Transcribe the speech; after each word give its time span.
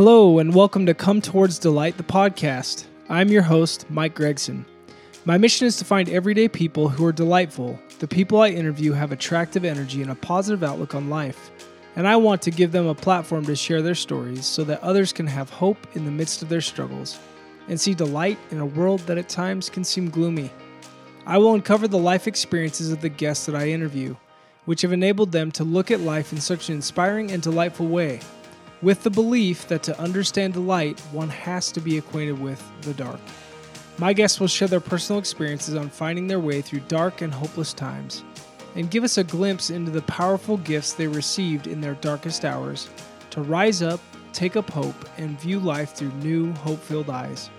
Hello, 0.00 0.38
and 0.38 0.54
welcome 0.54 0.86
to 0.86 0.94
Come 0.94 1.20
Towards 1.20 1.58
Delight, 1.58 1.96
the 1.96 2.04
podcast. 2.04 2.84
I'm 3.08 3.30
your 3.30 3.42
host, 3.42 3.84
Mike 3.90 4.14
Gregson. 4.14 4.64
My 5.24 5.38
mission 5.38 5.66
is 5.66 5.74
to 5.78 5.84
find 5.84 6.08
everyday 6.08 6.46
people 6.46 6.88
who 6.88 7.04
are 7.04 7.10
delightful. 7.10 7.76
The 7.98 8.06
people 8.06 8.40
I 8.40 8.50
interview 8.50 8.92
have 8.92 9.10
attractive 9.10 9.64
energy 9.64 10.00
and 10.00 10.12
a 10.12 10.14
positive 10.14 10.62
outlook 10.62 10.94
on 10.94 11.10
life. 11.10 11.50
And 11.96 12.06
I 12.06 12.14
want 12.14 12.42
to 12.42 12.52
give 12.52 12.70
them 12.70 12.86
a 12.86 12.94
platform 12.94 13.44
to 13.46 13.56
share 13.56 13.82
their 13.82 13.96
stories 13.96 14.46
so 14.46 14.62
that 14.62 14.80
others 14.84 15.12
can 15.12 15.26
have 15.26 15.50
hope 15.50 15.84
in 15.96 16.04
the 16.04 16.12
midst 16.12 16.42
of 16.42 16.48
their 16.48 16.60
struggles 16.60 17.18
and 17.66 17.80
see 17.80 17.92
delight 17.92 18.38
in 18.52 18.60
a 18.60 18.66
world 18.66 19.00
that 19.00 19.18
at 19.18 19.28
times 19.28 19.68
can 19.68 19.82
seem 19.82 20.10
gloomy. 20.10 20.52
I 21.26 21.38
will 21.38 21.54
uncover 21.54 21.88
the 21.88 21.98
life 21.98 22.28
experiences 22.28 22.92
of 22.92 23.00
the 23.00 23.08
guests 23.08 23.46
that 23.46 23.56
I 23.56 23.70
interview, 23.70 24.14
which 24.64 24.82
have 24.82 24.92
enabled 24.92 25.32
them 25.32 25.50
to 25.50 25.64
look 25.64 25.90
at 25.90 25.98
life 25.98 26.32
in 26.32 26.40
such 26.40 26.68
an 26.68 26.76
inspiring 26.76 27.32
and 27.32 27.42
delightful 27.42 27.88
way 27.88 28.20
with 28.82 29.02
the 29.02 29.10
belief 29.10 29.66
that 29.68 29.82
to 29.84 30.00
understand 30.00 30.54
the 30.54 30.60
light, 30.60 31.00
one 31.12 31.28
has 31.28 31.72
to 31.72 31.80
be 31.80 31.98
acquainted 31.98 32.40
with 32.40 32.62
the 32.82 32.94
dark. 32.94 33.20
My 33.98 34.12
guests 34.12 34.38
will 34.38 34.46
share 34.46 34.68
their 34.68 34.80
personal 34.80 35.18
experiences 35.18 35.74
on 35.74 35.88
finding 35.88 36.28
their 36.28 36.38
way 36.38 36.62
through 36.62 36.80
dark 36.80 37.20
and 37.20 37.32
hopeless 37.32 37.72
times, 37.72 38.22
and 38.76 38.90
give 38.90 39.02
us 39.02 39.18
a 39.18 39.24
glimpse 39.24 39.70
into 39.70 39.90
the 39.90 40.02
powerful 40.02 40.56
gifts 40.58 40.92
they 40.92 41.08
received 41.08 41.66
in 41.66 41.80
their 41.80 41.94
darkest 41.94 42.44
hours 42.44 42.88
to 43.30 43.42
rise 43.42 43.82
up, 43.82 44.00
take 44.32 44.54
up 44.54 44.70
hope, 44.70 45.08
and 45.18 45.40
view 45.40 45.58
life 45.58 45.94
through 45.94 46.12
new, 46.14 46.52
hope 46.54 46.80
filled 46.80 47.10
eyes. 47.10 47.50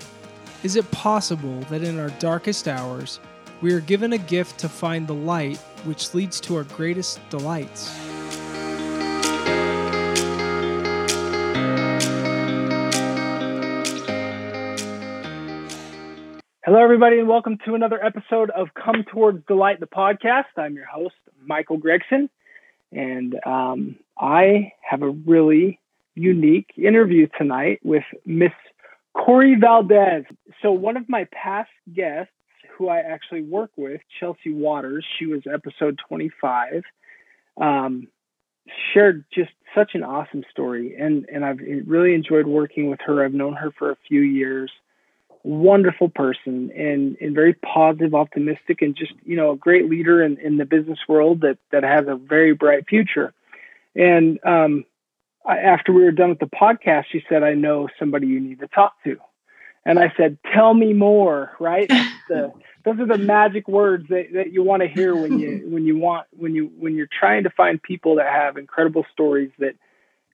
Is 0.64 0.78
it 0.78 0.90
possible 0.92 1.60
that 1.70 1.84
in 1.84 2.00
our 2.00 2.10
darkest 2.20 2.68
hours, 2.68 3.20
we 3.62 3.74
are 3.74 3.82
given 3.82 4.14
a 4.14 4.18
gift 4.18 4.58
to 4.60 4.70
find 4.70 5.06
the 5.06 5.14
light 5.14 5.58
which 5.84 6.14
leads 6.14 6.40
to 6.42 6.56
our 6.56 6.64
greatest 6.64 7.20
delights? 7.30 8.09
Hello, 16.72 16.84
everybody, 16.84 17.18
and 17.18 17.28
welcome 17.28 17.58
to 17.66 17.74
another 17.74 18.00
episode 18.06 18.52
of 18.52 18.68
Come 18.76 19.04
Towards 19.04 19.44
Delight, 19.48 19.80
the 19.80 19.88
podcast. 19.88 20.44
I'm 20.56 20.76
your 20.76 20.86
host, 20.86 21.16
Michael 21.44 21.78
Gregson, 21.78 22.30
and 22.92 23.36
um, 23.44 23.96
I 24.20 24.74
have 24.88 25.02
a 25.02 25.10
really 25.10 25.80
unique 26.14 26.70
interview 26.78 27.26
tonight 27.40 27.80
with 27.84 28.04
Miss 28.24 28.52
Corey 29.16 29.56
Valdez. 29.60 30.26
So, 30.62 30.72
one 30.72 30.96
of 30.96 31.10
my 31.10 31.28
past 31.32 31.72
guests, 31.92 32.32
who 32.78 32.88
I 32.88 33.00
actually 33.00 33.42
work 33.42 33.72
with, 33.76 34.02
Chelsea 34.20 34.54
Waters, 34.54 35.04
she 35.18 35.26
was 35.26 35.42
episode 35.52 36.00
25, 36.08 36.84
um, 37.60 38.10
shared 38.94 39.26
just 39.34 39.54
such 39.74 39.96
an 39.96 40.04
awesome 40.04 40.44
story, 40.52 40.96
and 41.00 41.26
and 41.34 41.44
I've 41.44 41.62
really 41.88 42.14
enjoyed 42.14 42.46
working 42.46 42.92
with 42.92 43.00
her. 43.08 43.26
I've 43.26 43.34
known 43.34 43.54
her 43.54 43.72
for 43.72 43.90
a 43.90 43.98
few 44.08 44.22
years 44.22 44.72
wonderful 45.44 46.10
person 46.10 46.72
and, 46.76 47.18
and 47.22 47.34
very 47.34 47.54
positive, 47.54 48.14
optimistic, 48.14 48.82
and 48.82 48.96
just, 48.96 49.14
you 49.24 49.36
know, 49.36 49.52
a 49.52 49.56
great 49.56 49.90
leader 49.90 50.24
in, 50.24 50.38
in 50.38 50.58
the 50.58 50.66
business 50.66 51.00
world 51.08 51.42
that, 51.42 51.58
that 51.72 51.84
has 51.84 52.06
a 52.08 52.16
very 52.16 52.54
bright 52.54 52.88
future. 52.88 53.34
And 53.96 54.40
um, 54.46 54.86
I, 55.46 55.60
after 55.60 55.94
we 55.94 56.04
were 56.04 56.12
done 56.12 56.30
with 56.30 56.40
the 56.40 56.46
podcast, 56.46 57.06
she 57.12 57.24
said, 57.30 57.44
I 57.44 57.54
know 57.54 57.88
somebody 57.98 58.28
you 58.28 58.40
need 58.40 58.60
to 58.60 58.68
talk 58.68 58.94
to. 59.06 59.18
And 59.86 59.98
I 59.98 60.14
said, 60.18 60.38
tell 60.54 60.74
me 60.74 60.94
more, 60.94 61.56
right? 61.60 61.88
the, 62.30 62.52
those 62.84 63.00
are 63.00 63.08
the 63.08 63.18
magic 63.18 63.68
words 63.68 64.08
that, 64.10 64.28
that 64.34 64.52
you 64.52 64.62
want 64.62 64.82
to 64.82 64.88
hear 64.90 65.16
when 65.16 65.40
you, 65.40 65.64
when 65.70 65.86
you 65.86 65.98
want, 65.98 66.28
when 66.38 66.54
you, 66.54 66.72
when 66.78 66.96
you're 66.96 67.08
trying 67.08 67.44
to 67.44 67.50
find 67.50 67.82
people 67.82 68.16
that 68.16 68.28
have 68.28 68.58
incredible 68.58 69.06
stories 69.14 69.52
that 69.60 69.76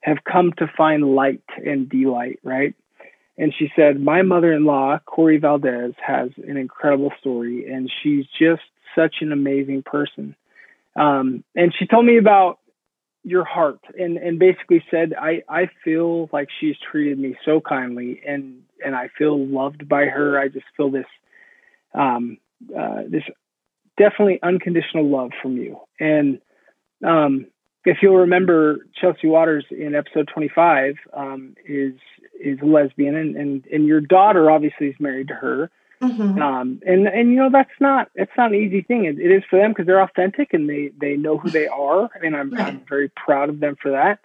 have 0.01 0.23
come 0.23 0.51
to 0.53 0.67
find 0.75 1.15
light 1.15 1.43
and 1.63 1.89
delight, 1.89 2.39
right? 2.43 2.75
And 3.37 3.53
she 3.57 3.69
said, 3.75 3.99
My 3.99 4.21
mother 4.21 4.53
in 4.53 4.65
law, 4.65 4.99
Corey 5.05 5.37
Valdez, 5.37 5.93
has 6.05 6.29
an 6.47 6.57
incredible 6.57 7.11
story, 7.19 7.71
and 7.71 7.91
she's 8.01 8.25
just 8.39 8.61
such 8.95 9.15
an 9.21 9.31
amazing 9.31 9.83
person. 9.83 10.35
Um, 10.95 11.43
and 11.55 11.73
she 11.77 11.85
told 11.85 12.05
me 12.05 12.17
about 12.17 12.59
your 13.23 13.43
heart 13.43 13.79
and, 13.97 14.17
and 14.17 14.39
basically 14.39 14.83
said, 14.89 15.13
I, 15.19 15.43
I 15.49 15.69
feel 15.83 16.29
like 16.31 16.47
she's 16.59 16.75
treated 16.91 17.17
me 17.19 17.35
so 17.43 17.59
kindly 17.59 18.21
and, 18.25 18.61
and 18.85 18.95
I 18.95 19.09
feel 19.17 19.37
loved 19.45 19.89
by 19.89 20.05
her. 20.05 20.39
I 20.39 20.47
just 20.47 20.67
feel 20.77 20.91
this, 20.91 21.07
um, 21.93 22.37
uh, 22.77 23.01
this 23.09 23.23
definitely 23.97 24.39
unconditional 24.43 25.09
love 25.09 25.31
from 25.41 25.57
you. 25.57 25.79
And, 25.99 26.39
um, 27.03 27.47
if 27.85 27.97
you'll 28.01 28.17
remember, 28.17 28.85
Chelsea 28.99 29.27
Waters 29.27 29.65
in 29.69 29.95
episode 29.95 30.29
25 30.33 30.95
um, 31.13 31.55
is 31.65 31.93
is 32.39 32.59
lesbian, 32.61 33.15
and, 33.15 33.35
and 33.35 33.65
and 33.71 33.85
your 33.85 34.01
daughter 34.01 34.51
obviously 34.51 34.87
is 34.87 34.95
married 34.99 35.29
to 35.29 35.35
her. 35.35 35.71
Mm-hmm. 36.01 36.41
Um, 36.41 36.81
and 36.85 37.07
and 37.07 37.29
you 37.29 37.37
know 37.37 37.49
that's 37.51 37.69
not 37.79 38.09
it's 38.15 38.31
not 38.37 38.51
an 38.51 38.59
easy 38.59 38.81
thing. 38.81 39.05
it, 39.05 39.19
it 39.19 39.31
is 39.31 39.43
for 39.49 39.57
them 39.57 39.71
because 39.71 39.85
they're 39.85 40.01
authentic 40.01 40.53
and 40.53 40.69
they 40.69 40.91
they 40.99 41.15
know 41.15 41.37
who 41.37 41.49
they 41.49 41.67
are, 41.67 42.09
and 42.21 42.35
I'm 42.35 42.51
right. 42.51 42.67
I'm 42.67 42.85
very 42.89 43.09
proud 43.09 43.49
of 43.49 43.59
them 43.59 43.77
for 43.81 43.91
that. 43.91 44.19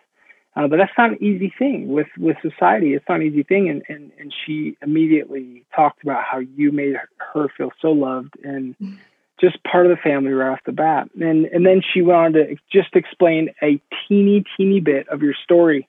Uh, 0.57 0.67
but 0.67 0.79
that's 0.79 0.93
not 0.99 1.11
an 1.11 1.23
easy 1.23 1.53
thing 1.57 1.89
with 1.89 2.09
with 2.19 2.37
society. 2.43 2.95
It's 2.95 3.05
not 3.09 3.21
an 3.21 3.27
easy 3.27 3.45
thing. 3.45 3.69
And 3.69 3.83
and 3.89 4.11
and 4.19 4.35
she 4.45 4.77
immediately 4.83 5.65
talked 5.75 6.03
about 6.03 6.25
how 6.25 6.39
you 6.39 6.73
made 6.73 6.97
her 7.35 7.49
feel 7.57 7.71
so 7.81 7.93
loved 7.93 8.35
and. 8.43 8.77
Mm-hmm 8.79 8.97
just 9.41 9.63
part 9.65 9.87
of 9.87 9.91
the 9.91 10.03
family 10.03 10.33
right 10.33 10.53
off 10.53 10.61
the 10.67 10.73
bat. 10.73 11.09
And 11.21 11.47
and 11.47 11.65
then 11.65 11.83
she 11.93 12.03
went 12.03 12.19
on 12.19 12.33
to 12.35 12.57
just 12.73 12.95
explain 12.95 13.51
a 13.63 13.81
teeny 14.07 14.45
teeny 14.57 14.81
bit 14.81 15.09
of 15.09 15.23
your 15.23 15.35
story. 15.45 15.89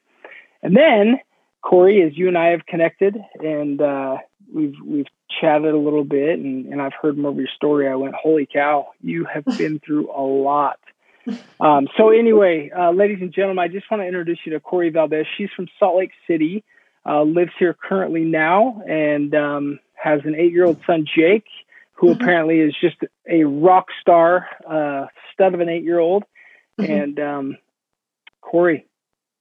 And 0.62 0.76
then 0.76 1.20
Corey, 1.60 2.02
as 2.02 2.16
you 2.16 2.28
and 2.28 2.38
I 2.38 2.48
have 2.48 2.66
connected 2.66 3.16
and 3.40 3.80
uh, 3.80 4.16
we've 4.52 4.74
we've 4.84 5.06
chatted 5.40 5.74
a 5.74 5.78
little 5.78 6.04
bit 6.04 6.38
and, 6.38 6.66
and 6.66 6.80
I've 6.80 6.92
heard 7.00 7.16
more 7.16 7.30
of 7.30 7.36
your 7.36 7.48
story, 7.54 7.88
I 7.88 7.94
went, 7.94 8.14
holy 8.14 8.48
cow, 8.50 8.88
you 9.02 9.26
have 9.32 9.44
been 9.58 9.80
through 9.84 10.10
a 10.10 10.22
lot. 10.22 10.78
Um, 11.60 11.86
so 11.96 12.10
anyway, 12.10 12.70
uh, 12.76 12.90
ladies 12.90 13.18
and 13.20 13.32
gentlemen, 13.32 13.62
I 13.62 13.68
just 13.68 13.88
want 13.90 14.02
to 14.02 14.06
introduce 14.06 14.38
you 14.44 14.52
to 14.52 14.60
Corey 14.60 14.90
Valdez. 14.90 15.24
She's 15.38 15.50
from 15.54 15.68
Salt 15.78 15.96
Lake 15.96 16.10
City, 16.26 16.64
uh, 17.06 17.22
lives 17.22 17.52
here 17.60 17.76
currently 17.80 18.24
now, 18.24 18.82
and 18.88 19.32
um, 19.32 19.78
has 19.94 20.20
an 20.24 20.34
eight-year-old 20.34 20.80
son, 20.84 21.06
Jake 21.16 21.46
who 21.94 22.08
mm-hmm. 22.08 22.22
apparently 22.22 22.60
is 22.60 22.74
just 22.80 22.96
a 23.30 23.44
rock 23.44 23.86
star, 24.00 24.46
uh, 24.68 25.06
stud 25.32 25.54
of 25.54 25.60
an 25.60 25.68
eight 25.68 25.84
year 25.84 25.98
old. 25.98 26.24
Mm-hmm. 26.80 26.92
And 26.92 27.20
um, 27.20 27.56
Corey, 28.40 28.86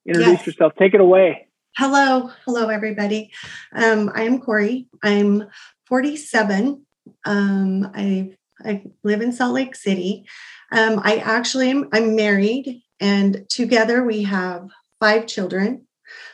introduce 0.05 0.39
yes. 0.39 0.47
yourself. 0.47 0.73
Take 0.77 0.93
it 0.93 1.01
away. 1.01 1.47
Hello. 1.77 2.29
Hello, 2.45 2.67
everybody. 2.67 3.31
Um, 3.73 4.11
I 4.13 4.23
am 4.23 4.39
Corey. 4.39 4.87
I'm 5.01 5.45
47. 5.87 6.85
Um, 7.25 7.91
I, 7.95 8.35
I 8.63 8.83
live 9.03 9.21
in 9.21 9.31
Salt 9.31 9.53
Lake 9.53 9.75
City. 9.75 10.25
Um, 10.71 10.99
I 11.03 11.17
actually 11.17 11.69
am 11.69 11.87
I'm 11.93 12.15
married, 12.15 12.81
and 12.99 13.45
together 13.49 14.03
we 14.03 14.23
have 14.23 14.69
five 14.99 15.27
children. 15.27 15.87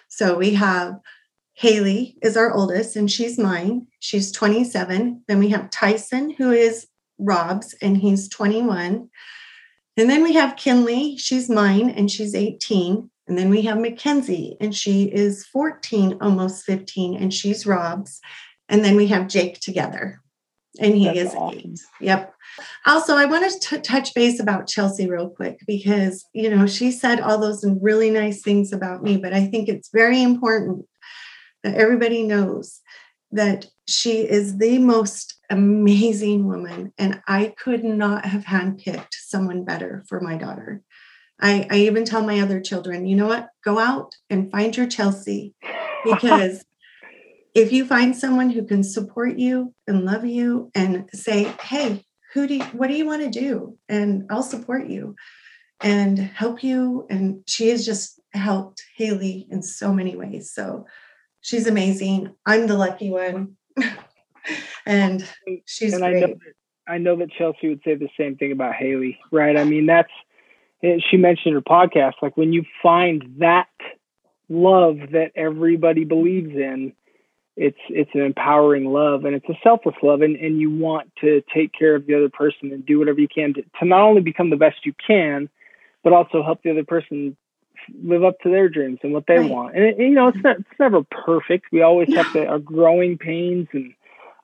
So 0.07 0.37
we 0.37 0.55
have 0.55 0.99
Haley 1.57 2.15
is 2.21 2.37
our 2.37 2.53
oldest, 2.53 2.95
and 2.95 3.09
she's 3.09 3.39
mine. 3.39 3.87
She's 3.99 4.31
27. 4.31 5.23
Then 5.27 5.39
we 5.39 5.49
have 5.49 5.71
Tyson, 5.71 6.29
who 6.29 6.51
is 6.51 6.85
Rob's, 7.17 7.73
and 7.81 7.97
he's 7.97 8.29
21. 8.29 9.09
And 9.97 10.09
then 10.09 10.21
we 10.21 10.33
have 10.33 10.55
Kinley, 10.55 11.17
she's 11.17 11.49
mine, 11.49 11.89
and 11.89 12.11
she's 12.11 12.35
18. 12.35 13.09
And 13.27 13.37
then 13.39 13.49
we 13.49 13.63
have 13.63 13.79
Mackenzie, 13.79 14.55
and 14.61 14.75
she 14.75 15.05
is 15.05 15.47
14, 15.47 16.19
almost 16.21 16.63
15, 16.63 17.15
and 17.15 17.33
she's 17.33 17.65
Rob's. 17.65 18.21
And 18.69 18.85
then 18.85 18.95
we 18.95 19.07
have 19.07 19.27
Jake 19.27 19.59
together, 19.59 20.21
and 20.79 20.93
he 20.95 21.05
That's 21.05 21.19
is 21.19 21.33
awesome. 21.33 21.57
eight. 21.57 21.79
Yep. 22.01 22.33
Also, 22.85 23.15
I 23.15 23.25
want 23.25 23.51
to 23.51 23.59
t- 23.59 23.81
touch 23.81 24.13
base 24.13 24.39
about 24.39 24.67
Chelsea 24.67 25.09
real 25.09 25.29
quick 25.29 25.57
because, 25.65 26.23
you 26.33 26.51
know, 26.51 26.67
she 26.67 26.91
said 26.91 27.19
all 27.19 27.39
those 27.39 27.65
really 27.81 28.11
nice 28.11 28.43
things 28.43 28.71
about 28.71 29.01
me, 29.01 29.17
but 29.17 29.33
I 29.33 29.47
think 29.47 29.67
it's 29.67 29.89
very 29.91 30.21
important 30.21 30.85
everybody 31.75 32.23
knows 32.23 32.81
that 33.31 33.65
she 33.87 34.21
is 34.21 34.57
the 34.57 34.77
most 34.77 35.35
amazing 35.49 36.47
woman. 36.47 36.93
And 36.97 37.21
I 37.27 37.53
could 37.57 37.83
not 37.83 38.25
have 38.25 38.45
handpicked 38.45 39.13
someone 39.13 39.65
better 39.65 40.03
for 40.07 40.21
my 40.21 40.37
daughter. 40.37 40.81
I, 41.39 41.67
I 41.69 41.77
even 41.79 42.05
tell 42.05 42.23
my 42.23 42.39
other 42.39 42.59
children, 42.59 43.05
you 43.05 43.15
know 43.15 43.27
what? 43.27 43.49
Go 43.63 43.79
out 43.79 44.15
and 44.29 44.51
find 44.51 44.75
your 44.75 44.87
Chelsea 44.87 45.53
because 46.05 46.65
if 47.53 47.71
you 47.71 47.85
find 47.85 48.15
someone 48.15 48.49
who 48.49 48.63
can 48.65 48.83
support 48.83 49.37
you 49.37 49.73
and 49.87 50.05
love 50.05 50.25
you 50.25 50.71
and 50.73 51.09
say, 51.13 51.51
hey, 51.61 52.03
who 52.33 52.47
do 52.47 52.55
you, 52.55 52.63
what 52.65 52.87
do 52.87 52.93
you 52.93 53.05
want 53.05 53.21
to 53.23 53.39
do? 53.39 53.77
And 53.89 54.25
I'll 54.29 54.43
support 54.43 54.87
you 54.87 55.15
and 55.81 56.17
help 56.19 56.63
you. 56.63 57.05
And 57.09 57.41
she 57.47 57.69
has 57.69 57.85
just 57.85 58.19
helped 58.33 58.83
Haley 58.95 59.47
in 59.49 59.61
so 59.61 59.93
many 59.93 60.15
ways. 60.15 60.51
So 60.53 60.85
she's 61.41 61.67
amazing. 61.67 62.33
I'm 62.45 62.67
the 62.67 62.75
lucky 62.75 63.09
one. 63.09 63.57
and 64.85 65.27
she's 65.65 65.93
and 65.93 66.01
great. 66.01 66.15
I 66.15 66.19
know, 66.19 66.27
that, 66.27 66.53
I 66.87 66.97
know 66.97 67.15
that 67.17 67.31
Chelsea 67.31 67.69
would 67.69 67.81
say 67.83 67.95
the 67.95 68.09
same 68.17 68.37
thing 68.37 68.51
about 68.51 68.75
Haley, 68.75 69.19
right? 69.31 69.57
I 69.57 69.63
mean, 69.63 69.85
that's 69.85 70.11
eh, 70.83 70.97
she 71.09 71.17
mentioned 71.17 71.53
her 71.55 71.61
podcast. 71.61 72.13
Like 72.21 72.37
when 72.37 72.53
you 72.53 72.63
find 72.81 73.23
that 73.39 73.67
love 74.49 74.97
that 75.11 75.31
everybody 75.35 76.03
believes 76.03 76.55
in. 76.55 76.93
It's 77.55 77.77
it's 77.89 78.11
an 78.13 78.21
empowering 78.21 78.85
love 78.85 79.25
and 79.25 79.35
it's 79.35 79.49
a 79.49 79.57
selfless 79.63 79.95
love 80.03 80.21
and, 80.21 80.35
and 80.35 80.59
you 80.59 80.69
want 80.69 81.11
to 81.21 81.43
take 81.53 81.73
care 81.73 81.95
of 81.95 82.05
the 82.05 82.13
other 82.13 82.29
person 82.29 82.71
and 82.71 82.85
do 82.85 82.99
whatever 82.99 83.19
you 83.19 83.27
can 83.27 83.55
to, 83.55 83.63
to 83.79 83.85
not 83.85 84.01
only 84.01 84.21
become 84.21 84.51
the 84.51 84.57
best 84.57 84.85
you 84.85 84.93
can, 85.05 85.49
but 86.03 86.13
also 86.13 86.43
help 86.43 86.61
the 86.61 86.69
other 86.69 86.83
person 86.83 87.35
live 88.03 88.23
up 88.23 88.39
to 88.41 88.49
their 88.49 88.69
dreams 88.69 88.99
and 89.03 89.13
what 89.13 89.25
they 89.27 89.37
right. 89.37 89.49
want. 89.49 89.75
And 89.75 89.83
it, 89.83 89.99
you 89.99 90.11
know, 90.11 90.27
it's 90.29 90.43
not 90.43 90.59
it's 90.59 90.79
never 90.79 91.03
perfect. 91.03 91.65
We 91.71 91.81
always 91.81 92.13
have 92.13 92.31
to 92.33 92.45
our 92.45 92.59
growing 92.59 93.17
pains 93.17 93.67
and 93.73 93.93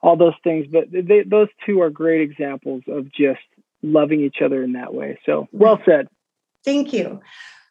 all 0.02 0.16
those 0.16 0.34
things, 0.42 0.66
but 0.70 0.90
they, 0.90 1.22
those 1.22 1.48
two 1.64 1.80
are 1.80 1.90
great 1.90 2.20
examples 2.20 2.82
of 2.88 3.10
just 3.10 3.40
loving 3.82 4.20
each 4.20 4.42
other 4.44 4.62
in 4.62 4.72
that 4.72 4.92
way. 4.92 5.18
So 5.24 5.48
well 5.52 5.80
said. 5.84 6.08
Thank 6.64 6.92
you. 6.92 7.20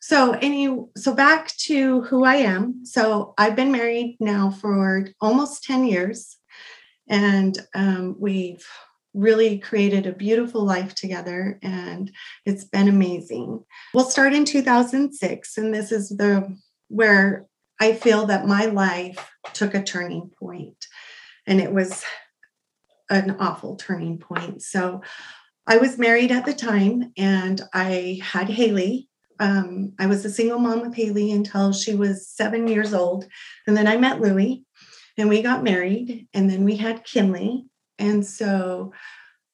So, 0.02 0.34
any 0.42 0.68
so 0.98 1.16
back 1.16 1.48
to 1.60 2.02
who 2.02 2.26
I 2.26 2.36
am. 2.36 2.86
So, 2.86 3.34
I've 3.38 3.56
been 3.56 3.72
married 3.72 4.18
now 4.20 4.52
for 4.52 5.08
almost 5.22 5.64
10 5.64 5.86
years, 5.86 6.38
and 7.08 7.58
um, 7.74 8.18
we've 8.20 8.68
really 9.14 9.60
created 9.60 10.06
a 10.06 10.14
beautiful 10.14 10.64
life 10.64 10.96
together, 10.96 11.60
and 11.62 12.12
it's 12.46 12.66
been 12.66 12.88
amazing. 12.88 13.64
We'll 13.94 14.10
start 14.10 14.34
in 14.34 14.46
2006, 14.46 15.58
and 15.58 15.74
this 15.74 15.92
is 15.92 16.10
the 16.10 16.58
where 16.90 17.46
I 17.80 17.94
feel 17.94 18.26
that 18.28 18.48
my 18.48 18.66
life 18.66 19.32
took 19.54 19.74
a 19.74 19.84
turning 19.84 20.32
point, 20.40 20.86
and 21.48 21.60
it 21.60 21.72
was 21.72 22.04
an 23.10 23.36
awful 23.40 23.76
turning 23.76 24.18
point. 24.18 24.62
So, 24.62 25.02
I 25.66 25.78
was 25.78 25.98
married 25.98 26.32
at 26.32 26.46
the 26.46 26.54
time, 26.54 27.14
and 27.18 27.62
I 27.74 28.20
had 28.22 28.50
Haley, 28.50 29.08
um, 29.40 29.94
I 30.00 30.08
was 30.08 30.24
a 30.26 30.30
single 30.30 30.60
mom 30.60 30.82
with 30.82 30.96
Haley 30.96 31.32
until 31.32 31.74
she 31.74 31.96
was 31.96 32.28
seven 32.28 32.68
years 32.68 32.94
old. 32.94 33.28
And 33.68 33.76
then 33.76 33.88
I 33.88 33.98
met 33.98 34.22
Louie 34.22 34.64
and 35.18 35.30
we 35.30 35.42
got 35.42 35.64
married. 35.64 36.28
And 36.34 36.50
then 36.50 36.64
we 36.64 36.78
had 36.78 37.04
Kinley. 37.04 37.66
And 38.00 38.26
so 38.26 38.94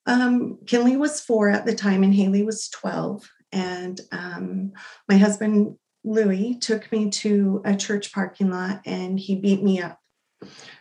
um, 0.05 0.57
Kinley 0.65 0.97
was 0.97 1.21
four 1.21 1.49
at 1.49 1.65
the 1.65 1.75
time 1.75 2.03
and 2.03 2.13
Haley 2.13 2.43
was 2.43 2.69
12. 2.69 3.29
And 3.51 3.99
um, 4.11 4.73
my 5.07 5.17
husband, 5.17 5.77
Louie, 6.03 6.55
took 6.55 6.91
me 6.91 7.09
to 7.09 7.61
a 7.65 7.75
church 7.75 8.13
parking 8.13 8.49
lot 8.49 8.81
and 8.85 9.19
he 9.19 9.35
beat 9.35 9.61
me 9.61 9.81
up 9.81 9.99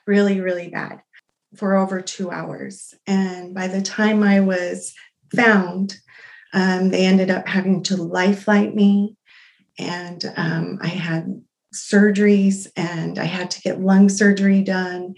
really, 0.07 0.41
really 0.41 0.69
bad 0.69 1.01
for 1.57 1.77
over 1.77 2.01
two 2.01 2.31
hours. 2.31 2.95
And 3.07 3.55
by 3.55 3.69
the 3.69 3.83
time 3.83 4.23
I 4.23 4.41
was 4.41 4.95
found, 5.35 5.97
um, 6.53 6.89
they 6.91 7.05
ended 7.05 7.31
up 7.31 7.47
having 7.47 7.83
to 7.85 7.97
life 7.97 8.45
flight 8.45 8.75
me, 8.75 9.17
and 9.79 10.25
um, 10.37 10.79
I 10.83 10.89
had 10.89 11.43
surgeries 11.75 12.67
and 12.77 13.19
I 13.19 13.25
had 13.25 13.51
to 13.53 13.61
get 13.61 13.81
lung 13.81 14.09
surgery 14.09 14.63
done. 14.63 15.15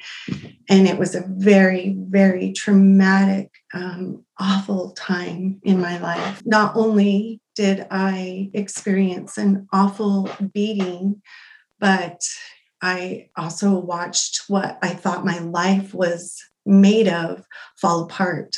And 0.68 0.86
it 0.86 0.98
was 0.98 1.14
a 1.14 1.24
very, 1.26 1.96
very 1.98 2.52
traumatic, 2.52 3.50
um, 3.74 4.24
awful 4.38 4.90
time 4.92 5.60
in 5.62 5.80
my 5.80 5.98
life. 5.98 6.42
Not 6.44 6.76
only 6.76 7.40
did 7.54 7.86
I 7.90 8.50
experience 8.54 9.38
an 9.38 9.68
awful 9.72 10.28
beating, 10.52 11.22
but 11.78 12.20
I 12.82 13.28
also 13.36 13.78
watched 13.78 14.44
what 14.48 14.78
I 14.82 14.90
thought 14.90 15.24
my 15.24 15.38
life 15.38 15.94
was 15.94 16.42
made 16.66 17.08
of 17.08 17.44
fall 17.76 18.04
apart 18.04 18.56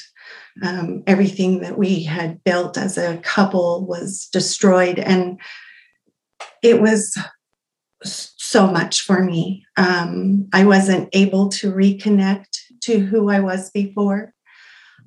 um, 0.62 1.02
everything 1.06 1.60
that 1.60 1.78
we 1.78 2.02
had 2.02 2.42
built 2.44 2.76
as 2.76 2.98
a 2.98 3.16
couple 3.18 3.86
was 3.86 4.28
destroyed 4.32 4.98
and 4.98 5.40
it 6.62 6.80
was 6.80 7.16
so 8.04 8.66
much 8.66 9.02
for 9.02 9.22
me. 9.22 9.64
Um, 9.76 10.48
i 10.52 10.64
wasn't 10.64 11.08
able 11.12 11.48
to 11.50 11.72
reconnect 11.72 12.58
to 12.82 12.98
who 12.98 13.30
i 13.30 13.40
was 13.40 13.70
before. 13.70 14.34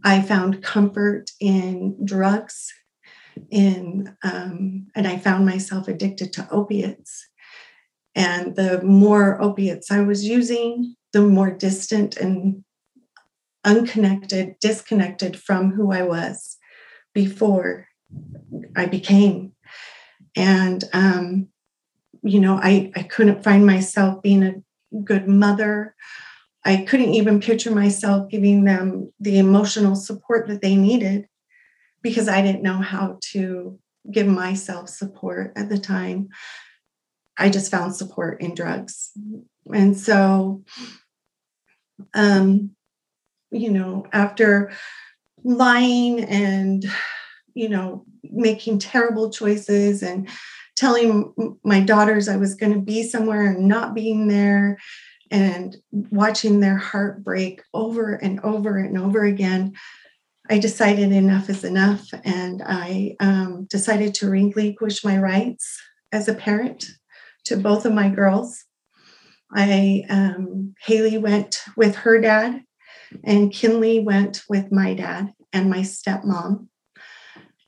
I 0.03 0.21
found 0.21 0.63
comfort 0.63 1.31
in 1.39 1.97
drugs 2.05 2.71
in 3.51 4.15
um, 4.23 4.87
and 4.95 5.07
i 5.07 5.17
found 5.17 5.45
myself 5.45 5.87
addicted 5.87 6.33
to 6.33 6.47
opiates. 6.51 7.27
And 8.15 8.55
the 8.55 8.81
more 8.83 9.41
opiates 9.41 9.91
i 9.91 10.01
was 10.01 10.25
using 10.25 10.95
the 11.15 11.21
more 11.21 11.51
distant 11.51 12.17
and 12.17 12.65
unconnected, 13.65 14.55
disconnected 14.61 15.39
from 15.39 15.71
who 15.71 15.91
I 15.91 16.03
was 16.03 16.57
before 17.13 17.87
I 18.75 18.85
became. 18.85 19.53
And, 20.35 20.83
um, 20.93 21.47
you 22.25 22.39
know, 22.39 22.59
I, 22.61 22.91
I 22.95 23.03
couldn't 23.03 23.43
find 23.43 23.65
myself 23.65 24.21
being 24.21 24.43
a 24.43 24.55
good 25.03 25.27
mother. 25.27 25.95
I 26.65 26.77
couldn't 26.77 27.13
even 27.13 27.39
picture 27.39 27.69
myself 27.69 28.29
giving 28.29 28.63
them 28.63 29.13
the 29.19 29.37
emotional 29.37 29.95
support 29.95 30.47
that 30.47 30.61
they 30.61 30.75
needed 30.75 31.27
because 32.01 32.27
I 32.27 32.41
didn't 32.41 32.63
know 32.63 32.77
how 32.77 33.19
to 33.33 33.79
give 34.11 34.27
myself 34.27 34.89
support 34.89 35.53
at 35.55 35.69
the 35.69 35.77
time. 35.77 36.29
I 37.37 37.49
just 37.49 37.69
found 37.69 37.95
support 37.95 38.41
in 38.41 38.55
drugs. 38.55 39.11
And 39.71 39.95
so 39.97 40.63
um, 42.13 42.71
you 43.51 43.71
know, 43.71 44.05
after 44.11 44.71
lying 45.43 46.23
and, 46.23 46.83
you 47.53 47.69
know, 47.69 48.05
making 48.23 48.79
terrible 48.79 49.29
choices 49.29 50.03
and 50.03 50.27
telling 50.75 51.57
my 51.63 51.79
daughters 51.79 52.27
I 52.27 52.37
was 52.37 52.55
going 52.55 52.73
to 52.73 52.79
be 52.79 53.03
somewhere 53.03 53.47
and 53.47 53.67
not 53.67 53.93
being 53.93 54.27
there 54.27 54.77
and 55.31 55.75
watching 55.91 56.59
their 56.59 56.77
heart 56.77 57.23
break 57.23 57.61
over 57.73 58.13
and 58.15 58.39
over 58.41 58.77
and 58.77 58.97
over 58.97 59.23
again, 59.23 59.73
I 60.49 60.59
decided 60.59 61.11
enough 61.11 61.49
is 61.49 61.63
enough. 61.63 62.07
And 62.23 62.61
I 62.63 63.15
um, 63.19 63.65
decided 63.69 64.13
to 64.15 64.29
relinquish 64.29 65.03
my 65.03 65.17
rights 65.17 65.81
as 66.11 66.27
a 66.27 66.35
parent 66.35 66.85
to 67.45 67.57
both 67.57 67.85
of 67.85 67.93
my 67.93 68.09
girls. 68.09 68.63
I, 69.51 70.03
um, 70.09 70.75
Haley 70.81 71.17
went 71.17 71.61
with 71.75 71.95
her 71.95 72.19
dad 72.19 72.61
and 73.23 73.51
Kinley 73.51 73.99
went 73.99 74.43
with 74.49 74.71
my 74.71 74.93
dad 74.93 75.33
and 75.53 75.69
my 75.69 75.79
stepmom. 75.79 76.67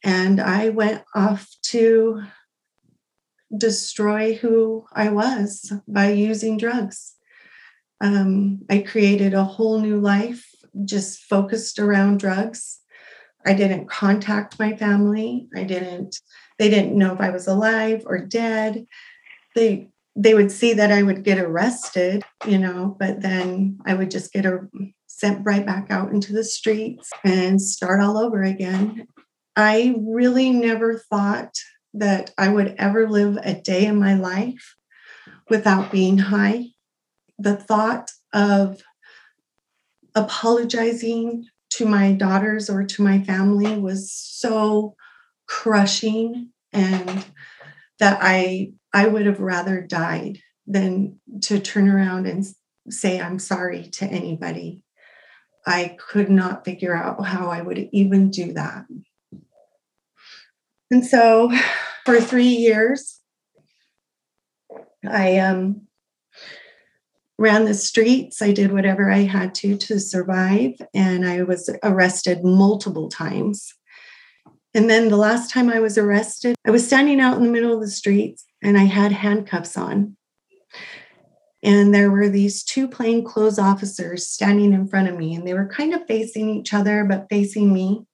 And 0.04 0.40
I 0.40 0.70
went 0.70 1.04
off 1.16 1.48
to 1.68 2.24
destroy 3.56 4.36
who 4.36 4.86
I 4.94 5.10
was 5.10 5.72
by 5.88 6.12
using 6.12 6.58
drugs. 6.58 7.16
Um, 8.02 8.62
I 8.70 8.80
created 8.80 9.34
a 9.34 9.44
whole 9.44 9.80
new 9.80 10.00
life 10.00 10.46
just 10.86 11.24
focused 11.24 11.80
around 11.80 12.20
drugs. 12.20 12.80
I 13.46 13.54
didn't 13.54 13.90
contact 13.90 14.60
my 14.60 14.76
family. 14.76 15.48
I 15.56 15.64
didn't, 15.64 16.20
they 16.60 16.70
didn't 16.70 16.98
know 16.98 17.14
if 17.14 17.22
I 17.22 17.30
was 17.30 17.48
alive 17.48 18.04
or 18.06 18.20
dead. 18.20 18.86
They 19.56 19.90
they 20.20 20.34
would 20.34 20.52
see 20.52 20.74
that 20.74 20.92
I 20.92 21.04
would 21.04 21.24
get 21.24 21.38
arrested, 21.38 22.24
you 22.48 22.58
know, 22.58 22.96
but 23.00 23.22
then 23.22 23.78
I 23.86 23.94
would 23.94 24.10
just 24.10 24.34
get 24.34 24.48
a, 24.48 24.68
sent 25.06 25.46
right 25.46 25.64
back 25.64 25.92
out 25.92 26.12
into 26.12 26.34
the 26.34 26.44
streets 26.44 27.12
and 27.24 27.62
start 27.62 28.02
all 28.02 28.18
over 28.18 28.42
again. 28.42 29.08
I 29.56 29.96
really 30.00 30.50
never 30.50 30.98
thought 30.98 31.54
that 32.00 32.32
I 32.38 32.50
would 32.50 32.76
ever 32.78 33.10
live 33.10 33.38
a 33.44 33.54
day 33.54 33.86
in 33.86 34.00
my 34.00 34.14
life 34.14 34.76
without 35.50 35.92
being 35.92 36.18
high. 36.18 36.68
The 37.40 37.56
thought 37.56 38.12
of 38.34 38.82
apologizing 40.16 41.46
to 41.72 41.86
my 41.86 42.12
daughters 42.14 42.70
or 42.70 42.84
to 42.84 43.04
my 43.04 43.22
family 43.22 43.78
was 43.78 44.12
so 44.12 44.96
crushing 45.48 46.52
and 46.74 47.26
that 48.00 48.20
I 48.22 48.72
I 48.94 49.08
would 49.08 49.26
have 49.26 49.40
rather 49.40 49.82
died 49.82 50.40
than 50.66 51.20
to 51.44 51.60
turn 51.60 51.88
around 51.88 52.28
and 52.28 52.46
say 52.90 53.20
I'm 53.20 53.40
sorry 53.40 53.90
to 53.94 54.06
anybody. 54.06 54.82
I 55.66 55.98
could 56.00 56.30
not 56.30 56.66
figure 56.66 56.96
out 56.96 57.26
how 57.26 57.50
I 57.50 57.62
would 57.62 57.90
even 57.92 58.32
do 58.32 58.54
that. 58.54 58.86
And 60.92 61.06
so 61.06 61.52
for 62.06 62.20
three 62.20 62.44
years, 62.48 63.20
I 65.08 65.38
um, 65.40 65.88
ran 67.38 67.66
the 67.66 67.74
streets. 67.74 68.42
I 68.42 68.52
did 68.52 68.72
whatever 68.72 69.12
I 69.12 69.20
had 69.20 69.54
to 69.56 69.78
to 69.78 70.00
survive, 70.00 70.74
and 70.94 71.28
I 71.28 71.44
was 71.44 71.70
arrested 71.84 72.44
multiple 72.44 73.10
times. 73.10 73.74
And 74.74 74.90
then 74.90 75.10
the 75.10 75.18
last 75.18 75.52
time 75.52 75.70
I 75.70 75.80
was 75.80 75.98
arrested, 75.98 76.56
I 76.66 76.72
was 76.72 76.86
standing 76.86 77.20
out 77.20 77.38
in 77.38 77.44
the 77.44 77.52
middle 77.52 77.74
of 77.74 77.82
the 77.82 77.90
streets 77.90 78.46
and 78.62 78.78
I 78.78 78.84
had 78.84 79.12
handcuffs 79.12 79.78
on. 79.78 80.16
And 81.64 81.94
there 81.94 82.12
were 82.12 82.30
these 82.30 82.64
two 82.64 82.88
plainclothes 82.88 83.60
officers 83.60 84.28
standing 84.28 84.74
in 84.74 84.88
front 84.88 85.10
of 85.10 85.18
me, 85.18 85.34
and 85.34 85.46
they 85.46 85.54
were 85.54 85.68
kind 85.68 85.94
of 85.94 86.06
facing 86.06 86.50
each 86.50 86.74
other, 86.74 87.04
but 87.04 87.28
facing 87.30 87.74
me. 87.74 88.06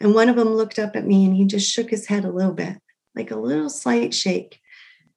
And 0.00 0.14
one 0.14 0.28
of 0.28 0.36
them 0.36 0.50
looked 0.50 0.78
up 0.78 0.94
at 0.94 1.06
me 1.06 1.24
and 1.24 1.34
he 1.34 1.44
just 1.46 1.70
shook 1.70 1.90
his 1.90 2.06
head 2.06 2.24
a 2.24 2.30
little 2.30 2.52
bit, 2.52 2.78
like 3.14 3.30
a 3.30 3.36
little 3.36 3.70
slight 3.70 4.12
shake. 4.12 4.60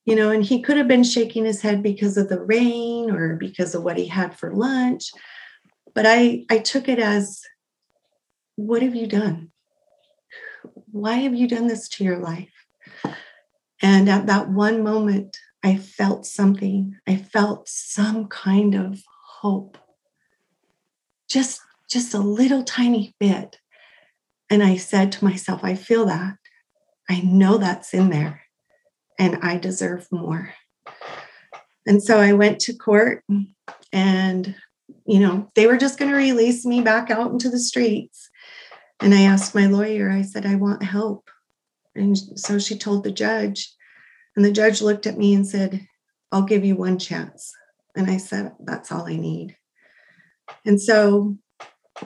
you 0.09 0.15
know, 0.15 0.31
and 0.31 0.43
he 0.43 0.59
could 0.59 0.75
have 0.75 0.87
been 0.87 1.03
shaking 1.03 1.45
his 1.45 1.61
head 1.61 1.83
because 1.83 2.17
of 2.17 2.29
the 2.29 2.41
rain 2.41 3.11
or 3.11 3.35
because 3.35 3.75
of 3.75 3.83
what 3.83 3.95
he 3.95 4.07
had 4.07 4.35
for 4.35 4.51
lunch. 4.51 5.11
But 5.93 6.07
I, 6.07 6.45
I 6.49 6.57
took 6.57 6.89
it 6.89 6.97
as, 6.97 7.41
what 8.55 8.81
have 8.81 8.95
you 8.95 9.05
done? 9.05 9.51
Why 10.91 11.17
have 11.17 11.35
you 11.35 11.47
done 11.47 11.67
this 11.67 11.87
to 11.89 12.03
your 12.03 12.17
life? 12.17 12.49
And 13.83 14.09
at 14.09 14.25
that 14.25 14.49
one 14.49 14.83
moment, 14.83 15.37
I 15.63 15.77
felt 15.77 16.25
something. 16.25 16.95
I 17.07 17.15
felt 17.15 17.69
some 17.69 18.29
kind 18.29 18.73
of 18.73 19.03
hope. 19.41 19.77
Just, 21.29 21.61
just 21.87 22.15
a 22.15 22.19
little 22.19 22.63
tiny 22.63 23.13
bit. 23.19 23.59
And 24.49 24.63
I 24.63 24.77
said 24.77 25.11
to 25.13 25.23
myself, 25.23 25.63
I 25.63 25.75
feel 25.75 26.05
that. 26.05 26.35
I 27.09 27.21
know 27.21 27.57
that's 27.57 27.93
in 27.93 28.09
there 28.09 28.41
and 29.17 29.39
I 29.41 29.57
deserve 29.57 30.07
more. 30.11 30.53
And 31.85 32.03
so 32.03 32.19
I 32.19 32.33
went 32.33 32.59
to 32.61 32.73
court 32.73 33.23
and, 33.91 34.55
you 35.05 35.19
know, 35.19 35.49
they 35.55 35.67
were 35.67 35.77
just 35.77 35.97
going 35.97 36.11
to 36.11 36.17
release 36.17 36.65
me 36.65 36.81
back 36.81 37.09
out 37.09 37.31
into 37.31 37.49
the 37.49 37.59
streets. 37.59 38.29
And 39.01 39.13
I 39.13 39.21
asked 39.21 39.55
my 39.55 39.65
lawyer, 39.65 40.09
I 40.09 40.21
said, 40.21 40.45
I 40.45 40.55
want 40.55 40.83
help. 40.83 41.29
And 41.95 42.17
so 42.17 42.59
she 42.59 42.77
told 42.77 43.03
the 43.03 43.11
judge, 43.11 43.73
and 44.35 44.45
the 44.45 44.51
judge 44.51 44.81
looked 44.81 45.07
at 45.07 45.17
me 45.17 45.33
and 45.33 45.47
said, 45.47 45.85
I'll 46.31 46.43
give 46.43 46.63
you 46.63 46.75
one 46.75 46.99
chance. 46.99 47.51
And 47.95 48.09
I 48.09 48.17
said, 48.17 48.53
That's 48.59 48.91
all 48.91 49.07
I 49.07 49.15
need. 49.15 49.57
And 50.65 50.79
so 50.81 51.37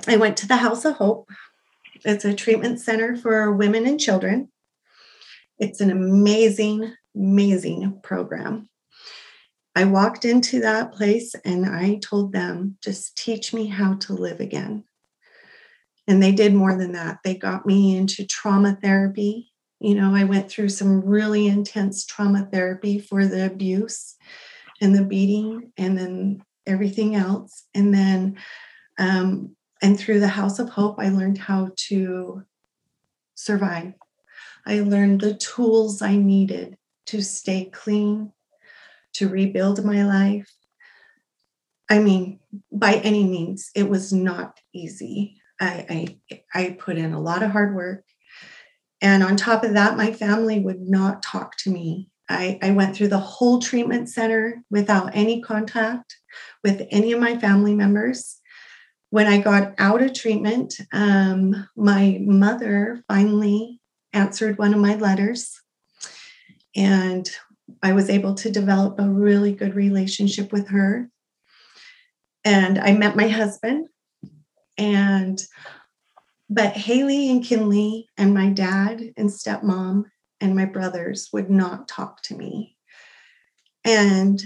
I 0.08 0.18
went 0.18 0.38
to 0.38 0.48
the 0.48 0.58
House 0.58 0.86
of 0.86 0.96
Hope. 0.96 1.30
It's 2.06 2.26
a 2.26 2.34
treatment 2.34 2.80
center 2.80 3.16
for 3.16 3.54
women 3.54 3.88
and 3.88 4.00
children. 4.00 4.50
It's 5.58 5.80
an 5.80 5.92
amazing, 5.92 6.94
amazing 7.16 8.00
program. 8.04 8.70
I 9.76 9.86
walked 9.86 10.26
into 10.26 10.60
that 10.62 10.92
place 10.92 11.34
and 11.46 11.66
I 11.66 11.96
told 11.96 12.34
them, 12.34 12.78
just 12.84 13.18
teach 13.18 13.54
me 13.54 13.68
how 13.68 13.96
to 13.96 14.14
live 14.14 14.40
again. 14.40 14.84
And 16.08 16.22
they 16.22 16.32
did 16.32 16.54
more 16.54 16.78
than 16.78 16.92
that. 16.92 17.20
They 17.24 17.36
got 17.36 17.66
me 17.66 17.96
into 17.96 18.28
trauma 18.28 18.78
therapy. 18.82 19.52
You 19.80 19.96
know, 19.96 20.14
I 20.14 20.26
went 20.26 20.50
through 20.50 20.70
some 20.70 21.02
really 21.02 21.48
intense 21.48 22.06
trauma 22.06 22.48
therapy 22.52 23.00
for 23.00 23.26
the 23.26 23.46
abuse 23.46 24.16
and 24.82 24.94
the 24.94 25.06
beating 25.06 25.72
and 25.78 25.98
then 25.98 26.44
everything 26.68 27.16
else. 27.16 27.66
And 27.74 27.94
then, 27.94 28.38
um, 29.00 29.56
and 29.84 30.00
through 30.00 30.22
the 30.22 30.30
House 30.30 30.60
of 30.60 30.70
Hope, 30.70 30.96
I 30.98 31.10
learned 31.10 31.38
how 31.38 31.72
to 31.90 32.44
survive. 33.36 33.94
I 34.66 34.80
learned 34.80 35.20
the 35.20 35.34
tools 35.34 36.02
I 36.02 36.16
needed 36.16 36.78
to 37.08 37.22
stay 37.22 37.66
clean, 37.66 38.32
to 39.16 39.28
rebuild 39.28 39.84
my 39.84 40.06
life. 40.06 40.50
I 41.90 42.00
mean, 42.00 42.40
by 42.72 42.94
any 42.94 43.26
means, 43.26 43.72
it 43.76 43.90
was 43.90 44.14
not 44.14 44.58
easy. 44.74 45.42
I, 45.60 46.18
I, 46.30 46.40
I 46.62 46.78
put 46.80 46.98
in 46.98 47.14
a 47.14 47.22
lot 47.22 47.44
of 47.44 47.52
hard 47.52 47.76
work. 47.76 48.06
And 49.02 49.22
on 49.22 49.36
top 49.36 49.66
of 49.66 49.74
that, 49.74 49.98
my 49.98 50.14
family 50.14 50.62
would 50.62 50.80
not 50.80 51.22
talk 51.22 51.58
to 51.58 51.70
me. 51.70 52.10
I, 52.30 52.58
I 52.62 52.72
went 52.72 52.96
through 52.96 53.10
the 53.10 53.18
whole 53.18 53.60
treatment 53.60 54.08
center 54.08 54.64
without 54.72 55.12
any 55.14 55.42
contact 55.42 56.16
with 56.64 56.88
any 56.90 57.12
of 57.12 57.20
my 57.20 57.38
family 57.38 57.76
members. 57.76 58.40
When 59.14 59.28
I 59.28 59.38
got 59.38 59.76
out 59.78 60.02
of 60.02 60.16
treatment, 60.16 60.74
um, 60.92 61.70
my 61.76 62.18
mother 62.22 63.04
finally 63.08 63.80
answered 64.12 64.58
one 64.58 64.74
of 64.74 64.80
my 64.80 64.96
letters 64.96 65.62
and 66.76 67.30
I 67.84 67.94
was 67.94 68.10
able 68.10 68.34
to 68.34 68.50
develop 68.50 68.98
a 68.98 69.08
really 69.08 69.54
good 69.54 69.76
relationship 69.76 70.52
with 70.52 70.70
her. 70.70 71.12
And 72.44 72.80
I 72.80 72.94
met 72.94 73.16
my 73.16 73.28
husband. 73.28 73.88
And, 74.80 75.40
but 76.50 76.76
Haley 76.76 77.30
and 77.30 77.44
Kinley 77.44 78.08
and 78.18 78.34
my 78.34 78.50
dad 78.50 79.00
and 79.16 79.30
stepmom 79.30 80.06
and 80.42 80.56
my 80.56 80.66
brothers 80.66 81.30
would 81.32 81.52
not 81.52 81.88
talk 81.88 82.24
to 82.24 82.36
me. 82.36 82.78
And 83.86 84.44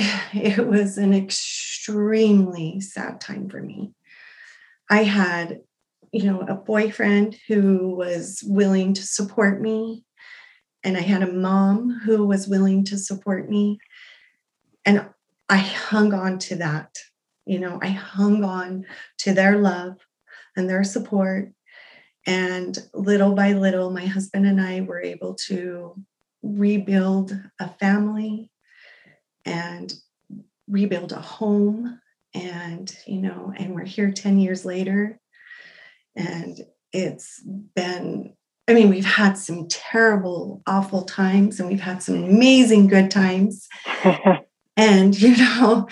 it 0.32 0.66
was 0.66 0.98
an 0.98 1.12
extremely 1.12 2.80
sad 2.80 3.20
time 3.20 3.48
for 3.48 3.62
me. 3.62 3.92
I 4.88 5.04
had, 5.04 5.60
you 6.12 6.24
know, 6.24 6.40
a 6.40 6.54
boyfriend 6.54 7.36
who 7.46 7.94
was 7.94 8.42
willing 8.46 8.94
to 8.94 9.02
support 9.02 9.60
me 9.60 10.04
and 10.82 10.96
I 10.96 11.00
had 11.00 11.22
a 11.22 11.32
mom 11.32 12.00
who 12.04 12.26
was 12.26 12.48
willing 12.48 12.84
to 12.86 12.98
support 12.98 13.50
me. 13.50 13.78
And 14.84 15.06
I 15.48 15.58
hung 15.58 16.14
on 16.14 16.38
to 16.40 16.56
that. 16.56 16.96
You 17.44 17.58
know, 17.58 17.78
I 17.82 17.88
hung 17.88 18.44
on 18.44 18.86
to 19.18 19.34
their 19.34 19.58
love 19.58 19.98
and 20.56 20.68
their 20.68 20.84
support. 20.84 21.52
And 22.26 22.78
little 22.94 23.34
by 23.34 23.52
little, 23.52 23.90
my 23.90 24.06
husband 24.06 24.46
and 24.46 24.60
I 24.60 24.80
were 24.80 25.02
able 25.02 25.34
to 25.48 25.96
rebuild 26.42 27.38
a 27.58 27.68
family 27.68 28.50
and 29.44 29.92
rebuild 30.68 31.12
a 31.12 31.20
home. 31.20 32.00
And, 32.34 32.94
you 33.06 33.20
know, 33.20 33.52
and 33.56 33.74
we're 33.74 33.84
here 33.84 34.12
10 34.12 34.38
years 34.38 34.64
later. 34.64 35.18
And 36.16 36.58
it's 36.92 37.42
been 37.74 38.34
I 38.70 38.72
mean, 38.72 38.88
we've 38.88 39.04
had 39.04 39.36
some 39.36 39.66
terrible, 39.66 40.62
awful 40.64 41.02
times 41.02 41.58
and 41.58 41.68
we've 41.68 41.80
had 41.80 42.04
some 42.04 42.22
amazing 42.22 42.86
good 42.86 43.10
times. 43.10 43.66
and, 44.76 45.20
you 45.20 45.36
know, 45.36 45.88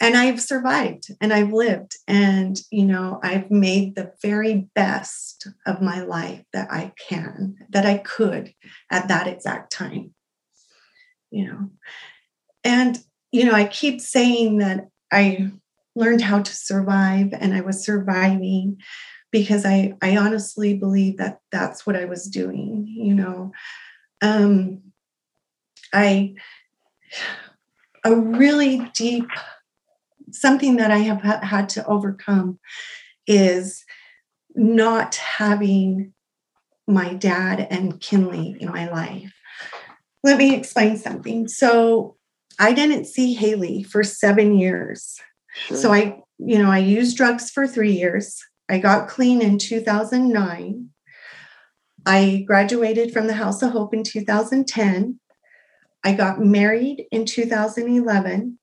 and 0.00 0.16
I've 0.16 0.40
survived 0.40 1.06
and 1.20 1.32
I've 1.32 1.52
lived 1.52 1.92
and, 2.08 2.60
you 2.72 2.84
know, 2.86 3.20
I've 3.22 3.52
made 3.52 3.94
the 3.94 4.12
very 4.20 4.68
best 4.74 5.46
of 5.64 5.80
my 5.80 6.00
life 6.00 6.42
that 6.52 6.72
I 6.72 6.92
can, 7.08 7.56
that 7.70 7.86
I 7.86 7.98
could 7.98 8.52
at 8.90 9.06
that 9.06 9.28
exact 9.28 9.70
time, 9.70 10.12
you 11.30 11.46
know. 11.46 11.70
And, 12.66 12.98
you 13.30 13.44
know, 13.44 13.52
I 13.52 13.64
keep 13.64 14.00
saying 14.00 14.58
that 14.58 14.88
I 15.12 15.50
learned 15.94 16.20
how 16.20 16.42
to 16.42 16.52
survive 16.52 17.28
and 17.32 17.54
I 17.54 17.60
was 17.60 17.84
surviving 17.84 18.78
because 19.30 19.64
I, 19.64 19.94
I 20.02 20.16
honestly 20.16 20.76
believe 20.76 21.18
that 21.18 21.38
that's 21.52 21.86
what 21.86 21.94
I 21.94 22.06
was 22.06 22.24
doing, 22.24 22.86
you 22.88 23.14
know. 23.14 23.52
Um, 24.20 24.82
I, 25.94 26.34
a 28.04 28.16
really 28.16 28.90
deep, 28.94 29.28
something 30.32 30.76
that 30.76 30.90
I 30.90 30.98
have 30.98 31.22
had 31.22 31.68
to 31.70 31.86
overcome 31.86 32.58
is 33.28 33.84
not 34.56 35.14
having 35.14 36.14
my 36.88 37.14
dad 37.14 37.68
and 37.70 38.00
Kinley 38.00 38.56
in 38.58 38.70
my 38.70 38.88
life. 38.90 39.32
Let 40.24 40.38
me 40.38 40.56
explain 40.56 40.96
something. 40.96 41.46
So 41.46 42.15
I 42.58 42.72
didn't 42.72 43.06
see 43.06 43.34
Haley 43.34 43.82
for 43.82 44.02
seven 44.02 44.56
years. 44.56 45.20
Sure. 45.66 45.76
So 45.76 45.92
I, 45.92 46.20
you 46.38 46.58
know, 46.58 46.70
I 46.70 46.78
used 46.78 47.16
drugs 47.16 47.50
for 47.50 47.66
three 47.66 47.92
years. 47.92 48.42
I 48.68 48.78
got 48.78 49.08
clean 49.08 49.42
in 49.42 49.58
2009. 49.58 50.90
I 52.04 52.44
graduated 52.46 53.12
from 53.12 53.26
the 53.26 53.34
House 53.34 53.62
of 53.62 53.72
Hope 53.72 53.92
in 53.92 54.04
2010. 54.04 55.18
I 56.04 56.12
got 56.12 56.40
married 56.40 57.06
in 57.10 57.24
2011. 57.24 58.58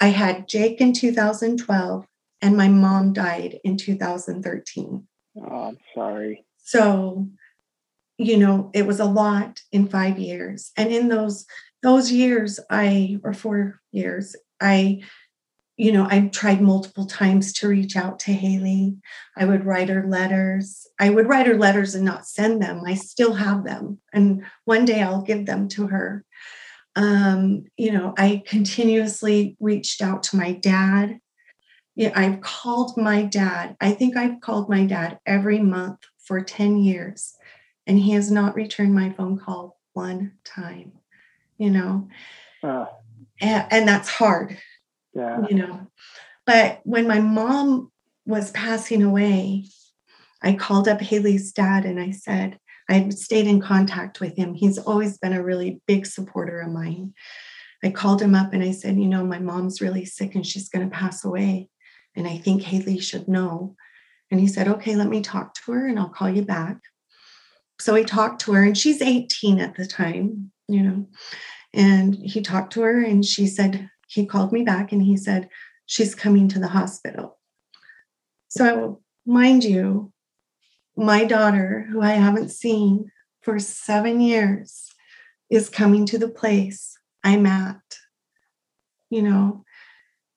I 0.00 0.08
had 0.08 0.46
Jake 0.46 0.80
in 0.80 0.92
2012, 0.92 2.06
and 2.40 2.56
my 2.56 2.68
mom 2.68 3.12
died 3.12 3.58
in 3.64 3.76
2013. 3.76 5.06
Oh, 5.38 5.42
I'm 5.42 5.78
sorry. 5.94 6.44
So, 6.58 7.28
you 8.18 8.36
know, 8.36 8.70
it 8.74 8.86
was 8.86 9.00
a 9.00 9.06
lot 9.06 9.62
in 9.72 9.88
five 9.88 10.18
years. 10.18 10.70
And 10.76 10.92
in 10.92 11.08
those 11.08 11.46
those 11.82 12.10
years, 12.10 12.60
I 12.70 13.18
or 13.22 13.32
four 13.32 13.80
years, 13.92 14.36
I 14.60 15.02
you 15.78 15.92
know, 15.92 16.08
I 16.10 16.22
tried 16.32 16.60
multiple 16.60 17.06
times 17.06 17.52
to 17.54 17.68
reach 17.68 17.96
out 17.96 18.18
to 18.20 18.32
Haley. 18.32 18.96
I 19.36 19.44
would 19.44 19.64
write 19.64 19.88
her 19.88 20.04
letters. 20.08 20.88
I 20.98 21.08
would 21.10 21.28
write 21.28 21.46
her 21.46 21.56
letters 21.56 21.94
and 21.94 22.04
not 22.04 22.26
send 22.26 22.60
them. 22.60 22.82
I 22.84 22.94
still 22.94 23.34
have 23.34 23.62
them. 23.62 24.00
And 24.12 24.44
one 24.64 24.84
day 24.84 25.02
I'll 25.02 25.22
give 25.22 25.46
them 25.46 25.68
to 25.68 25.86
her. 25.86 26.24
Um, 26.96 27.66
you 27.76 27.92
know, 27.92 28.12
I 28.18 28.42
continuously 28.44 29.56
reached 29.60 30.02
out 30.02 30.24
to 30.24 30.36
my 30.36 30.50
dad. 30.50 31.20
Yeah, 31.94 32.10
I've 32.14 32.40
called 32.40 32.96
my 32.96 33.22
dad. 33.22 33.76
I 33.80 33.92
think 33.92 34.16
I've 34.16 34.40
called 34.40 34.68
my 34.68 34.84
dad 34.84 35.20
every 35.26 35.60
month 35.60 36.00
for 36.18 36.40
10 36.40 36.78
years, 36.78 37.34
and 37.86 37.98
he 38.00 38.12
has 38.12 38.32
not 38.32 38.56
returned 38.56 38.94
my 38.94 39.10
phone 39.10 39.38
call 39.38 39.78
one 39.92 40.32
time, 40.44 40.92
you 41.58 41.70
know. 41.70 42.08
Uh. 42.62 42.86
And, 43.40 43.66
and 43.70 43.88
that's 43.88 44.08
hard 44.08 44.58
yeah. 45.18 45.44
You 45.48 45.56
know, 45.56 45.86
but 46.46 46.80
when 46.84 47.08
my 47.08 47.20
mom 47.20 47.90
was 48.26 48.50
passing 48.52 49.02
away, 49.02 49.64
I 50.42 50.52
called 50.52 50.86
up 50.86 51.00
Haley's 51.00 51.52
dad 51.52 51.84
and 51.84 51.98
I 51.98 52.12
said, 52.12 52.58
I've 52.88 53.12
stayed 53.12 53.46
in 53.46 53.60
contact 53.60 54.20
with 54.20 54.36
him. 54.36 54.54
He's 54.54 54.78
always 54.78 55.18
been 55.18 55.32
a 55.32 55.42
really 55.42 55.80
big 55.86 56.06
supporter 56.06 56.60
of 56.60 56.70
mine. 56.70 57.14
I 57.82 57.90
called 57.90 58.22
him 58.22 58.34
up 58.34 58.52
and 58.52 58.62
I 58.62 58.70
said, 58.70 58.98
You 58.98 59.08
know, 59.08 59.24
my 59.24 59.38
mom's 59.38 59.80
really 59.80 60.04
sick 60.04 60.34
and 60.34 60.46
she's 60.46 60.68
going 60.68 60.88
to 60.88 60.96
pass 60.96 61.24
away. 61.24 61.68
And 62.14 62.26
I 62.26 62.38
think 62.38 62.62
Haley 62.62 62.98
should 62.98 63.28
know. 63.28 63.76
And 64.30 64.40
he 64.40 64.46
said, 64.46 64.68
Okay, 64.68 64.94
let 64.94 65.08
me 65.08 65.20
talk 65.20 65.54
to 65.54 65.72
her 65.72 65.86
and 65.86 65.98
I'll 65.98 66.08
call 66.08 66.30
you 66.30 66.42
back. 66.42 66.78
So 67.80 67.94
I 67.94 68.02
talked 68.02 68.40
to 68.42 68.52
her, 68.54 68.64
and 68.64 68.76
she's 68.76 69.00
18 69.00 69.60
at 69.60 69.76
the 69.76 69.86
time, 69.86 70.50
you 70.68 70.82
know. 70.82 71.06
And 71.74 72.14
he 72.14 72.40
talked 72.40 72.72
to 72.74 72.82
her, 72.82 73.00
and 73.00 73.24
she 73.24 73.46
said, 73.46 73.90
He 74.06 74.26
called 74.26 74.52
me 74.52 74.62
back 74.62 74.92
and 74.92 75.02
he 75.02 75.16
said, 75.16 75.48
She's 75.86 76.14
coming 76.14 76.48
to 76.48 76.58
the 76.58 76.68
hospital. 76.68 77.38
So, 78.48 79.00
mind 79.26 79.64
you, 79.64 80.12
my 80.96 81.24
daughter, 81.24 81.86
who 81.90 82.00
I 82.00 82.12
haven't 82.12 82.50
seen 82.50 83.10
for 83.42 83.58
seven 83.58 84.20
years, 84.20 84.90
is 85.50 85.68
coming 85.68 86.06
to 86.06 86.18
the 86.18 86.28
place 86.28 86.98
I'm 87.24 87.46
at, 87.46 87.80
you 89.10 89.22
know. 89.22 89.64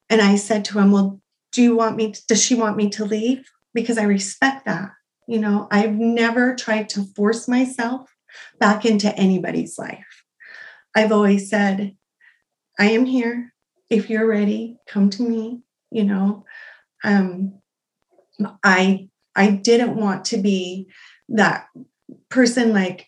And 0.10 0.22
I 0.22 0.36
said 0.36 0.66
to 0.66 0.80
him, 0.80 0.92
Well, 0.92 1.22
do 1.52 1.62
you 1.62 1.76
want 1.76 1.98
me, 1.98 2.12
to, 2.12 2.28
does 2.28 2.44
she 2.44 2.56
want 2.56 2.78
me 2.78 2.90
to 2.92 3.06
leave? 3.06 3.50
Because 3.74 3.98
I 3.98 4.04
respect 4.04 4.66
that. 4.66 4.90
You 5.28 5.40
know, 5.40 5.68
I've 5.72 5.96
never 5.96 6.56
tried 6.56 6.90
to 6.90 7.04
force 7.16 7.48
myself 7.48 8.10
back 8.60 8.86
into 8.86 9.16
anybody's 9.18 9.78
life. 9.78 10.06
I've 10.96 11.12
always 11.12 11.50
said, 11.50 11.96
I 12.80 12.92
am 12.92 13.06
here. 13.06 13.54
If 13.90 14.10
you're 14.10 14.28
ready, 14.28 14.78
come 14.88 15.10
to 15.12 15.24
me. 15.24 15.62
You 15.92 16.06
know, 16.06 16.46
um, 17.04 17.60
I 18.64 19.10
I 19.36 19.52
didn't 19.52 19.96
want 19.96 20.26
to 20.26 20.38
be 20.38 20.88
that 21.30 21.68
person 22.30 22.74
like 22.74 23.08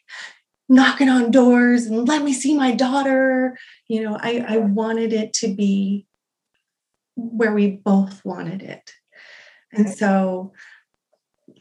knocking 0.69 1.09
on 1.09 1.31
doors 1.31 1.85
and 1.85 2.07
let 2.07 2.23
me 2.23 2.33
see 2.33 2.55
my 2.55 2.71
daughter. 2.73 3.57
You 3.87 4.03
know, 4.03 4.17
I, 4.19 4.45
I 4.47 4.57
wanted 4.57 5.13
it 5.13 5.33
to 5.35 5.53
be 5.53 6.07
where 7.15 7.53
we 7.53 7.71
both 7.71 8.23
wanted 8.25 8.61
it. 8.61 8.91
And 9.71 9.89
so, 9.89 10.53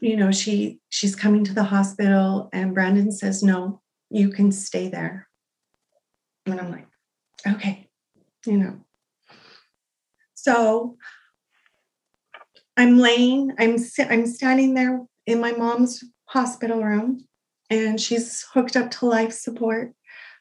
you 0.01 0.15
know, 0.15 0.31
she 0.31 0.79
she's 0.89 1.15
coming 1.15 1.43
to 1.45 1.53
the 1.53 1.63
hospital 1.63 2.49
and 2.53 2.73
Brandon 2.73 3.11
says, 3.11 3.43
no, 3.43 3.81
you 4.09 4.29
can 4.29 4.51
stay 4.51 4.89
there. 4.89 5.27
And 6.45 6.59
I'm 6.59 6.71
like, 6.71 6.87
okay, 7.47 7.87
you 8.45 8.57
know. 8.57 8.79
So 10.33 10.97
I'm 12.75 12.97
laying, 12.97 13.53
I'm 13.59 13.77
I'm 14.09 14.25
standing 14.25 14.73
there 14.73 15.01
in 15.25 15.39
my 15.39 15.51
mom's 15.53 16.03
hospital 16.25 16.83
room 16.83 17.25
and 17.69 17.99
she's 17.99 18.45
hooked 18.53 18.75
up 18.75 18.91
to 18.91 19.05
life 19.05 19.31
support, 19.31 19.93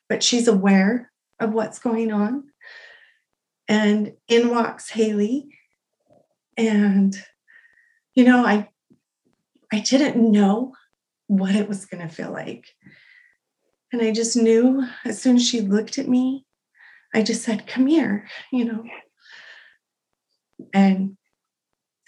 but 0.08 0.22
she's 0.22 0.48
aware 0.48 1.12
of 1.38 1.52
what's 1.52 1.78
going 1.78 2.12
on. 2.12 2.44
And 3.68 4.12
in 4.28 4.50
walks 4.50 4.90
Haley. 4.90 5.48
And, 6.56 7.16
you 8.14 8.24
know, 8.24 8.44
I 8.44 8.68
I 9.72 9.80
didn't 9.80 10.30
know 10.30 10.74
what 11.28 11.54
it 11.54 11.68
was 11.68 11.86
going 11.86 12.06
to 12.06 12.14
feel 12.14 12.30
like. 12.30 12.66
And 13.92 14.00
I 14.00 14.10
just 14.10 14.36
knew 14.36 14.86
as 15.04 15.20
soon 15.20 15.36
as 15.36 15.46
she 15.46 15.60
looked 15.60 15.98
at 15.98 16.08
me, 16.08 16.46
I 17.14 17.22
just 17.22 17.42
said, 17.42 17.66
Come 17.66 17.86
here, 17.86 18.28
you 18.50 18.64
know. 18.64 18.84
And 20.72 21.16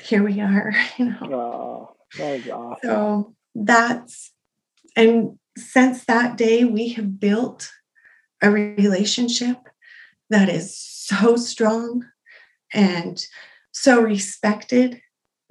here 0.02 0.22
we 0.22 0.40
are, 0.40 0.72
you 0.98 1.06
know. 1.06 1.18
Oh, 1.22 1.96
that 2.18 2.32
is 2.36 2.48
awesome. 2.48 2.78
So 2.82 3.34
that's 3.54 4.32
and 4.96 5.38
since 5.56 6.04
that 6.04 6.36
day, 6.36 6.64
we 6.64 6.90
have 6.90 7.20
built 7.20 7.70
a 8.42 8.50
relationship 8.50 9.58
that 10.30 10.48
is 10.48 10.76
so 10.76 11.36
strong 11.36 12.04
and 12.72 13.24
so 13.72 14.00
respected 14.00 15.00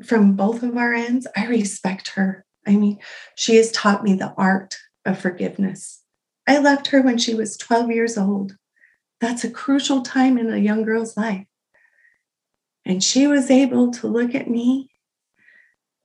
from 0.05 0.35
both 0.35 0.63
of 0.63 0.77
our 0.77 0.93
ends. 0.93 1.27
I 1.35 1.45
respect 1.47 2.09
her. 2.09 2.45
I 2.65 2.75
mean, 2.75 2.99
she 3.35 3.55
has 3.57 3.71
taught 3.71 4.03
me 4.03 4.15
the 4.15 4.33
art 4.37 4.77
of 5.05 5.19
forgiveness. 5.19 6.02
I 6.47 6.59
left 6.59 6.87
her 6.87 7.01
when 7.01 7.17
she 7.17 7.33
was 7.33 7.57
12 7.57 7.91
years 7.91 8.17
old. 8.17 8.57
That's 9.21 9.43
a 9.43 9.49
crucial 9.49 10.01
time 10.01 10.37
in 10.37 10.51
a 10.51 10.57
young 10.57 10.83
girl's 10.83 11.15
life. 11.15 11.45
And 12.85 13.01
she 13.01 13.27
was 13.27 13.49
able 13.49 13.91
to 13.91 14.07
look 14.07 14.35
at 14.35 14.49
me, 14.49 14.89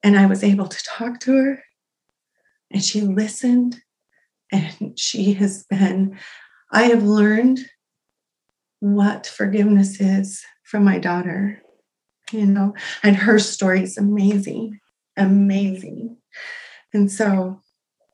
and 0.05 0.17
I 0.17 0.27
was 0.27 0.45
able 0.45 0.69
to 0.69 0.85
talk 0.85 1.19
to 1.21 1.37
her, 1.37 1.63
and 2.71 2.83
she 2.83 3.01
listened 3.01 3.83
and 4.53 4.99
she 4.99 5.35
has 5.35 5.65
been 5.65 6.19
i 6.73 6.85
have 6.85 7.03
learned 7.03 7.61
what 8.81 9.27
forgiveness 9.27 10.01
is 10.01 10.45
from 10.65 10.85
my 10.85 10.99
daughter 10.99 11.63
you 12.33 12.47
know 12.47 12.75
and 13.03 13.17
her 13.17 13.39
story 13.39 13.83
is 13.83 13.99
amazing 13.99 14.79
amazing 15.17 16.17
and 16.93 17.11
so 17.11 17.61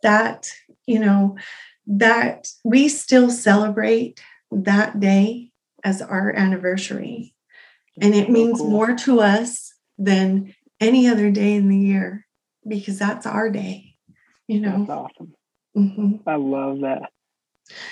that 0.02 0.48
you 0.86 0.98
know 0.98 1.36
that 1.86 2.48
we 2.64 2.88
still 2.88 3.30
celebrate 3.30 4.20
that 4.50 5.00
day 5.00 5.50
as 5.82 6.00
our 6.00 6.32
anniversary. 6.34 7.34
And 8.00 8.14
it 8.14 8.30
means 8.30 8.58
cool. 8.58 8.70
more 8.70 8.94
to 8.96 9.20
us 9.20 9.72
than 9.98 10.54
any 10.80 11.06
other 11.06 11.30
day 11.30 11.54
in 11.54 11.68
the 11.68 11.78
year 11.78 12.26
because 12.66 12.98
that's 12.98 13.26
our 13.26 13.50
day 13.50 13.94
you 14.46 14.60
know? 14.60 14.78
That's 14.78 14.90
awesome. 14.90 15.34
Mm-hmm. 15.76 16.28
i 16.28 16.36
love 16.36 16.82
that. 16.82 17.10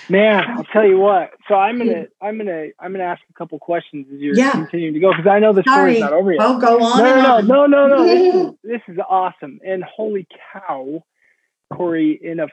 Man 0.07 0.41
i'll 0.51 0.63
tell 0.65 0.87
you 0.87 0.97
what. 0.97 1.31
So 1.49 1.55
i'm 1.55 1.77
gonna 1.77 2.05
i'm 2.21 2.37
gonna 2.37 2.67
i'm 2.79 2.93
gonna 2.93 3.03
ask 3.03 3.21
a 3.29 3.33
couple 3.33 3.59
questions 3.59 4.07
as 4.13 4.21
you're 4.21 4.37
yeah. 4.37 4.51
continuing 4.51 4.93
to 4.93 4.99
go 5.01 5.11
because 5.11 5.27
i 5.27 5.39
know 5.39 5.51
the 5.51 5.63
Sorry. 5.67 5.95
story's 5.95 5.99
not 5.99 6.13
over 6.13 6.31
yet. 6.31 6.41
I'll 6.41 6.59
go 6.59 6.81
on 6.81 6.99
no 6.99 7.15
no 7.15 7.41
no 7.41 7.65
no 7.65 7.87
no 7.87 8.03
no. 8.03 8.57
This, 8.63 8.75
is, 8.75 8.87
this 8.87 8.95
is 8.95 8.99
awesome. 9.09 9.59
And 9.65 9.83
holy 9.83 10.27
cow 10.53 11.03
corey 11.73 12.19
in 12.23 12.39
a 12.39 12.47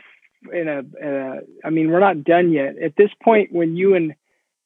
in 0.53 0.69
a, 0.69 0.79
in 0.79 1.15
a 1.15 1.67
i 1.67 1.71
mean 1.71 1.91
we're 1.91 2.01
not 2.01 2.25
done 2.25 2.53
yet 2.53 2.77
at 2.79 2.97
this 2.97 3.11
point 3.23 3.53
when 3.53 3.77
you 3.77 3.95
and 3.95 4.15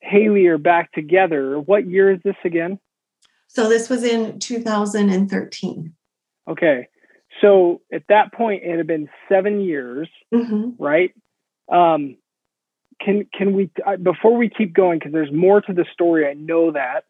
haley 0.00 0.46
are 0.46 0.58
back 0.58 0.92
together 0.92 1.58
what 1.58 1.86
year 1.86 2.12
is 2.12 2.20
this 2.24 2.36
again 2.44 2.78
so 3.48 3.68
this 3.68 3.88
was 3.88 4.02
in 4.04 4.38
2013 4.38 5.92
okay 6.48 6.88
so 7.40 7.80
at 7.92 8.02
that 8.08 8.32
point, 8.32 8.62
it 8.64 8.76
had 8.76 8.86
been 8.86 9.08
seven 9.28 9.60
years, 9.60 10.08
mm-hmm. 10.32 10.82
right? 10.82 11.12
Um, 11.70 12.16
can 13.00 13.26
can 13.36 13.54
we 13.54 13.70
uh, 13.84 13.96
before 13.96 14.36
we 14.36 14.48
keep 14.48 14.72
going 14.72 14.98
because 14.98 15.12
there's 15.12 15.32
more 15.32 15.60
to 15.60 15.72
the 15.72 15.84
story. 15.92 16.26
I 16.26 16.34
know 16.34 16.72
that. 16.72 17.04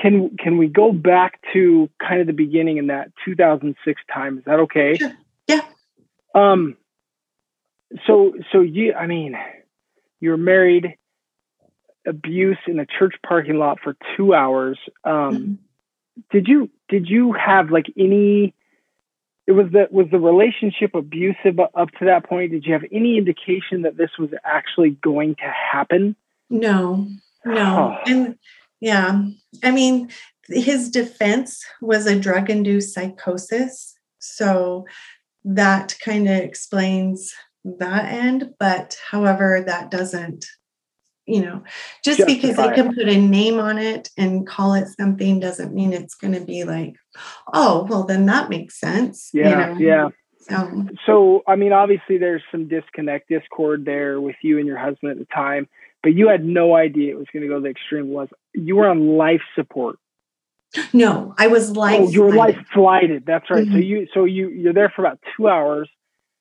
Can 0.00 0.36
can 0.38 0.58
we 0.58 0.68
go 0.68 0.92
back 0.92 1.40
to 1.54 1.88
kind 1.98 2.20
of 2.20 2.26
the 2.26 2.32
beginning 2.32 2.76
in 2.76 2.88
that 2.88 3.10
2006 3.24 4.00
time? 4.12 4.38
Is 4.38 4.44
that 4.44 4.60
okay? 4.60 4.96
Sure. 4.96 5.12
Yeah. 5.48 5.62
Um. 6.34 6.76
So 8.06 8.34
so 8.52 8.60
you, 8.60 8.94
I 8.94 9.06
mean, 9.06 9.36
you 10.20 10.30
were 10.30 10.36
married, 10.36 10.96
abuse 12.06 12.58
in 12.66 12.78
a 12.78 12.86
church 12.86 13.14
parking 13.26 13.58
lot 13.58 13.78
for 13.82 13.96
two 14.16 14.34
hours. 14.34 14.78
Um, 15.04 15.12
mm-hmm. 15.12 15.54
Did 16.30 16.48
you 16.48 16.70
did 16.88 17.08
you 17.08 17.32
have 17.32 17.70
like 17.70 17.86
any 17.96 18.54
it 19.48 19.52
was 19.52 19.66
that 19.72 19.92
was 19.92 20.06
the 20.10 20.20
relationship 20.20 20.94
abusive 20.94 21.58
up 21.58 21.90
to 21.98 22.04
that 22.04 22.24
point 22.24 22.52
did 22.52 22.64
you 22.66 22.72
have 22.72 22.84
any 22.92 23.16
indication 23.16 23.82
that 23.82 23.96
this 23.96 24.10
was 24.18 24.30
actually 24.44 24.90
going 25.02 25.34
to 25.36 25.50
happen 25.72 26.14
no 26.50 27.08
no 27.44 27.96
oh. 27.96 28.10
and 28.10 28.38
yeah 28.80 29.22
i 29.64 29.70
mean 29.70 30.08
his 30.48 30.90
defense 30.90 31.64
was 31.80 32.06
a 32.06 32.18
drug 32.18 32.50
induced 32.50 32.94
psychosis 32.94 33.94
so 34.18 34.84
that 35.44 35.96
kind 36.04 36.28
of 36.28 36.36
explains 36.36 37.34
that 37.78 38.06
end 38.06 38.54
but 38.58 38.96
however 39.10 39.62
that 39.66 39.90
doesn't 39.90 40.46
you 41.26 41.42
know 41.42 41.62
just 42.04 42.18
Justify 42.18 42.40
because 42.40 42.56
they 42.56 42.74
can 42.74 42.94
put 42.94 43.08
a 43.08 43.20
name 43.20 43.60
on 43.60 43.78
it 43.78 44.10
and 44.16 44.46
call 44.46 44.74
it 44.74 44.88
something 44.98 45.38
doesn't 45.38 45.74
mean 45.74 45.92
it's 45.92 46.14
going 46.14 46.34
to 46.34 46.40
be 46.40 46.64
like 46.64 46.96
oh 47.52 47.86
well 47.88 48.04
then 48.04 48.26
that 48.26 48.48
makes 48.48 48.80
sense 48.80 49.30
yeah 49.32 49.74
you 49.74 49.74
know? 49.74 49.80
yeah. 49.80 50.08
So, 50.40 50.86
so 51.04 51.42
i 51.46 51.56
mean 51.56 51.72
obviously 51.72 52.16
there's 52.16 52.42
some 52.50 52.68
disconnect 52.68 53.28
discord 53.28 53.84
there 53.84 54.20
with 54.20 54.36
you 54.42 54.58
and 54.58 54.66
your 54.66 54.78
husband 54.78 55.12
at 55.12 55.18
the 55.18 55.26
time 55.26 55.68
but 56.02 56.14
you 56.14 56.28
had 56.28 56.44
no 56.44 56.74
idea 56.74 57.12
it 57.12 57.18
was 57.18 57.26
going 57.32 57.42
to 57.42 57.48
go 57.48 57.60
the 57.60 57.68
extreme. 57.68 58.08
Was 58.08 58.28
you 58.54 58.76
were 58.76 58.88
on 58.88 59.16
life 59.16 59.42
support. 59.54 59.98
No 60.92 61.34
i 61.38 61.46
was 61.46 61.72
life 61.72 62.00
oh 62.00 62.08
you 62.10 62.22
were 62.22 62.34
life 62.34 62.58
flighted 62.74 63.24
that's 63.26 63.50
right. 63.50 63.64
Mm-hmm. 63.64 63.74
so 63.74 63.78
you 63.78 64.06
so 64.12 64.24
you 64.24 64.48
you're 64.50 64.74
there 64.74 64.92
for 64.94 65.02
about 65.02 65.18
two 65.34 65.48
hours 65.48 65.88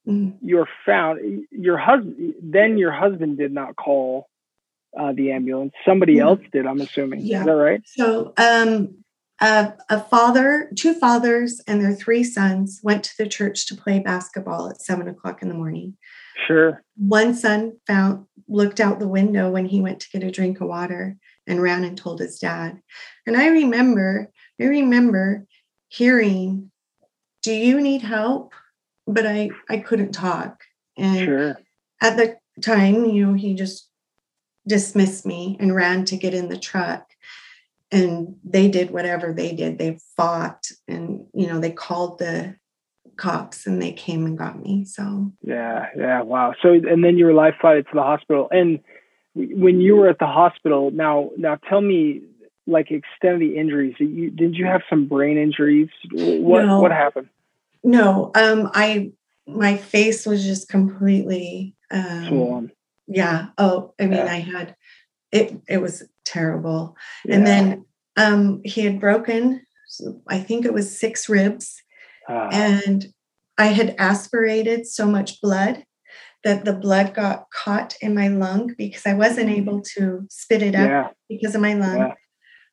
mm-hmm. 0.07 0.37
you're 0.41 0.67
found 0.85 1.45
your 1.51 1.77
husband 1.77 2.33
then 2.41 2.77
your 2.77 2.91
husband 2.91 3.37
did 3.37 3.51
not 3.51 3.75
call 3.75 4.27
uh, 4.97 5.13
the 5.13 5.31
ambulance. 5.31 5.73
Somebody 5.85 6.13
yeah. 6.13 6.23
else 6.23 6.39
did, 6.51 6.65
I'm 6.65 6.81
assuming. 6.81 7.21
Yeah. 7.21 7.41
Is 7.41 7.45
that 7.45 7.51
right? 7.51 7.81
So 7.85 8.33
um, 8.37 9.03
a, 9.41 9.73
a 9.89 9.99
father, 10.01 10.71
two 10.75 10.93
fathers, 10.93 11.61
and 11.67 11.81
their 11.81 11.93
three 11.93 12.23
sons 12.23 12.79
went 12.83 13.03
to 13.05 13.11
the 13.17 13.27
church 13.27 13.67
to 13.67 13.75
play 13.75 13.99
basketball 13.99 14.69
at 14.69 14.81
seven 14.81 15.07
o'clock 15.07 15.41
in 15.41 15.49
the 15.49 15.53
morning. 15.53 15.97
Sure. 16.47 16.83
One 16.95 17.33
son 17.33 17.77
found 17.85 18.25
looked 18.47 18.79
out 18.79 18.99
the 18.99 19.07
window 19.07 19.49
when 19.49 19.65
he 19.65 19.81
went 19.81 19.99
to 19.99 20.09
get 20.09 20.23
a 20.23 20.31
drink 20.31 20.61
of 20.61 20.67
water 20.67 21.17
and 21.45 21.61
ran 21.61 21.83
and 21.83 21.97
told 21.97 22.19
his 22.19 22.39
dad. 22.39 22.81
And 23.25 23.35
I 23.35 23.47
remember, 23.47 24.31
I 24.59 24.65
remember 24.65 25.45
hearing, 25.89 26.71
"Do 27.43 27.53
you 27.53 27.81
need 27.81 28.01
help?" 28.01 28.53
But 29.07 29.25
I 29.25 29.49
I 29.69 29.77
couldn't 29.77 30.11
talk. 30.11 30.63
And 30.97 31.25
Sure. 31.25 31.57
at 32.01 32.17
the 32.17 32.37
time, 32.61 33.05
you 33.05 33.25
know, 33.25 33.33
he 33.33 33.53
just 33.53 33.89
dismissed 34.67 35.25
me 35.25 35.55
and 35.59 35.75
ran 35.75 36.03
to 36.05 36.17
get 36.17 36.33
in 36.33 36.49
the 36.49 36.57
truck. 36.57 37.11
And 37.91 38.35
they 38.43 38.67
did 38.67 38.91
whatever 38.91 39.31
they 39.31 39.53
did. 39.53 39.77
They 39.77 39.97
fought 40.17 40.67
and, 40.89 41.25
you 41.33 41.47
know, 41.47 41.59
they 41.59 41.71
called 41.71 42.19
the 42.19 42.55
cops 43.15 43.65
and 43.65 43.81
they 43.81 43.93
came 43.93 44.25
and 44.25 44.37
got 44.37 44.61
me. 44.61 44.83
So, 44.83 45.31
Yeah, 45.41 45.87
yeah, 45.97 46.21
wow. 46.21 46.53
So 46.61 46.73
and 46.73 47.03
then 47.03 47.17
you 47.17 47.25
were 47.25 47.33
life 47.33 47.55
flighted 47.61 47.85
to 47.85 47.91
the 47.95 48.01
hospital. 48.03 48.49
And 48.51 48.79
when 49.33 49.79
you 49.79 49.95
were 49.95 50.09
at 50.09 50.19
the 50.19 50.27
hospital, 50.27 50.91
now 50.91 51.29
now 51.37 51.55
tell 51.69 51.79
me 51.81 52.21
like 52.65 52.91
extent 52.91 53.35
of 53.35 53.39
the 53.39 53.55
injuries. 53.57 53.95
You, 53.99 54.29
did 54.31 54.55
you 54.55 54.65
have 54.65 54.81
some 54.89 55.07
brain 55.07 55.37
injuries? 55.37 55.87
What 56.11 56.65
No. 56.65 56.79
what 56.81 56.91
happened? 56.91 57.29
No, 57.83 58.31
um, 58.35 58.69
I, 58.73 59.11
my 59.47 59.77
face 59.77 60.25
was 60.25 60.43
just 60.43 60.69
completely, 60.69 61.75
um, 61.91 62.71
yeah. 63.07 63.47
Oh, 63.57 63.93
I 63.99 64.05
mean, 64.05 64.13
Yeah. 64.13 64.31
I 64.31 64.39
had, 64.39 64.75
it, 65.31 65.55
it 65.67 65.81
was 65.81 66.03
terrible. 66.25 66.95
Yeah. 67.25 67.35
And 67.35 67.47
then, 67.47 67.85
um, 68.17 68.61
he 68.63 68.81
had 68.81 68.99
broken, 68.99 69.65
I 70.27 70.39
think 70.39 70.65
it 70.65 70.73
was 70.73 70.99
six 70.99 71.29
ribs. 71.29 71.81
Ah, 72.27 72.49
and 72.51 73.05
I 73.57 73.67
had 73.67 73.95
aspirated 73.97 74.85
so 74.85 75.07
much 75.07 75.41
blood 75.41 75.83
that 76.43 76.65
the 76.65 76.73
blood 76.73 77.13
got 77.13 77.45
caught 77.51 77.95
in 78.01 78.13
my 78.13 78.27
lung 78.27 78.73
because 78.77 79.05
I 79.05 79.13
wasn't 79.13 79.49
able 79.49 79.81
to 79.95 80.27
spit 80.29 80.61
it 80.61 80.75
up 80.75 80.89
yeah, 80.89 81.09
because 81.29 81.55
of 81.55 81.61
my 81.61 81.73
lung 81.73 81.97
yeah. 81.97 82.13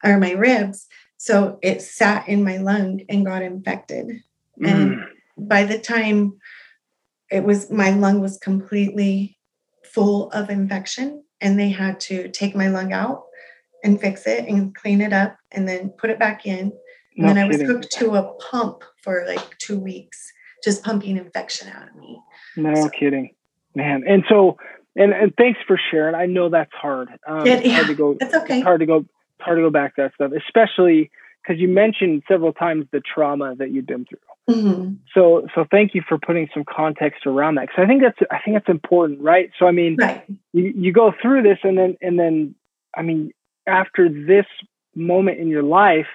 or 0.04 0.18
my 0.18 0.32
ribs. 0.32 0.86
So 1.16 1.58
it 1.62 1.80
sat 1.80 2.28
in 2.28 2.44
my 2.44 2.58
lung 2.58 3.00
and 3.08 3.24
got 3.24 3.42
infected. 3.42 4.10
And 4.62 4.96
Mm, 4.96 5.04
by 5.36 5.64
the 5.64 5.78
time 5.78 6.34
it 7.30 7.44
was, 7.44 7.70
my 7.70 7.90
lung 7.90 8.20
was 8.20 8.38
completely 8.38 9.38
full 9.84 10.30
of 10.30 10.50
infection, 10.50 11.24
and 11.40 11.58
they 11.58 11.70
had 11.70 12.00
to 12.00 12.28
take 12.28 12.54
my 12.54 12.68
lung 12.68 12.92
out 12.92 13.24
and 13.82 14.00
fix 14.00 14.26
it 14.26 14.46
and 14.48 14.74
clean 14.74 15.00
it 15.00 15.12
up 15.12 15.36
and 15.52 15.68
then 15.68 15.90
put 15.90 16.10
it 16.10 16.18
back 16.18 16.46
in 16.46 16.58
and 16.58 16.72
no 17.16 17.28
then 17.28 17.38
I 17.38 17.46
was 17.46 17.56
kidding. 17.58 17.66
hooked 17.70 17.92
to 17.92 18.14
a 18.14 18.32
pump 18.34 18.82
for 19.02 19.24
like 19.26 19.58
two 19.58 19.78
weeks, 19.78 20.32
just 20.64 20.82
pumping 20.82 21.16
infection 21.16 21.68
out 21.68 21.88
of 21.88 21.94
me. 21.96 22.18
No 22.56 22.74
So- 22.74 22.88
kidding, 22.88 23.34
man. 23.74 24.02
And 24.08 24.24
so, 24.28 24.56
and 24.96 25.12
and 25.12 25.32
thanks 25.36 25.60
for 25.66 25.78
sharing. 25.90 26.14
I 26.14 26.26
know 26.26 26.48
that's 26.48 26.72
hard. 26.72 27.08
Um, 27.26 27.46
It- 27.46 27.64
it's 27.66 27.74
hard 27.74 27.86
to 27.88 27.94
go. 27.94 28.16
It's 28.20 28.34
okay. 28.34 28.56
It's 28.58 28.64
hard 28.64 28.80
to 28.80 28.86
go. 28.86 29.04
Hard 29.40 29.58
to 29.58 29.62
go 29.62 29.70
back 29.70 29.96
to 29.96 30.02
that 30.02 30.14
stuff, 30.14 30.32
especially 30.32 31.10
because 31.44 31.60
you 31.60 31.68
mentioned 31.68 32.22
several 32.26 32.52
times 32.52 32.86
the 32.90 33.00
trauma 33.00 33.54
that 33.56 33.70
you've 33.70 33.86
been 33.86 34.04
through. 34.06 34.18
Mhm. 34.48 34.96
So, 35.14 35.46
so 35.54 35.64
thank 35.70 35.94
you 35.94 36.02
for 36.08 36.18
putting 36.18 36.48
some 36.52 36.64
context 36.64 37.26
around 37.26 37.54
that 37.56 37.68
because 37.68 37.82
I 37.82 37.86
think 37.86 38.02
that's 38.02 38.18
I 38.30 38.38
think 38.44 38.56
that's 38.56 38.68
important, 38.68 39.20
right? 39.20 39.50
So, 39.58 39.66
I 39.66 39.70
mean, 39.70 39.96
Right. 40.00 40.22
you 40.52 40.72
you 40.76 40.92
go 40.92 41.12
through 41.20 41.42
this, 41.42 41.58
and 41.62 41.76
then 41.78 41.96
and 42.02 42.18
then, 42.18 42.54
I 42.96 43.02
mean, 43.02 43.32
after 43.66 44.08
this 44.08 44.46
moment 44.94 45.38
in 45.38 45.48
your 45.48 45.62
life, 45.62 46.08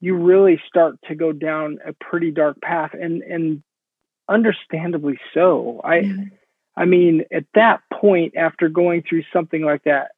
you 0.00 0.14
really 0.16 0.60
start 0.66 0.96
to 1.08 1.14
go 1.14 1.32
down 1.32 1.78
a 1.84 1.92
pretty 1.94 2.30
dark 2.30 2.60
path, 2.60 2.92
and 2.94 3.22
and 3.22 3.62
understandably 4.28 5.18
so. 5.34 5.80
I. 5.84 5.96
Yeah. 6.00 6.24
I 6.76 6.84
mean, 6.86 7.24
at 7.32 7.44
that 7.54 7.80
point, 7.92 8.36
after 8.36 8.68
going 8.70 9.02
through 9.02 9.24
something 9.32 9.60
like 9.62 9.82
that, 9.84 10.12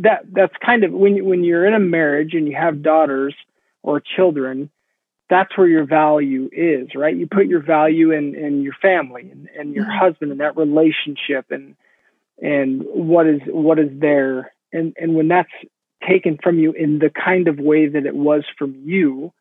that 0.00 0.24
that's 0.32 0.54
kind 0.64 0.84
of 0.84 0.92
when 0.92 1.16
you- 1.16 1.24
when 1.24 1.44
you're 1.44 1.66
in 1.66 1.74
a 1.74 1.78
marriage 1.80 2.34
and 2.34 2.46
you 2.48 2.54
have 2.54 2.82
daughters 2.82 3.34
or 3.82 4.00
children, 4.00 4.70
that's 5.28 5.56
where 5.56 5.66
your 5.68 5.84
value 5.84 6.48
is, 6.52 6.94
right? 6.94 7.16
You 7.16 7.26
put 7.26 7.46
your 7.46 7.60
value 7.60 8.12
in 8.12 8.34
in 8.34 8.62
your 8.62 8.74
family 8.74 9.30
and, 9.30 9.48
and 9.58 9.74
your 9.74 9.84
Mhm. 9.84 9.98
husband 9.98 10.30
and 10.32 10.40
that 10.40 10.56
relationship 10.56 11.50
and 11.50 11.76
and 12.40 12.82
what 12.84 13.26
is 13.26 13.40
what 13.46 13.78
is 13.78 13.90
there, 13.98 14.52
and 14.72 14.94
and 14.98 15.14
when 15.14 15.28
that's 15.28 15.50
taken 16.06 16.38
from 16.38 16.58
you 16.58 16.72
in 16.72 16.98
the 16.98 17.10
kind 17.10 17.48
of 17.48 17.58
way 17.58 17.86
that 17.88 18.06
it 18.06 18.14
was 18.14 18.44
from 18.58 18.74
you, 18.84 19.32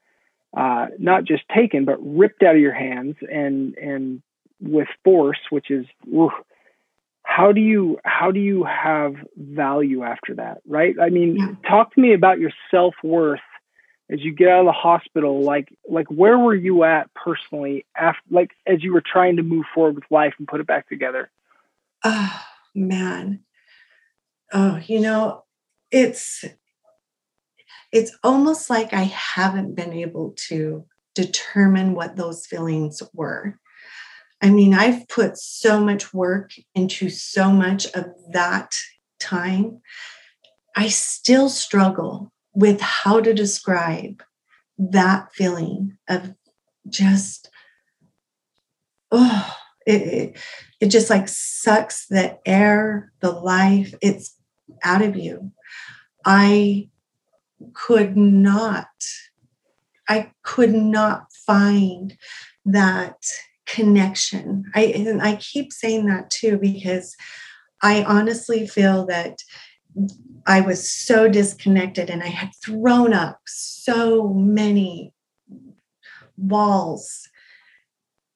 uh, 0.56 0.88
not 0.98 1.24
just 1.24 1.48
taken 1.50 1.86
but 1.86 1.98
ripped 2.02 2.44
out 2.44 2.56
of 2.56 2.62
your 2.62 2.74
hands 2.74 3.16
and 3.32 3.76
and 3.78 4.22
with 4.62 4.88
force, 5.04 5.40
which 5.52 5.70
is 5.72 5.86
oof, 6.14 6.34
how 7.38 7.52
do 7.52 7.62
you 7.62 8.00
how 8.04 8.32
do 8.32 8.40
you 8.40 8.64
have 8.64 9.14
value 9.36 10.02
after 10.02 10.34
that, 10.34 10.58
right? 10.68 10.96
I 11.00 11.10
mean, 11.10 11.36
Yeah. 11.36 11.70
talk 11.70 11.94
to 11.94 12.02
me 12.02 12.14
about 12.14 12.40
your 12.40 12.50
self 12.72 12.96
worth 13.04 13.40
as 14.10 14.22
you 14.22 14.32
get 14.34 14.48
out 14.48 14.62
of 14.62 14.66
the 14.66 14.72
hospital. 14.72 15.44
Like 15.44 15.72
like 15.88 16.08
where 16.08 16.40
were 16.40 16.56
you 16.56 16.84
at 16.84 17.14
personally 17.14 17.86
after 17.96 18.22
like 18.32 18.52
as 18.66 18.84
you 18.84 18.92
were 18.92 19.04
trying 19.06 19.36
to 19.36 19.44
move 19.44 19.66
forward 19.74 19.94
with 19.94 20.06
life 20.10 20.34
and 20.40 20.48
put 20.48 20.62
it 20.62 20.66
back 20.66 20.90
together? 20.90 21.30
Oh 22.04 22.42
man. 22.74 23.42
Oh, 24.52 24.80
you 24.88 25.00
know, 25.00 25.44
it's 25.92 26.44
it's 27.92 28.18
almost 28.24 28.68
like 28.68 28.94
I 28.94 29.04
haven't 29.04 29.76
been 29.76 29.94
able 29.94 30.34
to 30.48 30.86
determine 31.14 31.94
what 31.94 32.16
those 32.16 32.48
feelings 32.48 33.04
were. 33.14 33.60
I 34.42 34.50
mean, 34.50 34.74
I've 34.74 35.08
put 35.08 35.38
so 35.38 35.80
much 35.80 36.14
work 36.14 36.52
into 36.76 37.10
so 37.10 37.52
much 37.52 37.88
of 37.94 38.06
that 38.32 38.76
time. 39.20 39.82
I 40.76 40.90
still 40.90 41.50
struggle 41.50 42.32
with 42.54 42.80
how 42.82 43.20
to 43.20 43.34
describe 43.34 44.24
that 44.78 45.34
feeling 45.34 45.98
of 46.08 46.36
just, 46.88 47.50
oh, 49.12 49.56
it, 49.88 50.02
it, 50.02 50.38
it 50.82 50.88
just 50.88 51.10
like 51.10 51.28
sucks 51.28 52.06
the 52.08 52.38
air, 52.46 53.12
the 53.22 53.32
life, 53.32 53.94
it's 54.02 54.36
out 54.84 55.02
of 55.02 55.16
you. 55.16 55.52
I 56.24 56.90
could 57.74 58.16
not, 58.16 58.88
I 60.08 60.32
could 60.44 60.74
not 60.74 61.32
find 61.34 62.16
that 62.66 63.18
connection. 63.68 64.64
I 64.74 64.86
and 64.86 65.22
I 65.22 65.36
keep 65.36 65.72
saying 65.72 66.08
that 66.08 66.30
too 66.30 66.58
because 66.58 67.16
I 67.82 68.04
honestly 68.04 68.68
feel 68.68 69.06
that 69.08 69.38
I 70.46 70.62
was 70.62 70.90
so 70.90 71.28
disconnected 71.28 72.10
and 72.10 72.24
I 72.24 72.28
had 72.28 72.52
thrown 72.64 73.14
up 73.14 73.40
so 73.46 74.30
many 74.30 75.14
walls 76.38 77.28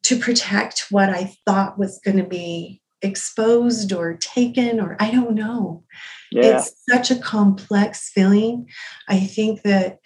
to 0.04 0.18
protect 0.18 0.88
what 0.90 1.10
I 1.10 1.34
thought 1.46 1.80
was 1.80 2.00
going 2.04 2.18
to 2.18 2.28
be 2.28 2.82
exposed 3.02 3.94
or 3.94 4.16
taken 4.16 4.80
or 4.80 4.98
I 5.00 5.12
don't 5.12 5.36
know. 5.36 5.84
Yeah, 6.32 6.58
It's 6.58 6.74
such 6.90 7.12
a 7.12 7.20
complex 7.20 8.10
feeling. 8.10 8.68
I 9.08 9.20
think 9.20 9.62
that 9.64 10.00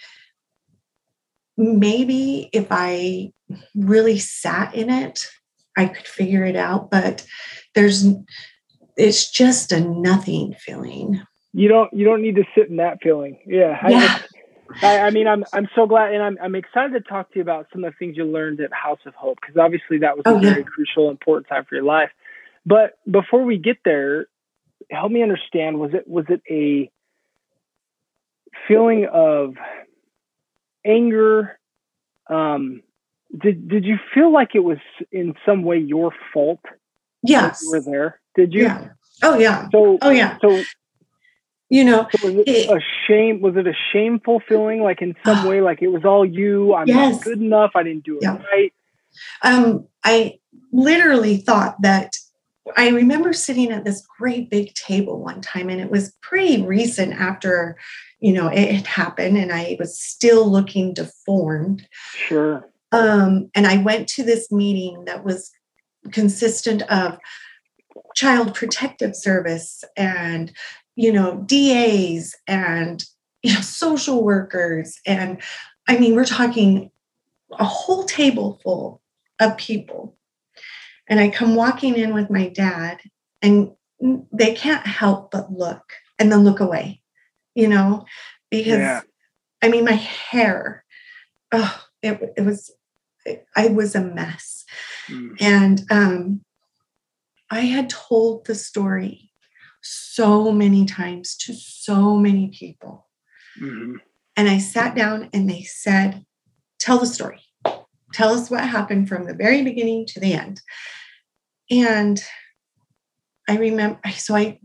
maybe 1.58 2.50
if 2.54 2.68
I 2.72 3.32
really 3.76 4.20
sat 4.20 4.74
in 4.76 4.90
it, 4.90 5.20
I 5.78 5.88
could 5.88 6.08
figure 6.08 6.46
it 6.46 6.56
out, 6.56 6.90
but 6.92 7.26
there's 7.74 8.06
it's 8.98 9.30
just 9.30 9.72
a 9.72 9.80
nothing 9.82 10.54
feeling. 10.58 11.22
you 11.54 11.68
don't 11.68 11.92
you 11.94 12.06
don't 12.06 12.22
need 12.22 12.36
to 12.36 12.44
sit 12.56 12.70
in 12.70 12.78
that 12.78 13.00
feeling. 13.02 13.40
Yeah, 13.46 13.78
I- 13.82 13.90
Yeah. 13.92 14.20
I, 14.82 14.98
I 14.98 15.10
mean, 15.12 15.26
I'm 15.28 15.46
I'm 15.54 15.70
so 15.76 15.86
glad, 15.86 16.14
and 16.14 16.22
I'm 16.22 16.38
I'm 16.42 16.56
excited 16.56 16.92
to 16.94 17.00
talk 17.00 17.30
to 17.32 17.36
you 17.38 17.42
about 17.42 17.68
some 17.72 17.84
of 17.86 17.94
the 17.94 17.98
things 17.98 18.18
you 18.18 18.26
learned 18.26 18.60
at 18.60 18.74
House 18.74 19.00
of 19.06 19.14
Hope 19.16 19.38
because 19.40 19.56
obviously 19.58 20.00
that 20.00 20.18
was 20.18 20.24
oh, 20.26 20.36
a 20.36 20.38
Oh, 20.38 20.42
yeah. 20.42 20.50
very 20.52 20.64
crucial, 20.66 21.10
important 21.10 21.48
time 21.48 21.64
for 21.70 21.76
your 21.76 21.84
life. 21.86 22.10
But 22.66 22.98
before 23.10 23.44
we 23.46 23.58
get 23.58 23.78
there, 23.86 24.28
help 24.92 25.12
me 25.12 25.22
understand: 25.24 25.80
was 25.80 25.94
it 25.94 26.08
was 26.08 26.26
it 26.30 26.42
a 26.50 26.92
feeling 28.68 29.08
of 29.12 29.56
anger? 30.86 31.60
Um, 32.30 32.82
did 33.38 33.68
did 33.68 33.86
you 33.86 33.98
feel 34.14 34.32
like 34.32 34.52
it 34.56 34.60
was 34.60 34.78
in 35.12 35.34
some 35.46 35.64
way 35.64 35.78
your 35.80 36.12
fault 36.34 36.60
Yes. 37.24 37.62
you 37.62 37.70
were 37.72 37.82
there? 37.82 38.20
Did 38.36 38.54
you? 38.54 38.64
Yeah. 38.64 38.90
Oh 39.24 39.38
yeah. 39.38 39.68
So 39.72 39.98
Oh 40.02 40.10
yeah. 40.12 40.38
so 40.42 40.64
You 41.70 41.84
know, 41.84 42.08
So 42.12 42.20
was 42.28 42.44
it 42.46 42.70
a 42.70 42.80
shame? 43.08 43.42
Was 43.42 43.56
it 43.58 43.66
a 43.68 43.74
shameful 43.92 44.42
feeling, 44.48 44.82
like 44.84 45.02
in 45.02 45.16
some 45.26 45.44
way, 45.44 45.62
like 45.62 45.82
it 45.82 45.88
was 45.88 46.06
all 46.06 46.24
you? 46.26 46.74
I'm 46.76 46.88
Yes. 46.88 47.16
not 47.16 47.24
good 47.24 47.42
enough. 47.42 47.72
I 47.76 47.84
didn't 47.84 48.04
do 48.06 48.18
it 48.18 48.24
Yeah. 48.24 48.38
right. 48.54 48.74
um, 49.42 49.88
I 50.04 50.40
literally 50.72 51.38
thought 51.38 51.82
that 51.82 52.16
I 52.76 52.90
remember 52.90 53.32
sitting 53.34 53.72
at 53.72 53.86
this 53.86 54.06
great 54.18 54.50
big 54.50 54.74
table 54.74 55.22
one 55.22 55.42
time, 55.42 55.70
and 55.70 55.80
it 55.80 55.92
was 55.92 56.16
pretty 56.22 56.64
recent 56.64 57.14
after, 57.14 57.78
you 58.20 58.34
know, 58.34 58.48
it 58.48 58.74
had 58.74 58.88
happened, 58.88 59.38
and 59.38 59.52
I 59.52 59.76
was 59.80 60.00
still 60.00 60.50
looking 60.50 60.94
deformed. 60.94 61.88
Sure. 62.14 62.68
Um, 62.92 63.50
and 63.54 63.68
I 63.68 63.78
went 63.78 64.08
to 64.10 64.24
this 64.24 64.52
meeting 64.52 65.06
that 65.06 65.24
was 65.24 65.52
consistent 66.12 66.82
of 66.84 67.18
child 68.16 68.54
protective 68.54 69.16
service 69.16 69.84
and 69.98 70.52
you 70.96 71.12
know 71.12 71.44
DAs 71.46 72.36
and 72.48 73.04
you 73.44 73.54
know 73.54 73.62
social 73.62 74.24
workers 74.24 75.00
and 75.06 75.42
I 75.88 75.98
mean 75.98 76.16
we're 76.16 76.26
talking 76.26 76.92
a 77.52 77.66
whole 77.66 78.06
table 78.06 78.60
full 78.64 79.02
of 79.40 79.58
people 79.58 80.16
and 81.08 81.20
I 81.20 81.30
come 81.30 81.56
walking 81.56 81.96
in 81.96 82.14
with 82.14 82.30
my 82.30 82.50
dad, 82.50 83.00
and 83.42 83.72
they 84.32 84.54
can't 84.54 84.86
help 84.86 85.32
but 85.32 85.52
look 85.52 85.94
and 86.20 86.32
then 86.32 86.44
look 86.44 86.60
away, 86.60 87.02
you 87.54 87.68
know, 87.68 88.06
because 88.50 88.80
yeah. 88.80 89.02
I 89.62 89.70
mean, 89.70 89.86
my 89.86 89.94
hair, 89.94 90.84
oh, 91.52 91.84
it, 92.02 92.34
it 92.38 92.42
was, 92.42 92.72
I 93.56 93.68
was 93.68 93.96
a 93.96 94.02
mess. 94.02 94.66
Mm. 95.08 95.36
And 95.40 95.82
um, 95.90 96.42
I 97.50 97.62
had 97.62 97.90
told 97.90 98.46
the 98.46 98.56
story 98.56 99.32
so 99.82 100.52
many 100.52 100.86
times 100.86 101.36
to 101.38 101.54
so 101.54 102.16
many 102.16 102.50
people. 102.50 103.08
Mm-hmm. 103.62 103.96
And 104.36 104.50
I 104.50 104.58
sat 104.58 104.96
down 104.96 105.30
and 105.34 105.50
they 105.50 105.64
said, 105.64 106.26
Tell 106.80 107.00
the 107.00 107.06
story. 107.06 107.42
Tell 108.16 108.34
us 108.34 108.50
what 108.50 108.66
happened 108.66 109.10
from 109.10 109.26
the 109.26 109.34
very 109.34 109.62
beginning 109.62 110.06
to 110.08 110.22
the 110.22 110.34
end. 110.34 110.62
And 111.70 112.24
I 113.50 113.58
remember, 113.58 114.00
so 114.12 114.38
I, 114.38 114.58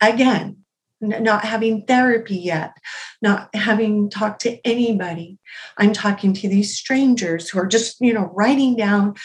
again, 0.00 0.58
not 1.00 1.44
having 1.44 1.84
therapy 1.86 2.36
yet, 2.36 2.74
not 3.20 3.52
having 3.52 4.08
talked 4.08 4.42
to 4.42 4.64
anybody. 4.64 5.40
I'm 5.76 5.92
talking 5.92 6.32
to 6.34 6.48
these 6.48 6.78
strangers 6.78 7.50
who 7.50 7.58
are 7.58 7.66
just, 7.66 8.00
you 8.00 8.12
know, 8.12 8.30
writing 8.32 8.76
down, 8.76 9.16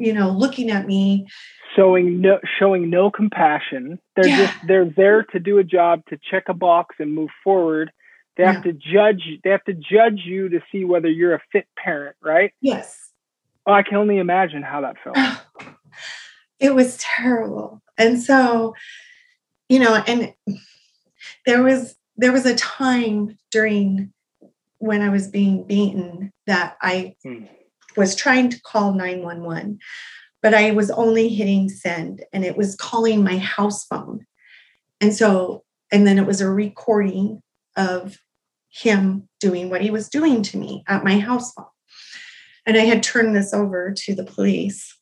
you 0.00 0.12
know, 0.12 0.30
looking 0.30 0.68
at 0.68 0.88
me. 0.88 1.28
Showing 1.76 2.20
no 2.20 2.40
showing 2.58 2.90
no 2.90 3.08
compassion. 3.08 4.00
They're 4.16 4.26
yeah. 4.26 4.46
just 4.46 4.54
they're 4.66 4.90
there 4.96 5.22
to 5.22 5.38
do 5.38 5.58
a 5.58 5.64
job 5.64 6.02
to 6.08 6.18
check 6.28 6.44
a 6.48 6.54
box 6.54 6.96
and 6.98 7.14
move 7.14 7.30
forward. 7.44 7.92
They 8.36 8.44
have 8.44 8.64
yeah. 8.64 8.72
to 8.72 8.72
judge 8.72 9.22
they 9.44 9.50
have 9.50 9.64
to 9.64 9.74
judge 9.74 10.22
you 10.24 10.48
to 10.48 10.60
see 10.72 10.84
whether 10.84 11.08
you're 11.08 11.34
a 11.34 11.40
fit 11.52 11.66
parent, 11.76 12.16
right? 12.22 12.52
Yes. 12.60 13.10
Oh, 13.66 13.72
I 13.72 13.82
can 13.82 13.96
only 13.96 14.18
imagine 14.18 14.62
how 14.62 14.80
that 14.82 14.96
felt. 15.02 15.16
it 16.58 16.74
was 16.74 16.98
terrible. 16.98 17.80
And 17.96 18.20
so, 18.20 18.74
you 19.68 19.78
know, 19.78 20.02
and 20.06 20.34
there 21.46 21.62
was 21.62 21.96
there 22.16 22.32
was 22.32 22.46
a 22.46 22.56
time 22.56 23.36
during 23.50 24.12
when 24.78 25.00
I 25.00 25.08
was 25.08 25.28
being 25.28 25.64
beaten 25.64 26.32
that 26.46 26.76
I 26.82 27.14
hmm. 27.22 27.44
was 27.96 28.14
trying 28.14 28.50
to 28.50 28.60
call 28.60 28.92
911, 28.92 29.78
but 30.42 30.54
I 30.54 30.72
was 30.72 30.90
only 30.90 31.28
hitting 31.28 31.68
send 31.68 32.24
and 32.32 32.44
it 32.44 32.56
was 32.56 32.76
calling 32.76 33.24
my 33.24 33.38
house 33.38 33.84
phone. 33.84 34.26
And 35.00 35.14
so, 35.14 35.64
and 35.90 36.06
then 36.06 36.18
it 36.18 36.26
was 36.26 36.40
a 36.40 36.50
recording 36.50 37.42
of 37.76 38.18
him 38.70 39.28
doing 39.40 39.70
what 39.70 39.82
he 39.82 39.90
was 39.90 40.08
doing 40.08 40.42
to 40.42 40.56
me 40.56 40.84
at 40.88 41.04
my 41.04 41.18
house. 41.18 41.54
And 42.66 42.76
I 42.76 42.80
had 42.80 43.02
turned 43.02 43.36
this 43.36 43.54
over 43.54 43.92
to 43.92 44.14
the 44.14 44.24
police. 44.24 44.96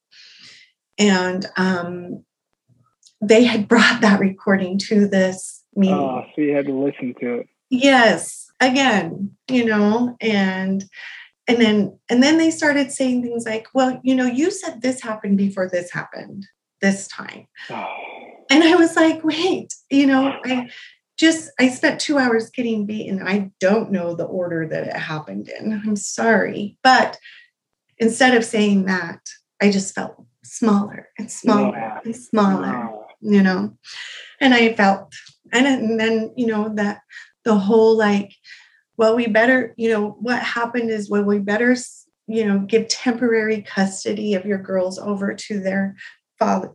And 0.98 1.46
um, 1.56 2.24
they 3.20 3.44
had 3.44 3.68
brought 3.68 4.00
that 4.02 4.20
recording 4.20 4.78
to 4.78 5.06
this 5.06 5.64
meeting. 5.74 5.94
Oh, 5.94 6.24
so 6.34 6.42
you 6.42 6.54
had 6.54 6.66
to 6.66 6.72
listen 6.72 7.14
to 7.20 7.40
it. 7.40 7.48
Yes, 7.70 8.50
again, 8.60 9.30
you 9.48 9.64
know, 9.64 10.16
and 10.20 10.84
and 11.48 11.60
then 11.60 11.98
and 12.10 12.22
then 12.22 12.36
they 12.36 12.50
started 12.50 12.92
saying 12.92 13.22
things 13.22 13.46
like, 13.46 13.66
"Well, 13.72 13.98
you 14.04 14.14
know, 14.14 14.26
you 14.26 14.50
said 14.50 14.82
this 14.82 15.00
happened 15.00 15.38
before 15.38 15.70
this 15.70 15.90
happened 15.90 16.46
this 16.82 17.08
time," 17.08 17.46
oh. 17.70 17.86
and 18.50 18.62
I 18.62 18.74
was 18.74 18.94
like, 18.94 19.24
"Wait, 19.24 19.74
you 19.88 20.06
know, 20.06 20.34
I 20.44 20.68
just 21.22 21.52
I 21.60 21.68
spent 21.68 22.00
two 22.00 22.18
hours 22.18 22.50
getting 22.50 22.84
beaten. 22.84 23.22
I 23.24 23.52
don't 23.60 23.92
know 23.92 24.16
the 24.16 24.24
order 24.24 24.66
that 24.66 24.88
it 24.88 24.96
happened 24.96 25.48
in. 25.48 25.72
I'm 25.72 25.94
sorry, 25.94 26.76
but 26.82 27.16
instead 27.96 28.34
of 28.34 28.44
saying 28.44 28.86
that, 28.86 29.20
I 29.60 29.70
just 29.70 29.94
felt 29.94 30.16
smaller 30.42 31.08
and 31.16 31.30
smaller 31.30 31.78
yeah. 31.78 32.00
and 32.04 32.16
smaller, 32.16 32.90
you 33.20 33.40
know. 33.40 33.78
And 34.40 34.52
I 34.52 34.74
felt, 34.74 35.14
and, 35.52 35.64
and 35.64 36.00
then, 36.00 36.32
you 36.36 36.46
know, 36.48 36.74
that 36.74 37.02
the 37.44 37.54
whole 37.54 37.96
like, 37.96 38.32
well, 38.96 39.14
we 39.14 39.28
better, 39.28 39.74
you 39.76 39.90
know, 39.90 40.16
what 40.18 40.42
happened 40.42 40.90
is, 40.90 41.08
well, 41.08 41.22
we 41.22 41.38
better, 41.38 41.76
you 42.26 42.44
know, 42.44 42.58
give 42.58 42.88
temporary 42.88 43.62
custody 43.62 44.34
of 44.34 44.44
your 44.44 44.58
girls 44.58 44.98
over 44.98 45.34
to 45.34 45.60
their 45.60 45.94
father, 46.40 46.72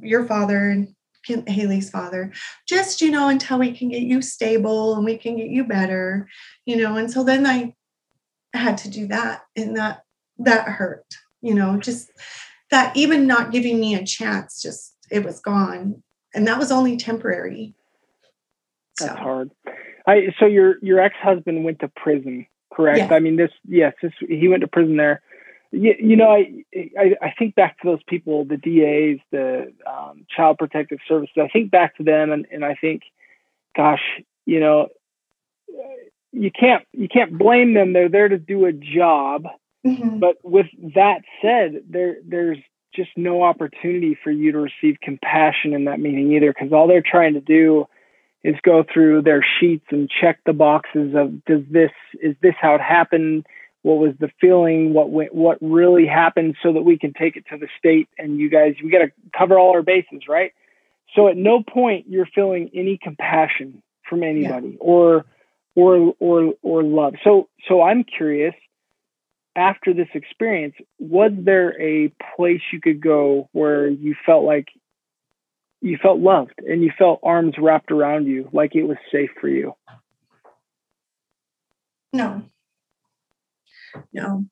your 0.00 0.24
father 0.24 0.70
and 0.70 0.88
Haley's 1.24 1.90
father, 1.90 2.32
just, 2.66 3.00
you 3.00 3.10
know, 3.10 3.28
until 3.28 3.58
we 3.58 3.72
can 3.72 3.88
get 3.88 4.02
you 4.02 4.22
stable 4.22 4.94
and 4.96 5.04
we 5.04 5.16
can 5.16 5.36
get 5.36 5.48
you 5.48 5.64
better, 5.64 6.28
you 6.64 6.76
know. 6.76 6.96
And 6.96 7.10
so 7.10 7.24
then 7.24 7.46
I 7.46 7.74
had 8.54 8.78
to 8.78 8.90
do 8.90 9.06
that. 9.08 9.42
And 9.56 9.76
that, 9.76 10.04
that 10.38 10.66
hurt, 10.66 11.06
you 11.40 11.54
know, 11.54 11.78
just 11.78 12.10
that 12.70 12.96
even 12.96 13.26
not 13.26 13.52
giving 13.52 13.80
me 13.80 13.94
a 13.94 14.04
chance, 14.04 14.60
just 14.62 14.96
it 15.10 15.24
was 15.24 15.40
gone. 15.40 16.02
And 16.34 16.46
that 16.46 16.58
was 16.58 16.70
only 16.70 16.96
temporary. 16.96 17.74
That's 18.98 19.12
so. 19.12 19.16
hard. 19.16 19.50
I 20.06 20.34
so 20.38 20.46
your 20.46 20.76
your 20.82 21.00
ex 21.00 21.14
husband 21.20 21.64
went 21.64 21.80
to 21.80 21.88
prison, 21.88 22.46
correct? 22.72 23.12
I 23.12 23.18
mean 23.18 23.36
this 23.36 23.50
yes, 23.66 23.94
this 24.02 24.12
he 24.20 24.48
went 24.48 24.62
to 24.62 24.68
prison 24.68 24.96
there. 24.96 25.22
You, 25.72 25.94
you 25.98 26.16
know, 26.16 26.30
I, 26.30 26.64
I, 26.98 27.14
I 27.22 27.34
think 27.38 27.54
back 27.54 27.80
to 27.80 27.86
those 27.86 28.02
people, 28.06 28.44
the 28.44 28.56
DAs, 28.56 29.20
the 29.30 29.72
um, 29.86 30.26
Child 30.34 30.58
Protective 30.58 30.98
Services. 31.06 31.36
I 31.38 31.48
think 31.48 31.70
back 31.70 31.96
to 31.96 32.02
them, 32.02 32.32
and, 32.32 32.46
and 32.50 32.64
I 32.64 32.74
think, 32.74 33.02
gosh, 33.76 34.02
you 34.46 34.60
know, 34.60 34.88
you 36.32 36.50
can't 36.50 36.84
you 36.92 37.08
can't 37.08 37.36
blame 37.38 37.74
them. 37.74 37.92
They're 37.92 38.08
there 38.08 38.28
to 38.28 38.38
do 38.38 38.66
a 38.66 38.72
job, 38.72 39.46
Mm-hmm. 39.86 40.18
But 40.18 40.36
with 40.42 40.66
that 40.94 41.22
said, 41.40 41.82
there 41.88 42.16
there's 42.26 42.58
just 42.94 43.10
no 43.16 43.42
opportunity 43.42 44.18
for 44.22 44.30
you 44.30 44.52
to 44.52 44.58
receive 44.58 44.98
compassion 45.02 45.72
in 45.72 45.84
that 45.84 46.00
meeting 46.00 46.32
either, 46.32 46.52
because 46.52 46.72
all 46.72 46.88
they're 46.88 47.02
trying 47.02 47.34
to 47.34 47.40
do 47.40 47.86
is 48.42 48.56
go 48.62 48.84
through 48.92 49.22
their 49.22 49.44
sheets 49.58 49.86
and 49.90 50.10
check 50.10 50.40
the 50.44 50.52
boxes 50.52 51.14
of 51.14 51.44
does 51.44 51.62
this 51.70 51.92
is 52.22 52.36
this 52.42 52.54
how 52.60 52.74
it 52.74 52.80
happened? 52.80 53.46
What 53.82 53.98
was 53.98 54.12
the 54.18 54.30
feeling? 54.40 54.92
What 54.92 55.10
went, 55.10 55.34
what 55.34 55.58
really 55.60 56.06
happened? 56.06 56.56
So 56.62 56.72
that 56.72 56.82
we 56.82 56.98
can 56.98 57.12
take 57.12 57.36
it 57.36 57.44
to 57.50 57.56
the 57.56 57.68
state 57.78 58.08
and 58.18 58.38
you 58.38 58.50
guys 58.50 58.74
we 58.82 58.90
got 58.90 58.98
to 58.98 59.12
cover 59.36 59.58
all 59.58 59.72
our 59.72 59.82
bases, 59.82 60.22
right? 60.28 60.52
So 61.14 61.28
at 61.28 61.36
no 61.36 61.62
point 61.62 62.06
you're 62.08 62.28
feeling 62.34 62.70
any 62.74 62.98
compassion 63.02 63.82
from 64.08 64.22
anybody 64.22 64.70
yeah. 64.70 64.76
or 64.80 65.24
or 65.74 66.14
or 66.18 66.54
or 66.62 66.82
love. 66.82 67.14
So 67.24 67.48
so 67.68 67.82
I'm 67.82 68.04
curious 68.04 68.54
after 69.56 69.92
this 69.92 70.08
experience, 70.14 70.74
was 70.98 71.32
there 71.36 71.80
a 71.80 72.12
place 72.36 72.60
you 72.72 72.80
could 72.80 73.00
go 73.00 73.48
where 73.52 73.88
you 73.88 74.14
felt 74.24 74.44
like 74.44 74.68
you 75.80 75.98
felt 76.00 76.20
loved 76.20 76.60
and 76.66 76.82
you 76.82 76.92
felt 76.96 77.20
arms 77.22 77.54
wrapped 77.58 77.90
around 77.90 78.26
you, 78.26 78.48
like 78.52 78.74
it 78.74 78.84
was 78.84 78.98
safe 79.10 79.30
for 79.40 79.48
you? 79.48 79.74
No. 82.12 82.42
No. 84.12 84.46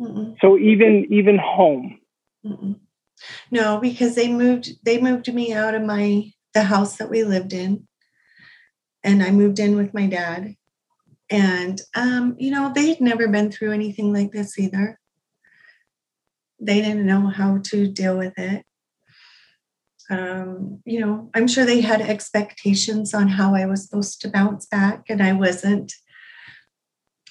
Mm-mm. 0.00 0.36
So 0.40 0.58
even 0.58 1.06
even 1.10 1.38
home. 1.38 1.98
Mm-mm. 2.44 2.80
No, 3.50 3.78
because 3.78 4.14
they 4.14 4.28
moved 4.28 4.70
they 4.84 5.00
moved 5.00 5.32
me 5.32 5.52
out 5.52 5.74
of 5.74 5.82
my 5.82 6.30
the 6.54 6.64
house 6.64 6.96
that 6.96 7.10
we 7.10 7.24
lived 7.24 7.52
in, 7.52 7.86
and 9.02 9.22
I 9.22 9.30
moved 9.30 9.58
in 9.58 9.76
with 9.76 9.94
my 9.94 10.06
dad, 10.06 10.56
and, 11.30 11.80
um, 11.94 12.36
you 12.38 12.50
know, 12.50 12.72
they 12.74 12.88
had 12.88 13.00
never 13.00 13.28
been 13.28 13.50
through 13.50 13.72
anything 13.72 14.12
like 14.12 14.30
this 14.30 14.58
either. 14.58 14.98
They 16.60 16.80
didn't 16.80 17.06
know 17.06 17.26
how 17.26 17.58
to 17.64 17.88
deal 17.88 18.16
with 18.16 18.38
it. 18.38 18.64
Um, 20.08 20.80
you 20.84 21.00
know, 21.00 21.30
I'm 21.34 21.48
sure 21.48 21.64
they 21.64 21.80
had 21.80 22.00
expectations 22.00 23.12
on 23.12 23.28
how 23.28 23.54
I 23.54 23.66
was 23.66 23.84
supposed 23.84 24.20
to 24.20 24.30
bounce 24.30 24.66
back, 24.66 25.04
and 25.08 25.22
I 25.22 25.32
wasn't. 25.32 25.92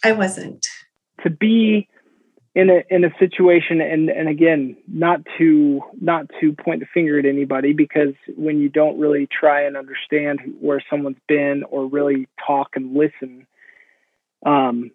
I 0.03 0.11
wasn't. 0.11 0.67
To 1.25 1.29
be 1.29 1.87
in 2.55 2.69
a 2.69 2.83
in 2.89 3.03
a 3.03 3.09
situation 3.19 3.81
and 3.81 4.09
and 4.09 4.29
again 4.29 4.77
not 4.87 5.19
to 5.37 5.81
not 5.99 6.27
to 6.39 6.53
point 6.53 6.79
the 6.79 6.85
finger 6.93 7.19
at 7.19 7.25
anybody 7.25 7.73
because 7.73 8.13
when 8.37 8.61
you 8.61 8.69
don't 8.69 8.97
really 8.97 9.27
try 9.27 9.63
and 9.63 9.75
understand 9.75 10.39
where 10.61 10.81
someone's 10.89 11.17
been 11.27 11.63
or 11.69 11.85
really 11.85 12.29
talk 12.47 12.69
and 12.75 12.95
listen 12.95 13.45
um, 14.45 14.91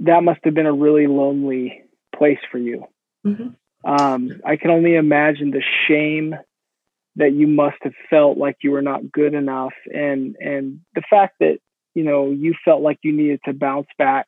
that 0.00 0.22
must 0.22 0.40
have 0.44 0.54
been 0.54 0.66
a 0.66 0.72
really 0.72 1.06
lonely 1.06 1.82
place 2.14 2.38
for 2.50 2.58
you. 2.58 2.86
Mm-hmm. 3.26 3.48
Um, 3.90 4.40
I 4.44 4.56
can 4.56 4.70
only 4.70 4.94
imagine 4.94 5.50
the 5.50 5.62
shame 5.88 6.34
that 7.16 7.32
you 7.32 7.46
must 7.46 7.78
have 7.82 7.94
felt 8.10 8.36
like 8.36 8.58
you 8.62 8.72
were 8.72 8.82
not 8.82 9.10
good 9.10 9.32
enough, 9.32 9.72
and 9.86 10.36
and 10.38 10.80
the 10.94 11.02
fact 11.08 11.36
that 11.40 11.58
you 11.94 12.04
know 12.04 12.30
you 12.30 12.54
felt 12.64 12.82
like 12.82 12.98
you 13.02 13.12
needed 13.12 13.40
to 13.46 13.54
bounce 13.54 13.88
back 13.96 14.26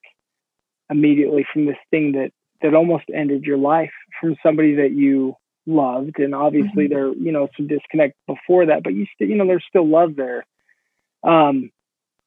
immediately 0.90 1.46
from 1.52 1.66
this 1.66 1.76
thing 1.90 2.12
that 2.12 2.30
that 2.62 2.74
almost 2.74 3.04
ended 3.14 3.44
your 3.44 3.58
life 3.58 3.92
from 4.20 4.36
somebody 4.42 4.76
that 4.76 4.92
you 4.92 5.34
loved. 5.66 6.18
And 6.18 6.34
obviously 6.34 6.84
mm-hmm. 6.84 6.94
there 6.94 7.12
you 7.12 7.32
know 7.32 7.48
some 7.56 7.66
disconnect 7.66 8.16
before 8.26 8.66
that 8.66 8.82
but 8.82 8.94
you 8.94 9.06
still 9.14 9.28
you 9.28 9.36
know 9.36 9.46
there's 9.46 9.64
still 9.68 9.86
love 9.86 10.16
there. 10.16 10.44
Um 11.22 11.70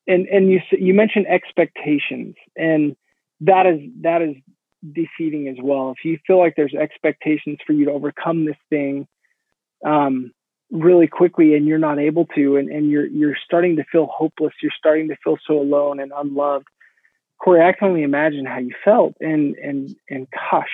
and 0.07 0.27
and 0.27 0.49
you 0.51 0.61
you 0.71 0.93
mentioned 0.93 1.27
expectations 1.27 2.35
and 2.55 2.95
that 3.41 3.65
is 3.65 3.79
that 4.01 4.21
is 4.21 4.35
defeating 4.93 5.47
as 5.47 5.57
well. 5.61 5.91
If 5.91 6.05
you 6.05 6.17
feel 6.25 6.39
like 6.39 6.55
there's 6.55 6.73
expectations 6.73 7.59
for 7.65 7.73
you 7.73 7.85
to 7.85 7.91
overcome 7.91 8.45
this 8.45 8.57
thing 8.69 9.07
um 9.85 10.31
really 10.71 11.07
quickly 11.07 11.55
and 11.55 11.67
you're 11.67 11.77
not 11.77 11.99
able 11.99 12.25
to 12.27 12.55
and, 12.55 12.69
and 12.69 12.89
you're 12.89 13.05
you're 13.07 13.35
starting 13.43 13.75
to 13.75 13.83
feel 13.91 14.07
hopeless 14.07 14.53
you're 14.61 14.71
starting 14.77 15.09
to 15.09 15.17
feel 15.21 15.37
so 15.45 15.59
alone 15.59 15.99
and 15.99 16.13
unloved 16.15 16.67
corey 17.41 17.61
i 17.61 17.71
can 17.71 17.89
only 17.89 18.03
imagine 18.03 18.45
how 18.45 18.59
you 18.59 18.73
felt. 18.83 19.15
And 19.19 19.55
and 19.55 19.95
and 20.09 20.27
gosh 20.31 20.69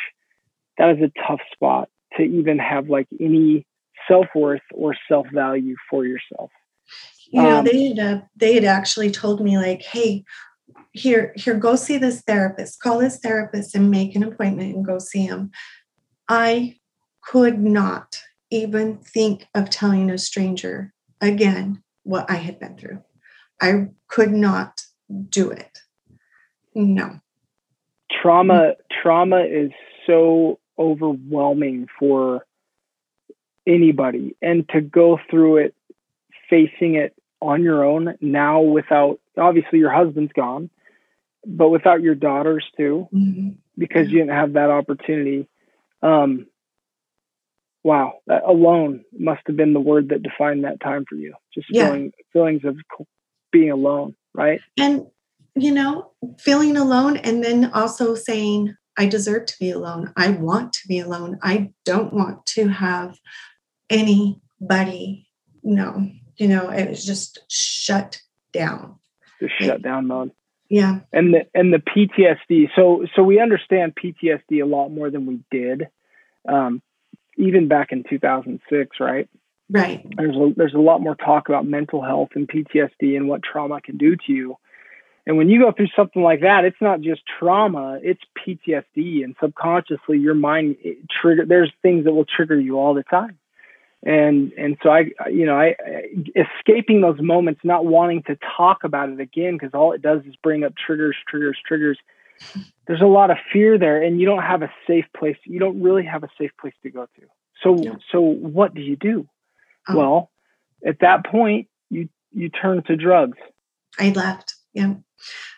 that 0.78 0.90
is 0.92 1.02
a 1.02 1.28
tough 1.28 1.40
spot 1.54 1.90
to 2.16 2.24
even 2.24 2.60
have 2.60 2.90
like 2.90 3.08
any 3.20 3.66
self-worth 4.08 4.62
or 4.74 4.96
self-value 5.10 5.76
for 5.90 6.06
yourself. 6.06 6.52
You 7.30 7.42
know 7.42 7.58
um, 7.60 7.66
they 7.66 7.88
had 7.88 8.00
uh, 8.00 8.22
they 8.36 8.54
had 8.54 8.64
actually 8.64 9.12
told 9.12 9.42
me 9.42 9.58
like 9.58 9.82
hey 9.82 10.24
here 10.94 11.34
here 11.36 11.56
go 11.56 11.76
see 11.76 11.98
this 11.98 12.22
therapist. 12.22 12.80
Call 12.80 13.00
this 13.00 13.20
therapist 13.20 13.76
and 13.76 13.92
make 13.92 14.16
an 14.16 14.24
appointment 14.24 14.76
and 14.76 14.86
go 14.86 15.00
see 15.00 15.26
him. 15.26 15.52
I 16.30 16.76
could 17.22 17.60
not 17.60 18.22
even 18.50 18.98
think 18.98 19.48
of 19.54 19.70
telling 19.70 20.10
a 20.10 20.18
stranger 20.18 20.94
again 21.20 21.84
what 22.04 22.30
i 22.30 22.36
had 22.36 22.60
been 22.60 22.78
through. 22.78 23.02
I 23.62 23.88
could 24.08 24.32
not 24.32 24.82
do 25.30 25.50
it 25.50 25.80
no. 26.78 27.20
Trauma 28.22 28.76
trauma 29.02 29.42
is 29.42 29.72
so 30.06 30.60
overwhelming 30.80 31.88
for 32.00 32.46
anybody. 33.66 34.36
And 34.42 34.68
to 34.70 34.82
go 34.82 35.20
through 35.30 35.58
it 35.58 35.76
facing 36.50 36.96
it 36.96 37.14
on 37.42 37.64
your 37.64 37.84
own 37.84 38.16
now 38.22 38.62
without 38.62 39.20
obviously 39.38 39.80
your 39.80 39.92
husband's 39.92 40.32
gone 40.34 40.70
but 41.46 41.70
without 41.70 42.02
your 42.02 42.16
daughters 42.16 42.66
too 42.76 43.08
mm-hmm. 43.14 43.50
because 43.78 44.10
you 44.10 44.20
didn't 44.20 44.36
have 44.36 44.54
that 44.54 44.72
opportunity 44.72 45.48
um 46.02 46.48
wow 47.84 48.14
that 48.26 48.44
alone 48.44 49.04
must 49.18 49.42
have 49.46 49.56
been 49.56 49.74
the 49.74 49.80
word 49.80 50.10
that 50.10 50.24
defined 50.24 50.64
that 50.64 50.80
time 50.80 51.06
for 51.08 51.16
you. 51.16 51.34
Just 51.54 51.68
yeah. 51.70 51.86
feeling 51.86 52.12
feelings 52.34 52.62
of 52.64 52.78
being 53.52 53.72
alone 53.72 54.16
right? 54.34 54.62
And 54.78 55.08
you 55.62 55.72
know 55.72 56.12
feeling 56.40 56.78
alone 56.78 57.18
and 57.18 57.44
then 57.44 57.72
also 57.74 58.16
saying 58.16 58.76
I 58.98 59.06
deserve 59.06 59.46
to 59.46 59.60
be 59.60 59.70
alone. 59.70 60.12
I 60.18 60.30
want 60.30 60.74
to 60.74 60.88
be 60.88 61.00
alone. 61.00 61.38
I 61.44 61.72
don't 61.86 62.14
want 62.14 62.46
to 62.48 62.68
have 62.68 63.20
anybody. 63.90 65.28
No, 65.64 66.10
you 66.38 66.48
know, 66.48 66.70
it 66.70 66.90
was 66.90 67.06
just 67.06 67.40
shut 67.48 68.22
down. 68.54 68.96
Just 69.40 69.54
shut 69.60 69.82
down 69.84 70.08
mode. 70.08 70.32
Yeah. 70.70 71.00
And 71.14 71.34
the 71.34 71.46
and 71.54 71.74
the 71.74 71.78
PTSD. 71.78 72.70
So 72.76 73.06
so 73.16 73.24
we 73.24 73.40
understand 73.40 73.94
PTSD 73.96 74.62
a 74.62 74.66
lot 74.66 74.90
more 74.90 75.10
than 75.10 75.26
we 75.26 75.40
did, 75.52 75.88
um, 76.48 76.82
even 77.38 77.68
back 77.68 77.92
in 77.92 78.04
2006, 78.10 78.98
right? 79.00 79.30
Right. 79.70 80.06
There's 80.16 80.36
a, 80.36 80.54
there's 80.56 80.74
a 80.74 80.80
lot 80.80 81.02
more 81.02 81.16
talk 81.16 81.50
about 81.50 81.66
mental 81.66 82.02
health 82.02 82.30
and 82.36 82.48
PTSD 82.48 83.16
and 83.16 83.28
what 83.28 83.44
trauma 83.44 83.82
can 83.82 83.98
do 83.98 84.16
to 84.16 84.32
you. 84.32 84.58
And 85.28 85.36
when 85.36 85.50
you 85.50 85.60
go 85.60 85.74
through 85.74 85.90
something 85.94 86.22
like 86.22 86.40
that, 86.40 86.64
it's 86.64 86.80
not 86.80 87.02
just 87.02 87.22
trauma, 87.38 88.00
it's 88.02 88.22
PTSD. 88.40 89.26
And 89.26 89.36
subconsciously, 89.42 90.20
your 90.20 90.34
mind 90.34 90.78
trigger, 91.22 91.46
there's 91.46 91.72
things 91.82 92.06
that 92.06 92.14
will 92.14 92.26
trigger 92.26 92.58
you 92.58 92.80
all 92.80 92.94
the 92.94 93.04
time. 93.04 93.38
And, 94.04 94.54
and 94.54 94.78
so 94.82 94.90
I, 94.90 95.10
you 95.30 95.46
know, 95.46 95.60
I, 95.60 95.76
escaping 96.34 97.02
those 97.02 97.20
moments, 97.20 97.60
not 97.66 97.86
wanting 97.86 98.24
to 98.28 98.38
talk 98.56 98.86
about 98.86 99.10
it 99.10 99.20
again, 99.20 99.58
because 99.58 99.74
all 99.74 99.92
it 99.92 100.02
does 100.02 100.22
is 100.26 100.36
bring 100.42 100.64
up 100.64 100.76
triggers, 100.78 101.18
triggers, 101.28 101.58
triggers. 101.68 102.00
There's 102.88 103.02
a 103.02 103.06
lot 103.06 103.30
of 103.30 103.36
fear 103.52 103.78
there 103.78 104.02
and 104.02 104.22
you 104.22 104.26
don't 104.26 104.44
have 104.44 104.62
a 104.62 104.72
safe 104.88 105.08
place. 105.18 105.36
You 105.44 105.60
don't 105.60 105.82
really 105.82 106.06
have 106.06 106.24
a 106.24 106.30
safe 106.40 106.52
place 106.58 106.76
to 106.84 106.90
go 106.90 107.06
to. 107.20 107.22
So, 107.64 107.84
yeah. 107.84 107.96
so 108.14 108.22
what 108.22 108.74
do 108.74 108.80
you 108.80 108.96
do? 108.96 109.28
Um, 109.90 109.96
well, 109.98 110.32
at 110.86 111.00
that 111.02 111.26
point, 111.26 111.68
you, 111.90 112.08
you 112.32 112.48
turn 112.48 112.82
to 112.84 112.96
drugs. 112.96 113.38
I 114.00 114.12
left. 114.12 114.54
Yeah. 114.72 114.94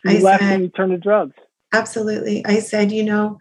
You 0.05 0.17
I 0.17 0.19
left 0.19 0.43
said, 0.43 0.53
and 0.53 0.63
you 0.63 0.69
turned 0.69 0.91
to 0.91 0.97
drugs. 0.97 1.35
Absolutely. 1.73 2.45
I 2.45 2.59
said, 2.59 2.91
you 2.91 3.03
know, 3.03 3.39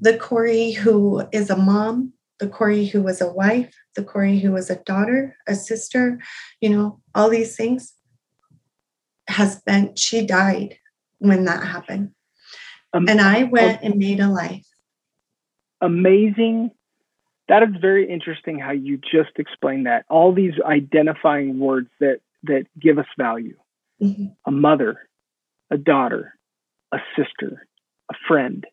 the 0.00 0.16
Corey 0.16 0.72
who 0.72 1.26
is 1.32 1.50
a 1.50 1.56
mom, 1.56 2.12
the 2.38 2.48
Corey 2.48 2.86
who 2.86 3.02
was 3.02 3.20
a 3.20 3.30
wife, 3.30 3.74
the 3.96 4.04
Corey 4.04 4.38
who 4.38 4.52
was 4.52 4.70
a 4.70 4.76
daughter, 4.76 5.36
a 5.46 5.54
sister, 5.54 6.20
you 6.60 6.70
know, 6.70 7.00
all 7.14 7.28
these 7.28 7.56
things 7.56 7.94
has 9.28 9.60
been, 9.62 9.94
she 9.96 10.24
died 10.24 10.78
when 11.18 11.44
that 11.44 11.64
happened. 11.64 12.12
Um, 12.92 13.08
and 13.08 13.20
I 13.20 13.44
went 13.44 13.82
and 13.82 13.96
made 13.96 14.20
a 14.20 14.28
life. 14.28 14.66
Amazing. 15.80 16.70
That 17.48 17.62
is 17.62 17.70
very 17.80 18.10
interesting 18.10 18.58
how 18.58 18.72
you 18.72 18.98
just 18.98 19.32
explained 19.36 19.86
that. 19.86 20.04
All 20.08 20.32
these 20.32 20.54
identifying 20.64 21.58
words 21.58 21.90
that 22.00 22.20
that 22.44 22.66
give 22.78 22.98
us 22.98 23.06
value. 23.18 23.56
Mm-hmm. 24.02 24.26
A 24.46 24.50
mother, 24.50 25.07
a 25.70 25.76
daughter, 25.76 26.34
a 26.92 26.98
sister, 27.16 27.66
a 28.10 28.14
friend, 28.26 28.66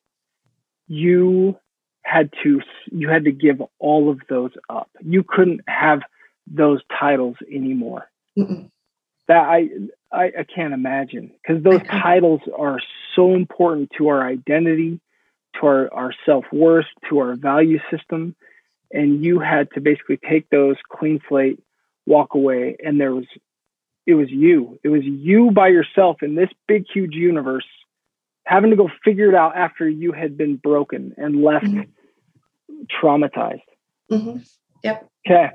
you 0.87 1.57
had 2.03 2.31
to 2.43 2.61
you 2.91 3.09
had 3.09 3.25
to 3.25 3.31
give 3.31 3.61
all 3.79 4.09
of 4.09 4.21
those 4.29 4.51
up. 4.69 4.89
You 5.01 5.23
couldn't 5.23 5.61
have 5.67 6.01
those 6.47 6.81
titles 6.97 7.35
anymore. 7.51 8.09
Mm-mm. 8.37 8.69
That 9.27 9.43
I, 9.43 9.69
I 10.11 10.25
I 10.39 10.43
can't 10.43 10.73
imagine 10.73 11.31
because 11.41 11.63
those 11.63 11.81
titles 11.87 12.41
are 12.55 12.79
so 13.15 13.33
important 13.33 13.91
to 13.97 14.09
our 14.09 14.25
identity, 14.25 14.99
to 15.59 15.65
our, 15.65 15.93
our 15.93 16.13
self 16.25 16.45
worth, 16.51 16.85
to 17.09 17.19
our 17.19 17.35
value 17.35 17.79
system, 17.89 18.35
and 18.91 19.25
you 19.25 19.39
had 19.39 19.71
to 19.71 19.81
basically 19.81 20.17
take 20.17 20.49
those 20.49 20.75
clean 20.89 21.21
slate, 21.27 21.59
walk 22.05 22.35
away, 22.35 22.77
and 22.83 23.01
there 23.01 23.15
was 23.15 23.25
it 24.05 24.13
was 24.13 24.29
you. 24.29 24.79
It 24.83 24.89
was 24.89 25.03
you 25.03 25.51
by 25.51 25.69
yourself 25.69 26.17
in 26.21 26.35
this 26.35 26.49
big, 26.67 26.85
huge 26.93 27.13
universe, 27.13 27.65
having 28.45 28.69
to 28.69 28.75
go 28.75 28.89
figure 29.03 29.29
it 29.29 29.35
out 29.35 29.57
after 29.57 29.89
you 29.89 30.11
had 30.11 30.37
been 30.37 30.57
broken 30.57 31.13
and 31.17 31.41
left 31.41 31.65
mm-hmm. 31.65 32.83
traumatized. 33.01 33.61
Mm-hmm. 34.11 34.37
Yep. 34.83 35.09
Okay. 35.27 35.49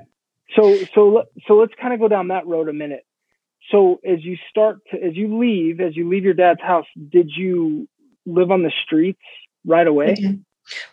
So 0.55 0.77
so 0.93 1.23
so 1.47 1.53
let's 1.53 1.73
kind 1.79 1.93
of 1.93 1.99
go 1.99 2.09
down 2.09 2.27
that 2.27 2.45
road 2.45 2.67
a 2.67 2.73
minute. 2.73 3.05
So 3.71 4.01
as 4.05 4.23
you 4.23 4.37
start 4.49 4.79
to 4.91 5.01
as 5.01 5.15
you 5.15 5.39
leave 5.39 5.79
as 5.79 5.95
you 5.95 6.09
leave 6.09 6.25
your 6.25 6.33
dad's 6.33 6.61
house, 6.61 6.87
did 7.09 7.31
you 7.35 7.87
live 8.25 8.51
on 8.51 8.63
the 8.63 8.71
streets 8.83 9.21
right 9.65 9.87
away? 9.87 10.15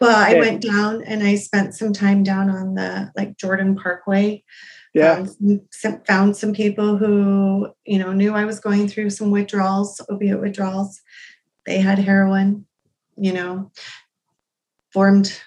Well, 0.00 0.16
I 0.16 0.34
went 0.34 0.62
down 0.62 1.02
and 1.02 1.22
I 1.22 1.34
spent 1.34 1.74
some 1.74 1.92
time 1.92 2.22
down 2.22 2.50
on 2.50 2.74
the 2.74 3.12
like 3.16 3.36
Jordan 3.36 3.76
Parkway 3.76 4.44
yeah. 4.94 5.14
Found 5.16 5.60
some, 5.70 6.00
found 6.04 6.36
some 6.36 6.52
people 6.52 6.96
who, 6.96 7.68
you 7.84 7.98
know, 7.98 8.12
knew 8.12 8.34
I 8.34 8.44
was 8.44 8.60
going 8.60 8.88
through 8.88 9.10
some 9.10 9.30
withdrawals, 9.30 10.00
opiate 10.08 10.40
withdrawals. 10.40 11.00
They 11.66 11.78
had 11.78 11.98
heroin, 11.98 12.66
you 13.16 13.32
know, 13.32 13.70
formed 14.92 15.38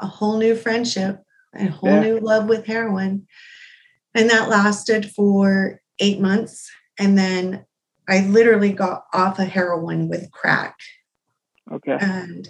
a 0.00 0.06
whole 0.06 0.38
new 0.38 0.54
friendship, 0.54 1.22
a 1.54 1.66
whole 1.66 1.90
yeah. 1.90 2.00
new 2.00 2.18
love 2.20 2.48
with 2.48 2.66
heroin. 2.66 3.26
And 4.14 4.30
that 4.30 4.48
lasted 4.48 5.10
for 5.10 5.80
eight 6.00 6.20
months. 6.20 6.70
And 6.98 7.16
then 7.16 7.64
I 8.08 8.20
literally 8.20 8.72
got 8.72 9.04
off 9.12 9.38
of 9.38 9.48
heroin 9.48 10.08
with 10.08 10.30
crack. 10.30 10.76
Okay. 11.72 11.96
And 11.98 12.48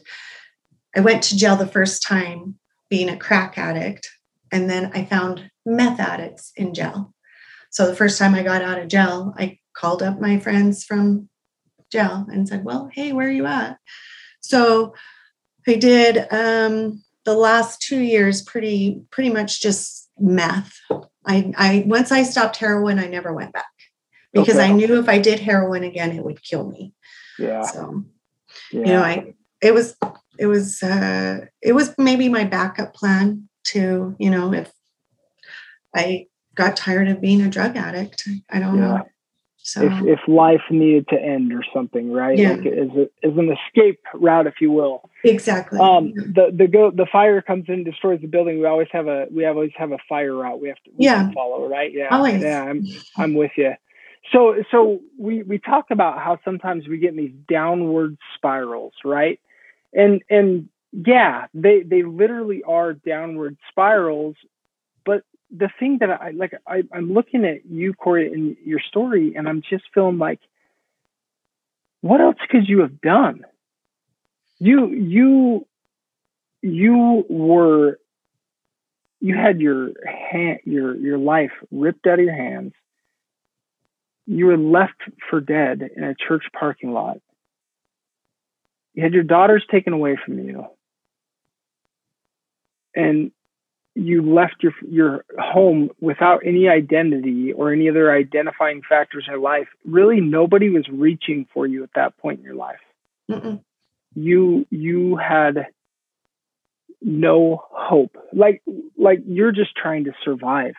I 0.97 1.01
went 1.01 1.23
to 1.25 1.37
jail 1.37 1.57
the 1.57 1.67
first 1.67 2.03
time 2.03 2.59
being 2.91 3.09
a 3.09 3.17
crack 3.17 3.57
addict. 3.57 4.09
And 4.51 4.69
then 4.69 4.91
I 4.95 5.05
found 5.05 5.51
meth 5.65 6.01
addicts 6.01 6.53
in 6.57 6.75
jail. 6.75 7.15
So 7.71 7.87
the 7.87 7.97
first 7.97 8.19
time 8.19 8.35
I 8.35 8.43
got 8.43 8.63
out 8.63 8.79
of 8.79 8.89
jail, 8.89 9.35
I 9.39 9.59
called 9.77 10.03
up 10.03 10.21
my 10.21 10.39
friends 10.39 10.85
from 10.85 11.29
jail 11.91 12.27
and 12.29 12.49
said, 12.49 12.65
Well, 12.65 12.91
hey, 12.93 13.13
where 13.13 13.27
are 13.27 13.33
you 13.33 13.47
at? 13.47 13.79
So 14.41 14.95
I 15.67 15.75
did 15.75 16.27
um, 16.33 17.03
the 17.25 17.35
last 17.35 17.81
two 17.81 18.01
years 18.01 18.43
pretty 18.43 19.03
pretty 19.11 19.31
much 19.31 19.61
just 19.61 20.11
meth. 20.19 20.79
I, 21.27 21.53
I 21.57 21.85
once 21.87 22.13
I 22.13 22.23
stopped 22.23 22.57
heroin, 22.57 22.99
I 22.99 23.07
never 23.07 23.33
went 23.33 23.53
back 23.53 23.65
because 24.33 24.57
okay. 24.57 24.67
I 24.67 24.73
knew 24.73 24.99
if 24.99 25.09
I 25.09 25.19
did 25.19 25.41
heroin 25.41 25.85
again, 25.85 26.13
it 26.13 26.25
would 26.25 26.43
kill 26.43 26.71
me. 26.71 26.93
Yeah. 27.39 27.63
So 27.63 28.05
yeah. 28.71 28.81
you 28.81 28.87
know, 28.87 29.03
I 29.03 29.35
it 29.63 29.73
was 29.73 29.97
it 30.39 30.47
was 30.47 30.83
uh, 30.83 31.47
it 31.63 31.73
was 31.73 31.95
maybe 31.97 32.29
my 32.29 32.45
backup 32.45 32.95
plan 32.95 33.49
to 33.65 34.15
you 34.19 34.31
know 34.31 34.53
if 34.53 34.71
I 35.95 36.27
got 36.55 36.77
tired 36.77 37.09
of 37.09 37.21
being 37.21 37.43
a 37.43 37.49
drug 37.49 37.77
addict. 37.77 38.29
I 38.51 38.59
don't 38.59 38.79
yeah. 38.79 38.87
know. 38.87 39.09
So 39.67 39.81
if, 39.83 40.19
if 40.19 40.29
life 40.29 40.61
needed 40.71 41.09
to 41.09 41.19
end 41.19 41.51
or 41.55 41.63
something, 41.73 42.13
right? 42.13 42.37
Yeah. 42.37 42.51
Like 42.51 42.67
as, 42.67 42.91
a, 42.91 43.03
as 43.27 43.33
an 43.39 43.51
escape 43.51 43.99
route, 44.13 44.47
if 44.47 44.61
you 44.61 44.71
will. 44.71 45.09
Exactly. 45.25 45.79
Um, 45.79 46.13
the 46.15 46.51
the 46.55 46.67
go 46.69 46.91
the 46.91 47.07
fire 47.11 47.41
comes 47.41 47.65
in, 47.69 47.83
destroys 47.83 48.21
the 48.21 48.27
building. 48.27 48.61
We 48.61 48.67
always 48.67 48.89
have 48.93 49.07
a 49.07 49.27
we 49.31 49.47
always 49.47 49.71
have 49.77 49.93
a 49.93 49.97
fire 50.07 50.35
route 50.35 50.61
we 50.61 50.69
have 50.69 50.77
to 50.85 50.91
we 50.99 51.07
yeah. 51.07 51.31
follow, 51.33 51.67
right? 51.67 51.91
Yeah. 51.91 52.09
Always. 52.11 52.43
Yeah, 52.43 52.63
I'm 52.63 52.87
I'm 53.17 53.35
with 53.35 53.53
you. 53.57 53.73
So 54.33 54.57
so 54.71 55.01
we 55.19 55.43
we 55.45 55.59
talk 55.59 55.87
about 55.91 56.19
how 56.19 56.39
sometimes 56.45 56.87
we 56.87 56.99
get 56.99 57.13
in 57.13 57.17
these 57.17 57.35
downward 57.49 58.19
spirals, 58.37 58.93
right? 59.03 59.41
And 59.95 60.23
and 60.29 60.69
yeah, 60.93 61.47
they 61.55 61.83
they 61.83 62.03
literally 62.03 62.63
are 62.65 62.93
downward 62.93 63.57
spirals, 63.71 64.37
the 65.57 65.71
thing 65.79 65.99
that 66.01 66.11
I 66.11 66.31
like, 66.31 66.55
I, 66.67 66.83
I'm 66.93 67.13
looking 67.13 67.45
at 67.45 67.65
you, 67.65 67.95
Corey, 67.95 68.33
and 68.33 68.57
your 68.65 68.81
story, 68.81 69.35
and 69.37 69.49
I'm 69.49 69.63
just 69.69 69.85
feeling 69.95 70.19
like, 70.19 70.41
what 72.01 72.21
else 72.21 72.37
could 72.51 72.69
you 72.69 72.81
have 72.81 73.01
done? 73.01 73.45
You, 74.59 74.89
you, 74.91 75.67
you 76.63 77.25
were, 77.29 77.99
you 79.21 79.35
had 79.37 79.61
your 79.61 79.93
hand, 80.07 80.61
your 80.65 80.97
your 80.97 81.19
life 81.19 81.53
ripped 81.71 82.07
out 82.07 82.19
of 82.19 82.25
your 82.25 82.35
hands. 82.35 82.73
You 84.27 84.47
were 84.47 84.57
left 84.59 85.01
for 85.31 85.41
dead 85.41 85.83
in 85.97 86.03
a 86.03 86.15
church 86.15 86.45
parking 86.59 86.93
lot. 86.93 87.19
You 88.95 89.03
had 89.03 89.13
your 89.13 89.23
daughters 89.23 89.65
taken 89.71 89.93
away 89.93 90.19
from 90.25 90.39
you. 90.39 90.67
And 92.95 93.33
you 93.95 94.23
left 94.23 94.57
your 94.63 94.73
your 94.89 95.25
home 95.39 95.91
without 96.01 96.43
any 96.45 96.69
identity 96.69 97.53
or 97.53 97.73
any 97.73 97.89
other 97.89 98.13
identifying 98.13 98.83
factors 98.89 99.25
in 99.27 99.33
your 99.33 99.41
life, 99.41 99.69
really 99.85 100.21
nobody 100.21 100.69
was 100.69 100.89
reaching 100.89 101.47
for 101.55 101.67
you 101.67 101.83
at 101.85 101.91
that 101.95 102.17
point 102.19 102.41
in 102.41 102.45
your 102.45 102.57
life. 102.57 102.81
Mm-mm. 103.31 103.61
You 104.15 104.67
you 104.71 105.17
had 105.17 105.69
no 107.01 107.63
hope. 107.71 108.17
Like 108.33 108.63
like 108.99 109.21
you're 109.27 109.53
just 109.53 109.77
trying 109.77 110.05
to 110.05 110.13
survive. 110.25 110.75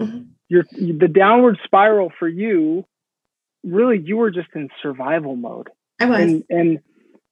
Mm-hmm. 0.00 0.22
You're 0.48 0.64
the 0.72 1.08
downward 1.08 1.58
spiral 1.64 2.12
for 2.18 2.28
you. 2.28 2.84
Really, 3.64 3.98
you 3.98 4.18
were 4.18 4.30
just 4.30 4.48
in 4.54 4.68
survival 4.82 5.34
mode. 5.34 5.70
I 5.98 6.06
was. 6.06 6.20
And 6.20 6.44
and 6.50 6.78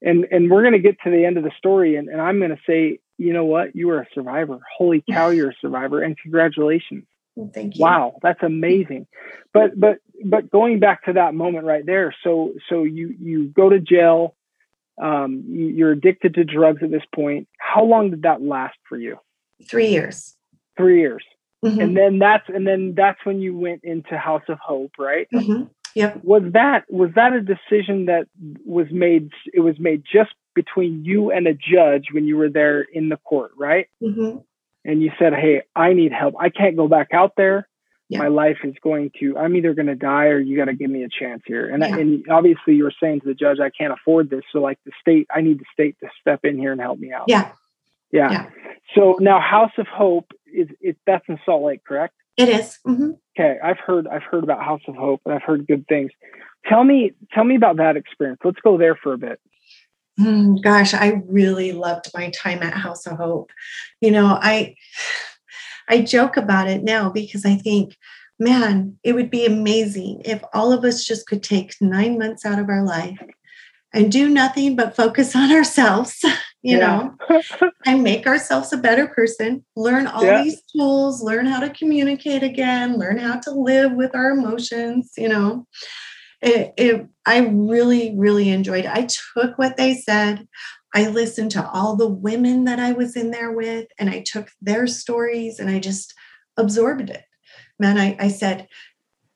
and 0.00 0.26
and 0.30 0.50
we're 0.50 0.62
going 0.62 0.72
to 0.72 0.78
get 0.80 0.96
to 1.04 1.10
the 1.10 1.24
end 1.24 1.36
of 1.36 1.44
the 1.44 1.52
story, 1.58 1.96
and, 1.96 2.08
and 2.08 2.20
I'm 2.20 2.38
going 2.38 2.50
to 2.50 2.60
say 2.66 2.98
you 3.18 3.32
know 3.32 3.44
what? 3.44 3.74
You 3.76 3.90
are 3.90 4.00
a 4.00 4.06
survivor. 4.14 4.60
Holy 4.76 5.04
cow, 5.08 5.28
you're 5.28 5.50
a 5.50 5.56
survivor, 5.60 6.02
and 6.02 6.16
congratulations. 6.18 7.04
thank 7.52 7.76
you. 7.76 7.82
Wow, 7.82 8.16
that's 8.22 8.42
amazing. 8.42 9.06
But 9.52 9.78
but 9.78 9.98
but 10.24 10.50
going 10.50 10.80
back 10.80 11.04
to 11.04 11.14
that 11.14 11.34
moment 11.34 11.64
right 11.64 11.84
there. 11.84 12.14
So 12.24 12.52
so 12.68 12.84
you 12.84 13.14
you 13.20 13.48
go 13.48 13.68
to 13.68 13.80
jail. 13.80 14.34
Um, 15.02 15.44
you're 15.48 15.92
addicted 15.92 16.34
to 16.34 16.44
drugs 16.44 16.82
at 16.82 16.90
this 16.90 17.02
point. 17.14 17.48
How 17.58 17.82
long 17.82 18.10
did 18.10 18.22
that 18.22 18.42
last 18.42 18.76
for 18.88 18.98
you? 18.98 19.18
Three 19.68 19.88
years. 19.88 20.36
Three 20.76 21.00
years. 21.00 21.24
Mm-hmm. 21.64 21.80
And 21.80 21.96
then 21.96 22.18
that's 22.18 22.48
and 22.48 22.66
then 22.66 22.94
that's 22.96 23.18
when 23.24 23.40
you 23.40 23.56
went 23.56 23.84
into 23.84 24.18
House 24.18 24.42
of 24.48 24.58
Hope, 24.58 24.92
right? 24.98 25.28
Mm-hmm. 25.32 25.64
Yep. 25.94 26.24
Was 26.24 26.42
that 26.52 26.84
was 26.90 27.10
that 27.14 27.32
a 27.32 27.40
decision 27.40 28.06
that 28.06 28.26
was 28.66 28.86
made? 28.90 29.30
It 29.52 29.60
was 29.60 29.78
made 29.78 30.02
just 30.10 30.32
between 30.54 31.04
you 31.04 31.30
and 31.30 31.46
a 31.46 31.54
judge 31.54 32.06
when 32.12 32.24
you 32.24 32.36
were 32.36 32.48
there 32.48 32.82
in 32.82 33.08
the 33.08 33.16
court, 33.16 33.52
right? 33.56 33.88
Mm-hmm. 34.02 34.38
And 34.84 35.02
you 35.02 35.12
said, 35.18 35.32
"Hey, 35.34 35.62
I 35.74 35.92
need 35.92 36.12
help. 36.12 36.34
I 36.38 36.48
can't 36.48 36.76
go 36.76 36.88
back 36.88 37.08
out 37.12 37.32
there. 37.36 37.68
Yeah. 38.08 38.18
My 38.18 38.28
life 38.28 38.58
is 38.64 38.74
going 38.82 39.12
to. 39.20 39.38
I'm 39.38 39.56
either 39.56 39.74
going 39.74 39.86
to 39.86 39.94
die 39.94 40.26
or 40.26 40.38
you 40.38 40.56
got 40.56 40.66
to 40.66 40.74
give 40.74 40.90
me 40.90 41.04
a 41.04 41.08
chance 41.08 41.42
here." 41.46 41.72
And 41.72 41.82
yeah. 41.82 41.96
and 41.96 42.24
obviously, 42.28 42.74
you 42.74 42.84
were 42.84 42.94
saying 43.00 43.20
to 43.20 43.26
the 43.26 43.34
judge, 43.34 43.58
"I 43.60 43.70
can't 43.70 43.92
afford 43.92 44.30
this. 44.30 44.42
So, 44.52 44.58
like 44.60 44.78
the 44.84 44.92
state, 45.00 45.28
I 45.34 45.40
need 45.40 45.60
the 45.60 45.64
state 45.72 45.96
to 46.00 46.08
step 46.20 46.44
in 46.44 46.58
here 46.58 46.72
and 46.72 46.80
help 46.80 46.98
me 46.98 47.12
out." 47.12 47.26
Yeah. 47.28 47.52
Yeah. 48.10 48.30
yeah. 48.30 48.50
So 48.94 49.16
now, 49.20 49.40
House 49.40 49.72
of 49.78 49.86
Hope 49.86 50.32
is 50.52 50.68
it? 50.80 50.96
That's 51.06 51.24
in 51.28 51.38
Salt 51.44 51.62
Lake, 51.62 51.84
correct? 51.84 52.14
It 52.36 52.48
is. 52.48 52.78
Mm-hmm. 52.86 53.10
Okay, 53.38 53.58
I've 53.62 53.78
heard 53.78 54.06
I've 54.06 54.22
heard 54.22 54.44
about 54.44 54.62
House 54.62 54.80
of 54.88 54.94
Hope 54.94 55.20
and 55.24 55.34
I've 55.34 55.42
heard 55.42 55.66
good 55.66 55.86
things. 55.86 56.10
Tell 56.68 56.84
me 56.84 57.12
tell 57.32 57.44
me 57.44 57.56
about 57.56 57.76
that 57.76 57.96
experience. 57.96 58.40
Let's 58.44 58.60
go 58.62 58.78
there 58.78 58.94
for 58.94 59.12
a 59.12 59.18
bit. 59.18 59.40
Mm, 60.20 60.62
gosh, 60.62 60.94
I 60.94 61.22
really 61.26 61.72
loved 61.72 62.10
my 62.14 62.30
time 62.30 62.62
at 62.62 62.74
House 62.74 63.06
of 63.06 63.16
Hope. 63.16 63.50
You 64.00 64.10
know, 64.10 64.38
I 64.40 64.76
I 65.88 66.02
joke 66.02 66.36
about 66.36 66.68
it 66.68 66.82
now 66.82 67.10
because 67.10 67.44
I 67.44 67.56
think, 67.56 67.96
man, 68.38 68.98
it 69.02 69.14
would 69.14 69.30
be 69.30 69.46
amazing 69.46 70.22
if 70.24 70.42
all 70.52 70.72
of 70.72 70.84
us 70.84 71.04
just 71.04 71.26
could 71.26 71.42
take 71.42 71.74
nine 71.80 72.18
months 72.18 72.44
out 72.44 72.58
of 72.58 72.68
our 72.68 72.84
life 72.84 73.18
and 73.94 74.12
do 74.12 74.28
nothing 74.28 74.76
but 74.76 74.96
focus 74.96 75.34
on 75.36 75.50
ourselves, 75.50 76.18
you 76.62 76.78
yeah. 76.78 77.08
know, 77.30 77.40
and 77.86 78.02
make 78.02 78.26
ourselves 78.26 78.72
a 78.72 78.78
better 78.78 79.06
person, 79.06 79.64
learn 79.76 80.06
all 80.06 80.24
yeah. 80.24 80.42
these 80.42 80.62
tools, 80.76 81.22
learn 81.22 81.46
how 81.46 81.60
to 81.60 81.70
communicate 81.70 82.42
again, 82.42 82.98
learn 82.98 83.18
how 83.18 83.38
to 83.40 83.50
live 83.50 83.92
with 83.92 84.14
our 84.14 84.30
emotions, 84.30 85.12
you 85.16 85.28
know 85.28 85.66
it, 86.42 86.74
it, 86.76 87.06
I 87.24 87.38
really, 87.38 88.14
really 88.16 88.50
enjoyed 88.50 88.84
it. 88.84 88.90
I 88.90 89.06
took 89.34 89.56
what 89.56 89.76
they 89.76 89.94
said. 89.94 90.46
I 90.94 91.08
listened 91.08 91.52
to 91.52 91.66
all 91.70 91.96
the 91.96 92.08
women 92.08 92.64
that 92.64 92.78
I 92.78 92.92
was 92.92 93.16
in 93.16 93.30
there 93.30 93.52
with, 93.52 93.86
and 93.98 94.10
I 94.10 94.24
took 94.26 94.50
their 94.60 94.86
stories 94.86 95.58
and 95.58 95.70
I 95.70 95.78
just 95.78 96.12
absorbed 96.56 97.08
it. 97.08 97.24
Man, 97.78 97.96
I, 97.96 98.16
I 98.18 98.28
said, 98.28 98.68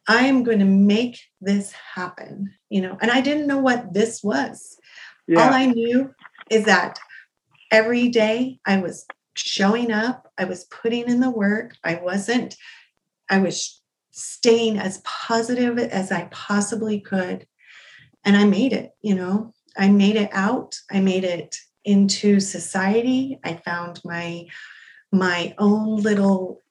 I 0.09 0.27
am 0.27 0.43
going 0.43 0.59
to 0.59 0.65
make 0.65 1.19
this 1.41 1.73
happen, 1.73 2.53
you 2.69 2.81
know, 2.81 2.99
and 3.01 3.11
I 3.11 3.21
didn't 3.21 3.47
know 3.47 3.59
what 3.59 3.95
this 3.95 4.23
was. 4.23 4.77
Yeah. 5.27 5.47
All 5.47 5.53
I 5.53 5.67
knew 5.67 6.15
is 6.51 6.65
that 6.65 6.99
every 7.71 8.09
day 8.09 8.61
I 8.67 8.79
was 8.79 9.07
showing 9.35 9.91
up, 9.91 10.31
I 10.39 10.45
was 10.45 10.65
putting 10.65 11.09
in 11.09 11.21
the 11.21 11.31
work, 11.31 11.75
I 11.83 11.97
wasn't, 11.97 12.57
I 13.29 13.39
was 13.39 13.83
staying 14.17 14.79
as 14.79 15.03
positive 15.05 15.79
as 15.79 16.11
I 16.11 16.25
possibly 16.31 17.01
could. 17.01 17.47
And 18.25 18.37
I 18.37 18.45
made 18.45 18.73
it, 18.73 18.93
you 19.03 19.15
know, 19.15 19.53
I 19.77 19.91
made 19.91 20.17
it 20.17 20.31
out. 20.33 20.81
I 20.91 21.01
made 21.01 21.23
it 21.23 21.57
into 21.85 22.41
society. 22.41 23.39
I 23.45 23.55
found 23.55 24.01
my 24.05 24.47
my 25.13 25.55
own 25.59 25.97
little 25.99 26.63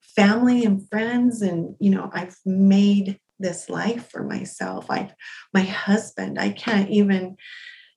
family 0.00 0.64
and 0.64 0.88
friends 0.88 1.42
and 1.42 1.76
you 1.78 1.90
know, 1.90 2.10
I've 2.12 2.36
made 2.44 3.20
this 3.38 3.68
life 3.68 4.10
for 4.10 4.24
myself. 4.24 4.86
I've 4.88 5.14
my 5.52 5.62
husband, 5.62 6.40
I 6.40 6.50
can't 6.50 6.88
even 6.88 7.36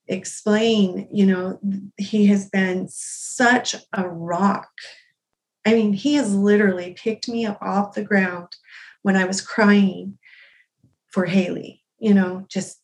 explain, 0.06 1.08
you 1.10 1.24
know, 1.26 1.58
he 1.96 2.26
has 2.26 2.50
been 2.50 2.88
such 2.90 3.74
a 3.94 4.06
rock. 4.06 4.70
I 5.66 5.74
mean, 5.74 5.94
he 5.94 6.14
has 6.14 6.34
literally 6.34 6.92
picked 6.92 7.28
me 7.28 7.46
up 7.46 7.58
off 7.62 7.94
the 7.94 8.04
ground 8.04 8.48
when 9.02 9.16
I 9.16 9.24
was 9.24 9.40
crying 9.40 10.18
for 11.08 11.26
Haley, 11.26 11.82
you 11.98 12.14
know, 12.14 12.44
just 12.48 12.78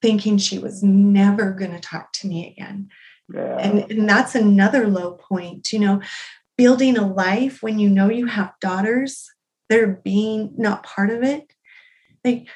thinking 0.00 0.38
she 0.38 0.58
was 0.58 0.82
never 0.82 1.52
going 1.52 1.72
to 1.72 1.80
talk 1.80 2.12
to 2.12 2.26
me 2.26 2.50
again. 2.50 2.88
Yeah. 3.32 3.56
And, 3.58 3.90
and 3.90 4.08
that's 4.08 4.34
another 4.34 4.86
low 4.86 5.12
point, 5.12 5.72
you 5.72 5.78
know, 5.78 6.02
building 6.56 6.96
a 6.96 7.06
life 7.06 7.62
when 7.62 7.78
you 7.78 7.88
know 7.88 8.10
you 8.10 8.26
have 8.26 8.52
daughters, 8.60 9.30
they're 9.68 10.00
being 10.04 10.52
not 10.56 10.82
part 10.82 11.10
of 11.10 11.22
it. 11.22 11.52
Like 12.24 12.46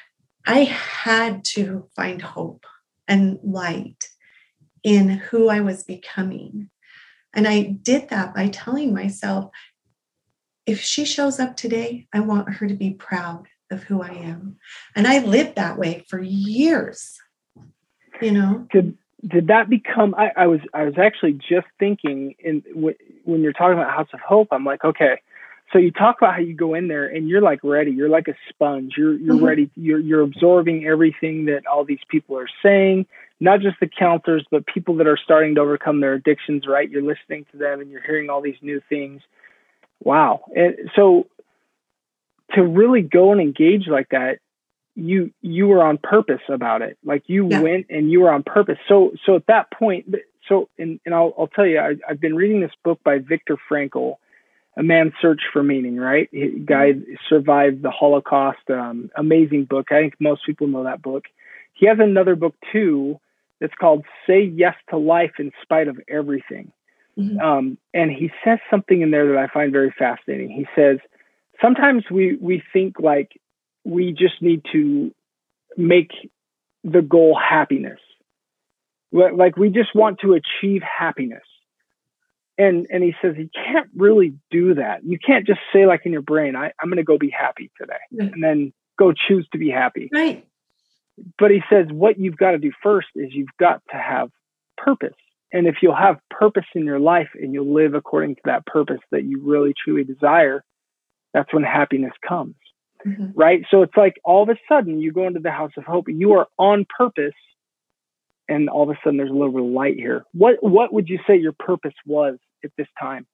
I 0.45 0.63
had 0.63 1.43
to 1.55 1.87
find 1.95 2.21
hope 2.21 2.65
and 3.07 3.39
light 3.43 4.05
in 4.83 5.09
who 5.09 5.49
I 5.49 5.61
was 5.61 5.83
becoming. 5.83 6.69
And 7.33 7.47
I 7.47 7.77
did 7.81 8.09
that 8.09 8.33
by 8.33 8.47
telling 8.47 8.93
myself, 8.93 9.51
if 10.69 10.81
she 10.81 11.03
shows 11.03 11.39
up 11.39 11.57
today, 11.57 12.05
I 12.13 12.19
want 12.19 12.53
her 12.53 12.67
to 12.67 12.75
be 12.75 12.91
proud 12.91 13.47
of 13.71 13.83
who 13.83 14.03
I 14.03 14.09
am. 14.09 14.57
And 14.95 15.07
I 15.07 15.19
lived 15.19 15.55
that 15.55 15.79
way 15.79 16.05
for 16.07 16.21
years. 16.21 17.17
You 18.21 18.31
know. 18.31 18.67
Did 18.71 18.97
did 19.27 19.47
that 19.47 19.69
become? 19.69 20.13
I, 20.15 20.31
I 20.37 20.47
was 20.47 20.59
I 20.73 20.83
was 20.83 20.93
actually 20.97 21.33
just 21.33 21.65
thinking 21.79 22.35
in 22.39 22.61
w- 22.73 22.95
when 23.23 23.41
you're 23.41 23.53
talking 23.53 23.73
about 23.73 23.91
House 23.91 24.09
of 24.13 24.19
Hope. 24.19 24.49
I'm 24.51 24.63
like, 24.63 24.83
okay, 24.83 25.21
so 25.73 25.79
you 25.79 25.91
talk 25.91 26.17
about 26.19 26.35
how 26.35 26.39
you 26.41 26.53
go 26.53 26.75
in 26.75 26.87
there 26.87 27.07
and 27.07 27.27
you're 27.27 27.41
like 27.41 27.61
ready. 27.63 27.91
You're 27.91 28.09
like 28.09 28.27
a 28.27 28.35
sponge. 28.49 28.93
You're 28.95 29.17
you're 29.17 29.35
mm-hmm. 29.35 29.45
ready. 29.45 29.69
You're 29.75 29.99
you're 29.99 30.21
absorbing 30.21 30.85
everything 30.85 31.45
that 31.45 31.65
all 31.65 31.83
these 31.83 32.03
people 32.09 32.37
are 32.37 32.49
saying. 32.61 33.07
Not 33.39 33.61
just 33.61 33.79
the 33.79 33.87
counselors, 33.87 34.45
but 34.51 34.65
people 34.67 34.95
that 34.97 35.07
are 35.07 35.17
starting 35.17 35.55
to 35.55 35.61
overcome 35.61 36.01
their 36.01 36.13
addictions. 36.13 36.67
Right? 36.67 36.89
You're 36.89 37.01
listening 37.01 37.45
to 37.51 37.57
them 37.57 37.81
and 37.81 37.89
you're 37.89 38.03
hearing 38.03 38.29
all 38.29 38.41
these 38.41 38.61
new 38.61 38.81
things 38.87 39.21
Wow. 40.01 40.45
And 40.55 40.89
so 40.95 41.27
to 42.55 42.63
really 42.63 43.01
go 43.01 43.31
and 43.31 43.41
engage 43.41 43.87
like 43.87 44.09
that, 44.09 44.39
you 44.95 45.31
you 45.41 45.67
were 45.67 45.83
on 45.83 45.97
purpose 45.97 46.41
about 46.49 46.81
it. 46.81 46.97
Like 47.03 47.23
you 47.27 47.47
yeah. 47.49 47.61
went 47.61 47.87
and 47.89 48.11
you 48.11 48.21
were 48.21 48.31
on 48.31 48.43
purpose. 48.43 48.77
So 48.87 49.11
so 49.25 49.35
at 49.35 49.47
that 49.47 49.71
point, 49.71 50.13
so 50.47 50.69
and, 50.77 50.99
and 51.05 51.15
I'll, 51.15 51.33
I'll 51.37 51.47
tell 51.47 51.65
you, 51.65 51.79
I, 51.79 51.95
I've 52.07 52.19
been 52.19 52.35
reading 52.35 52.61
this 52.61 52.71
book 52.83 52.99
by 53.03 53.19
Viktor 53.19 53.57
Frankl, 53.69 54.15
A 54.75 54.83
Man's 54.83 55.13
Search 55.21 55.41
for 55.53 55.63
Meaning, 55.63 55.97
right? 55.97 56.27
He, 56.31 56.49
guy 56.49 56.93
mm-hmm. 56.93 57.13
survived 57.29 57.81
the 57.81 57.91
Holocaust. 57.91 58.69
Um, 58.69 59.09
amazing 59.15 59.65
book. 59.65 59.91
I 59.91 60.01
think 60.01 60.15
most 60.19 60.45
people 60.45 60.67
know 60.67 60.83
that 60.83 61.01
book. 61.01 61.25
He 61.73 61.87
has 61.87 61.99
another 61.99 62.35
book 62.35 62.55
too 62.73 63.19
that's 63.61 63.75
called 63.75 64.05
Say 64.27 64.43
Yes 64.43 64.75
to 64.89 64.97
Life 64.97 65.33
in 65.39 65.51
Spite 65.61 65.87
of 65.87 65.99
Everything. 66.09 66.71
Mm-hmm. 67.17 67.39
Um, 67.39 67.77
and 67.93 68.11
he 68.11 68.31
says 68.43 68.59
something 68.69 69.01
in 69.01 69.11
there 69.11 69.27
that 69.29 69.37
I 69.37 69.47
find 69.47 69.71
very 69.71 69.93
fascinating. 69.97 70.49
He 70.49 70.65
says, 70.75 70.99
sometimes 71.61 72.03
we, 72.09 72.37
we 72.39 72.63
think 72.71 72.99
like 72.99 73.39
we 73.83 74.11
just 74.11 74.41
need 74.41 74.63
to 74.71 75.13
make 75.77 76.11
the 76.83 77.01
goal 77.01 77.37
happiness. 77.37 77.99
Like 79.11 79.57
we 79.57 79.69
just 79.69 79.95
want 79.95 80.19
to 80.19 80.33
achieve 80.33 80.81
happiness. 80.81 81.43
And, 82.57 82.87
and 82.89 83.03
he 83.03 83.15
says 83.21 83.35
you 83.37 83.49
can't 83.53 83.89
really 83.95 84.33
do 84.51 84.75
that. 84.75 85.03
You 85.03 85.17
can't 85.17 85.47
just 85.47 85.61
say 85.73 85.85
like 85.85 86.01
in 86.05 86.11
your 86.11 86.21
brain, 86.21 86.55
I, 86.55 86.71
I'm 86.79 86.89
going 86.89 86.97
to 86.97 87.03
go 87.03 87.17
be 87.17 87.29
happy 87.29 87.71
today 87.79 87.93
and 88.11 88.43
then 88.43 88.73
go 88.97 89.13
choose 89.13 89.47
to 89.53 89.57
be 89.57 89.69
happy. 89.69 90.09
Right. 90.13 90.45
But 91.37 91.51
he 91.51 91.61
says 91.69 91.87
what 91.89 92.19
you've 92.19 92.37
got 92.37 92.51
to 92.51 92.57
do 92.57 92.71
first 92.83 93.07
is 93.15 93.33
you've 93.33 93.47
got 93.59 93.81
to 93.91 93.97
have 93.97 94.29
purpose. 94.77 95.15
And 95.51 95.67
if 95.67 95.77
you'll 95.81 95.95
have 95.95 96.17
purpose 96.29 96.65
in 96.75 96.85
your 96.85 96.99
life 96.99 97.29
and 97.33 97.53
you'll 97.53 97.73
live 97.73 97.95
according 97.95 98.35
to 98.35 98.41
that 98.45 98.65
purpose 98.65 98.99
that 99.11 99.23
you 99.23 99.41
really 99.43 99.73
truly 99.83 100.03
desire, 100.03 100.63
that's 101.33 101.53
when 101.53 101.63
happiness 101.63 102.13
comes. 102.27 102.55
Mm-hmm. 103.05 103.27
Right. 103.33 103.65
So 103.71 103.81
it's 103.81 103.95
like 103.95 104.15
all 104.23 104.43
of 104.43 104.49
a 104.49 104.57
sudden 104.67 104.99
you 104.99 105.11
go 105.11 105.25
into 105.25 105.39
the 105.39 105.51
house 105.51 105.71
of 105.77 105.85
hope, 105.85 106.05
you 106.09 106.33
are 106.33 106.47
on 106.57 106.85
purpose, 106.97 107.33
and 108.49 108.69
all 108.69 108.83
of 108.83 108.89
a 108.89 108.99
sudden 109.03 109.17
there's 109.17 109.29
a 109.29 109.33
little 109.33 109.53
bit 109.53 109.63
of 109.63 109.69
light 109.69 109.95
here. 109.95 110.25
What 110.33 110.57
what 110.61 110.91
would 110.91 111.07
you 111.07 111.19
say 111.25 111.37
your 111.37 111.53
purpose 111.57 111.93
was 112.05 112.37
at 112.63 112.71
this 112.77 112.87
time? 112.99 113.25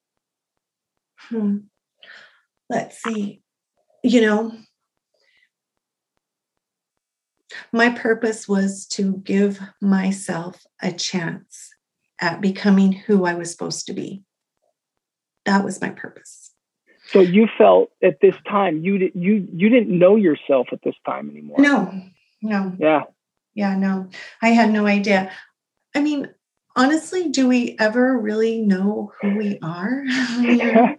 Hmm. 1.18 1.56
Let's 2.70 3.02
see. 3.02 3.42
You 4.04 4.20
know, 4.20 4.52
my 7.72 7.90
purpose 7.90 8.46
was 8.46 8.86
to 8.90 9.16
give 9.24 9.58
myself 9.80 10.64
a 10.80 10.92
chance 10.92 11.70
at 12.20 12.40
becoming 12.40 12.92
who 12.92 13.24
I 13.24 13.34
was 13.34 13.50
supposed 13.50 13.86
to 13.86 13.92
be. 13.92 14.22
That 15.44 15.64
was 15.64 15.80
my 15.80 15.90
purpose. 15.90 16.50
So 17.08 17.20
you 17.20 17.48
felt 17.56 17.90
at 18.02 18.20
this 18.20 18.34
time 18.48 18.82
you 18.82 19.10
you 19.14 19.46
you 19.52 19.68
didn't 19.68 19.96
know 19.96 20.16
yourself 20.16 20.68
at 20.72 20.80
this 20.82 20.96
time 21.04 21.30
anymore. 21.30 21.58
No, 21.60 22.02
no. 22.42 22.74
Yeah. 22.78 23.02
Yeah, 23.54 23.76
no. 23.76 24.08
I 24.42 24.48
had 24.48 24.70
no 24.70 24.86
idea. 24.86 25.30
I 25.94 26.00
mean, 26.00 26.28
honestly, 26.76 27.30
do 27.30 27.48
we 27.48 27.76
ever 27.78 28.18
really 28.18 28.60
know 28.60 29.12
who 29.20 29.36
we 29.36 29.58
are? 29.62 30.04
I'm 30.08 30.96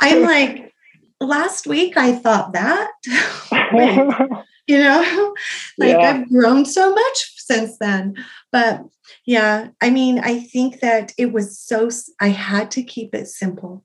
like, 0.22 0.72
last 1.20 1.66
week 1.66 1.96
I 1.96 2.12
thought 2.12 2.52
that. 2.52 2.90
you 4.68 4.78
know, 4.78 5.34
like 5.78 5.96
yeah. 5.96 6.10
I've 6.10 6.28
grown 6.28 6.64
so 6.64 6.94
much 6.94 7.32
since 7.46 7.78
then. 7.78 8.14
But 8.50 8.82
yeah, 9.24 9.68
I 9.80 9.90
mean, 9.90 10.18
I 10.18 10.40
think 10.40 10.80
that 10.80 11.12
it 11.16 11.32
was 11.32 11.58
so, 11.58 11.88
I 12.20 12.28
had 12.28 12.70
to 12.72 12.82
keep 12.82 13.14
it 13.14 13.28
simple 13.28 13.84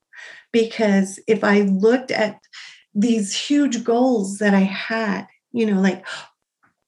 because 0.52 1.20
if 1.28 1.44
I 1.44 1.62
looked 1.62 2.12
at 2.12 2.40
these 2.94 3.36
huge 3.36 3.84
goals 3.84 4.40
that 4.40 4.54
I 4.54 4.62
had, 4.62 5.28
you 5.52 5.66
know, 5.66 5.80
like 5.80 6.06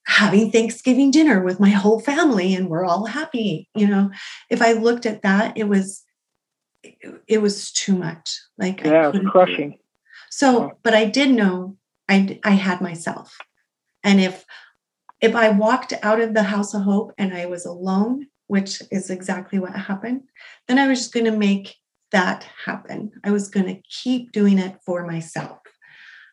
having 0.06 0.50
Thanksgiving 0.50 1.10
dinner 1.10 1.42
with 1.42 1.60
my 1.60 1.70
whole 1.70 2.00
family 2.00 2.54
and 2.54 2.68
we're 2.68 2.84
all 2.84 3.06
happy, 3.06 3.68
you 3.74 3.86
know, 3.86 4.10
if 4.50 4.60
I 4.60 4.72
looked 4.72 5.06
at 5.06 5.22
that, 5.22 5.56
it 5.56 5.68
was, 5.68 6.02
it, 7.26 7.38
was 7.38 7.72
too 7.72 7.96
much. 7.96 8.38
Like, 8.58 8.82
yeah, 8.84 9.08
it 9.08 9.14
was 9.14 9.30
crushing. 9.30 9.78
So, 10.30 10.72
but 10.82 10.94
I 10.94 11.06
did 11.06 11.30
know 11.30 11.76
I, 12.08 12.38
I 12.44 12.50
had 12.50 12.80
myself. 12.80 13.36
And 14.02 14.20
if, 14.20 14.44
if 15.20 15.34
I 15.34 15.50
walked 15.50 15.92
out 16.02 16.20
of 16.20 16.34
the 16.34 16.42
house 16.42 16.74
of 16.74 16.82
hope 16.82 17.12
and 17.18 17.34
I 17.34 17.46
was 17.46 17.64
alone, 17.64 18.26
which 18.46 18.82
is 18.90 19.10
exactly 19.10 19.58
what 19.58 19.74
happened, 19.74 20.22
then 20.68 20.78
I 20.78 20.86
was 20.86 20.98
just 20.98 21.14
going 21.14 21.26
to 21.26 21.36
make 21.36 21.76
that 22.12 22.46
happen. 22.64 23.12
I 23.24 23.30
was 23.30 23.48
going 23.48 23.66
to 23.66 23.82
keep 23.88 24.32
doing 24.32 24.58
it 24.58 24.76
for 24.84 25.06
myself. 25.06 25.58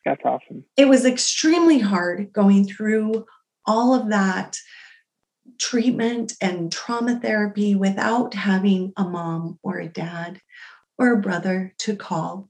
That's 0.04 0.22
awesome. 0.24 0.64
It 0.76 0.88
was 0.88 1.04
extremely 1.04 1.78
hard 1.78 2.32
going 2.32 2.66
through 2.66 3.24
all 3.66 3.94
of 3.94 4.10
that 4.10 4.58
treatment 5.58 6.32
and 6.40 6.72
trauma 6.72 7.18
therapy 7.20 7.74
without 7.74 8.34
having 8.34 8.92
a 8.96 9.04
mom 9.04 9.58
or 9.62 9.78
a 9.78 9.88
dad 9.88 10.40
or 10.98 11.12
a 11.12 11.20
brother 11.20 11.74
to 11.78 11.96
call. 11.96 12.48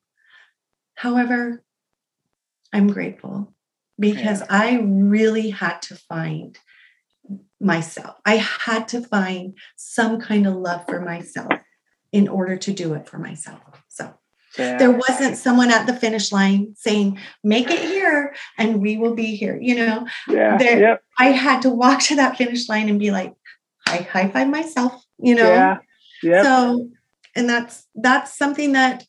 However, 0.95 1.62
I'm 2.72 2.89
grateful 2.89 3.53
because 4.03 4.40
yeah. 4.40 4.46
I 4.50 4.80
really 4.82 5.50
had 5.50 5.80
to 5.82 5.94
find 5.94 6.59
myself. 7.61 8.16
I 8.26 8.36
had 8.36 8.88
to 8.88 9.00
find 9.00 9.55
some 9.76 10.20
kind 10.20 10.46
of 10.46 10.55
love 10.57 10.84
for 10.86 11.00
myself 11.00 11.53
in 12.11 12.26
order 12.28 12.57
to 12.57 12.72
do 12.72 12.94
it 12.94 13.09
for 13.09 13.18
myself. 13.18 13.61
So 13.88 14.12
yeah. 14.59 14.76
there 14.76 14.90
wasn't 14.90 15.36
someone 15.36 15.70
at 15.70 15.86
the 15.86 15.94
finish 15.94 16.32
line 16.32 16.74
saying, 16.76 17.18
make 17.44 17.70
it 17.70 17.78
here 17.78 18.34
and 18.59 18.82
we 18.82 18.98
will 18.98 19.14
be 19.14 19.36
here. 19.36 19.57
You 19.61 19.76
know, 19.76 20.07
yeah. 20.28 20.59
there, 20.59 20.80
yep. 20.80 21.03
I 21.16 21.26
had 21.26 21.62
to 21.62 21.70
walk 21.70 22.00
to 22.03 22.16
that 22.16 22.36
finish 22.36 22.68
line 22.68 22.88
and 22.88 22.98
be 22.98 23.12
like, 23.12 23.32
I 23.86 23.98
high 23.98 24.28
five 24.28 24.48
myself, 24.48 25.00
you 25.18 25.36
know? 25.36 25.48
Yeah. 25.48 25.78
Yep. 26.24 26.44
So, 26.44 26.88
and 27.36 27.48
that's, 27.48 27.86
that's 27.94 28.36
something 28.36 28.72
that 28.72 29.05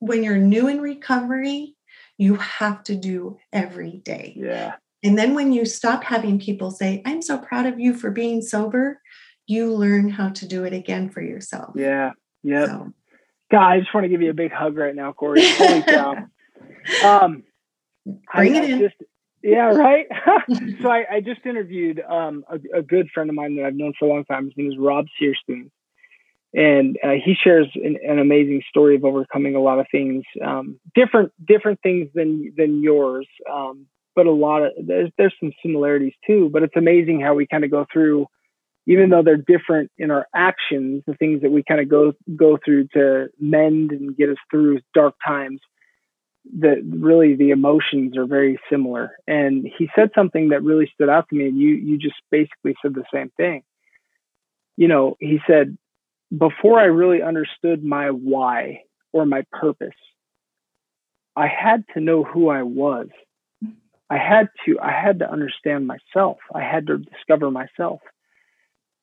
when 0.00 0.22
you're 0.22 0.36
new 0.36 0.68
in 0.68 0.82
recovery, 0.82 1.76
you 2.18 2.36
have 2.36 2.82
to 2.84 2.94
do 2.94 3.38
every 3.52 3.98
day. 3.98 4.34
Yeah. 4.36 4.74
And 5.02 5.18
then 5.18 5.34
when 5.34 5.52
you 5.52 5.64
stop 5.64 6.04
having 6.04 6.38
people 6.38 6.70
say, 6.70 7.02
I'm 7.04 7.20
so 7.20 7.38
proud 7.38 7.66
of 7.66 7.78
you 7.78 7.94
for 7.94 8.10
being 8.10 8.40
sober, 8.40 9.00
you 9.46 9.72
learn 9.72 10.08
how 10.08 10.30
to 10.30 10.46
do 10.46 10.64
it 10.64 10.72
again 10.72 11.10
for 11.10 11.20
yourself. 11.20 11.74
Yeah. 11.76 12.12
Yep. 12.42 12.68
So. 12.68 12.92
God, 13.50 13.68
I 13.68 13.80
just 13.80 13.92
want 13.92 14.04
to 14.04 14.08
give 14.08 14.22
you 14.22 14.30
a 14.30 14.34
big 14.34 14.52
hug 14.52 14.76
right 14.76 14.94
now, 14.94 15.12
Corey. 15.12 15.42
Holy 15.44 15.82
cow. 15.86 16.16
Um, 17.04 17.44
Bring 18.34 18.56
I, 18.56 18.58
it 18.58 18.70
in. 18.70 18.78
Just, 18.80 18.96
yeah, 19.42 19.66
right. 19.66 20.06
so 20.82 20.90
I, 20.90 21.04
I, 21.16 21.20
just 21.20 21.44
interviewed 21.44 22.00
um, 22.00 22.44
a, 22.48 22.78
a, 22.78 22.82
good 22.82 23.08
friend 23.12 23.28
of 23.28 23.36
mine 23.36 23.56
that 23.56 23.66
I've 23.66 23.74
known 23.74 23.92
for 23.98 24.06
a 24.06 24.08
long 24.08 24.24
time. 24.24 24.46
His 24.46 24.54
name 24.56 24.72
is 24.72 24.78
Rob 24.78 25.06
Searspoon, 25.20 25.70
and 26.54 26.96
uh, 27.02 27.10
he 27.24 27.34
shares 27.34 27.66
an, 27.74 27.98
an, 28.06 28.18
amazing 28.18 28.62
story 28.68 28.94
of 28.94 29.04
overcoming 29.04 29.56
a 29.56 29.60
lot 29.60 29.80
of 29.80 29.86
things, 29.90 30.22
um, 30.44 30.78
different 30.94 31.32
different 31.44 31.80
things 31.82 32.08
than 32.14 32.52
than 32.56 32.82
yours, 32.82 33.26
um, 33.52 33.86
but 34.14 34.26
a 34.26 34.32
lot 34.32 34.62
of 34.62 34.72
there's 34.80 35.10
there's 35.18 35.34
some 35.40 35.52
similarities 35.62 36.14
too. 36.26 36.48
But 36.52 36.62
it's 36.62 36.76
amazing 36.76 37.20
how 37.20 37.34
we 37.34 37.46
kind 37.46 37.64
of 37.64 37.70
go 37.70 37.86
through 37.92 38.28
even 38.86 39.10
though 39.10 39.22
they're 39.22 39.36
different 39.36 39.90
in 39.96 40.10
our 40.10 40.26
actions, 40.34 41.02
the 41.06 41.14
things 41.14 41.42
that 41.42 41.50
we 41.50 41.62
kind 41.62 41.80
of 41.80 41.88
go 41.88 42.12
go 42.36 42.58
through 42.62 42.88
to 42.88 43.28
mend 43.40 43.92
and 43.92 44.16
get 44.16 44.28
us 44.28 44.36
through 44.50 44.80
dark 44.92 45.14
times, 45.26 45.60
that 46.58 46.82
really 46.84 47.34
the 47.34 47.50
emotions 47.50 48.16
are 48.16 48.26
very 48.26 48.58
similar. 48.70 49.12
And 49.26 49.66
he 49.78 49.88
said 49.96 50.10
something 50.14 50.50
that 50.50 50.62
really 50.62 50.90
stood 50.94 51.08
out 51.08 51.28
to 51.30 51.36
me, 51.36 51.48
and 51.48 51.58
you 51.58 51.68
you 51.70 51.98
just 51.98 52.16
basically 52.30 52.74
said 52.82 52.94
the 52.94 53.04
same 53.12 53.30
thing. 53.36 53.62
You 54.76 54.88
know, 54.88 55.16
he 55.20 55.38
said, 55.46 55.78
before 56.36 56.80
I 56.80 56.84
really 56.84 57.22
understood 57.22 57.84
my 57.84 58.10
why 58.10 58.82
or 59.12 59.26
my 59.26 59.44
purpose, 59.52 59.94
I 61.36 61.46
had 61.48 61.84
to 61.94 62.00
know 62.00 62.24
who 62.24 62.48
I 62.48 62.62
was. 62.62 63.08
I 64.10 64.18
had 64.18 64.48
to 64.66 64.78
I 64.80 64.92
had 64.92 65.20
to 65.20 65.30
understand 65.30 65.86
myself. 65.86 66.38
I 66.54 66.62
had 66.62 66.86
to 66.88 66.98
discover 66.98 67.50
myself 67.50 68.00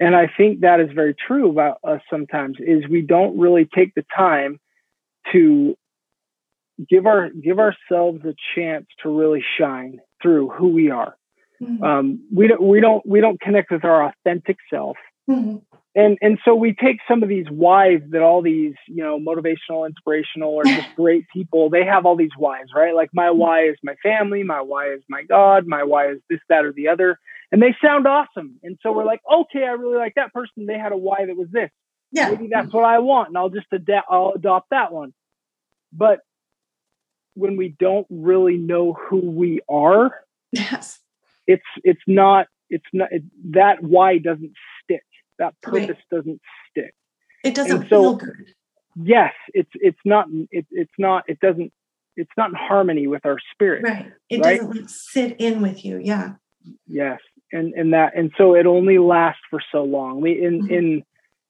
and 0.02 0.16
I 0.16 0.28
think 0.36 0.62
that 0.62 0.80
is 0.80 0.90
very 0.96 1.14
true 1.14 1.52
about 1.52 1.78
us 1.88 2.02
sometimes 2.10 2.58
is 2.60 2.88
we 2.90 3.04
don't 3.04 3.38
really 3.38 3.70
take 3.74 3.94
the 3.94 4.04
time 4.18 4.60
to 5.32 5.78
give 6.90 7.06
our 7.06 7.30
give 7.30 7.60
ourselves 7.60 8.26
a 8.26 8.34
chance 8.56 8.88
to 9.04 9.10
really 9.10 9.46
shine 9.60 10.00
through 10.20 10.50
who 10.50 10.70
we 10.70 10.90
are. 10.90 11.16
Mm-hmm. 11.62 11.84
Um, 11.84 12.28
we 12.34 12.48
don't 12.48 12.64
we 12.64 12.82
don't 12.82 13.06
we 13.08 13.22
don't 13.22 13.40
connect 13.40 13.70
with 13.70 13.86
our 13.86 14.08
authentic 14.08 14.58
self. 14.72 14.98
Mm-hmm 15.30 15.58
and 15.94 16.18
and 16.22 16.39
so 16.46 16.56
we 16.56 16.74
take 16.74 16.98
some 17.08 17.22
of 17.22 17.30
these 17.30 17.48
whys 17.50 18.02
that 18.10 18.22
all 18.22 18.42
these 18.42 18.76
you 18.88 19.04
know 19.04 19.20
motivational 19.20 19.86
inspirational 19.86 20.54
or 20.54 20.64
just 20.64 20.88
great 20.96 21.26
people 21.34 21.70
they 21.70 21.84
have 21.84 22.06
all 22.06 22.16
these 22.16 22.32
whys 22.38 22.68
right? 22.74 22.96
Like 22.96 23.10
my 23.14 23.30
why 23.32 23.64
is 23.66 23.76
my 23.84 23.96
family 24.02 24.44
my 24.44 24.62
why 24.62 24.94
is 24.94 25.02
my 25.10 25.24
god 25.24 25.68
my 25.68 25.84
why 25.84 26.12
is 26.12 26.20
this 26.30 26.39
that 26.50 26.66
or 26.66 26.72
the 26.72 26.88
other. 26.88 27.20
And 27.52 27.62
they 27.62 27.76
sound 27.84 28.08
awesome. 28.08 28.58
And 28.64 28.78
so 28.82 28.94
we're 28.94 29.06
like 29.06 29.22
okay 29.32 29.64
i 29.64 29.72
really 29.72 29.98
like 29.98 30.14
that 30.16 30.34
person. 30.34 30.66
They 30.66 30.78
had 30.78 30.94
a 30.94 30.98
why 30.98 31.26
that 31.26 31.36
was 31.36 31.50
this. 31.52 31.70
Yeah. 32.12 32.30
Maybe 32.30 32.50
that's 32.52 32.72
what 32.74 32.86
i 32.86 33.00
want 33.00 33.30
and 33.30 33.38
i'll 33.38 33.50
just 33.50 33.68
adapt 33.72 34.08
i'll 34.10 34.34
adopt 34.36 34.70
that 34.70 34.94
one. 34.94 35.14
But 35.92 36.20
when 37.34 37.58
we 37.58 37.76
don't 37.80 38.08
really 38.10 38.58
know 38.58 38.94
who 38.94 39.20
we 39.20 39.62
are 39.70 40.12
yes. 40.52 41.00
it's 41.48 41.64
it's 41.84 42.02
not 42.08 42.48
it's 42.70 42.86
not 42.94 43.12
it, 43.12 43.24
that 43.52 43.84
why 43.84 44.18
doesn't 44.18 44.54
that 45.42 45.60
purpose 45.62 45.89
right. 45.89 46.18
doesn't 46.18 46.42
stick. 46.70 46.94
It 47.44 47.56
doesn't 47.56 47.84
so, 47.84 47.88
feel 47.88 48.16
good. 48.16 48.54
Yes, 48.96 49.34
it's 49.54 49.72
it's 49.74 50.00
not 50.06 50.28
it, 50.52 50.66
it's 50.72 50.92
not 50.98 51.24
it 51.28 51.39
doesn't 51.39 51.74
it's 52.16 52.32
not 52.38 52.50
in 52.50 52.56
harmony 52.56 53.08
with 53.08 53.26
our 53.26 53.38
spirit. 53.52 53.84
Right. 53.84 54.12
It 54.30 54.42
right? 54.42 54.60
doesn't 54.62 54.89
sit 54.89 55.38
in 55.39 55.62
with 55.62 55.84
you. 55.84 56.00
Yeah. 56.04 56.34
Yes, 56.88 57.20
and 57.52 57.74
and 57.74 57.94
that 57.94 58.16
and 58.16 58.32
so 58.38 58.56
it 58.56 58.66
only 58.66 59.00
lasts 59.00 59.42
for 59.50 59.62
so 59.72 59.84
long. 59.84 60.22
We 60.22 60.44
in 60.44 60.62
mm-hmm. 60.62 60.74
in 60.74 61.04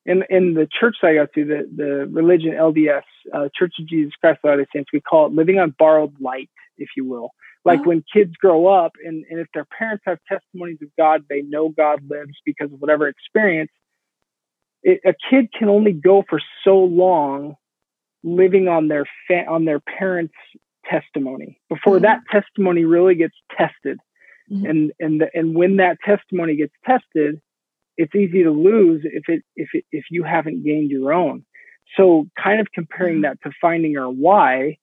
in 0.06 0.24
in 0.30 0.54
the 0.54 0.68
church 0.80 0.98
that 1.02 1.10
I 1.10 1.14
go 1.16 1.26
to, 1.26 1.46
the 1.46 1.70
the 1.76 2.08
religion 2.12 2.52
LDS, 2.52 3.04
uh, 3.34 3.50
Church 3.58 3.74
of 3.80 3.88
Jesus 3.88 4.14
Christ 4.22 4.40
of 4.44 4.50
Latter-day 4.50 4.70
Saints, 4.74 4.90
we 4.94 5.02
call 5.02 5.28
it 5.28 5.34
living 5.34 5.60
on 5.60 5.76
borrowed 5.78 6.14
light, 6.22 6.50
if 6.78 6.90
you 6.96 7.06
will. 7.06 7.32
Like 7.66 7.82
oh. 7.82 7.90
when 7.90 8.04
kids 8.14 8.34
grow 8.38 8.68
up, 8.68 8.94
and 9.04 9.26
and 9.30 9.40
if 9.40 9.48
their 9.54 9.66
parents 9.66 10.04
have 10.08 10.20
testimonies 10.30 10.80
of 10.82 10.90
God, 10.98 11.26
they 11.30 11.42
know 11.42 11.70
God 11.70 12.00
lives 12.10 12.40
because 12.46 12.72
of 12.72 12.80
whatever 12.80 13.08
experience. 13.08 13.72
It, 14.84 15.02
a 15.06 15.14
kid 15.30 15.50
can 15.58 15.70
only 15.70 15.94
go 15.94 16.24
for 16.28 16.40
so 16.64 16.78
long, 16.78 17.56
living 18.24 18.68
on 18.68 18.88
their 18.88 19.06
fa- 19.28 19.46
on 19.50 19.66
their 19.66 19.80
parents' 19.80 20.34
testimony 20.90 21.60
before 21.70 21.96
mm-hmm. 21.96 22.04
that 22.04 22.20
testimony 22.32 22.86
really 22.86 23.16
gets 23.16 23.36
tested, 23.56 24.00
mm-hmm. 24.52 24.66
and 24.66 24.92
and 25.00 25.22
the, 25.22 25.28
and 25.34 25.56
when 25.56 25.78
that 25.78 25.98
testimony 26.04 26.56
gets 26.56 26.74
tested, 26.86 27.42
it's 27.98 28.16
easy 28.16 28.44
to 28.44 28.52
lose 28.52 29.02
if 29.04 29.24
it 29.28 29.44
if 29.56 29.70
it 29.74 29.86
if 29.92 30.06
you 30.10 30.24
haven't 30.24 30.64
gained 30.64 30.90
your 30.90 31.14
own. 31.14 31.46
So 31.98 32.26
kind 32.42 32.62
of 32.62 32.68
comparing 32.74 33.16
mm-hmm. 33.16 33.22
that 33.24 33.42
to 33.44 33.52
finding 33.62 33.98
our 33.98 34.10
why, 34.10 34.78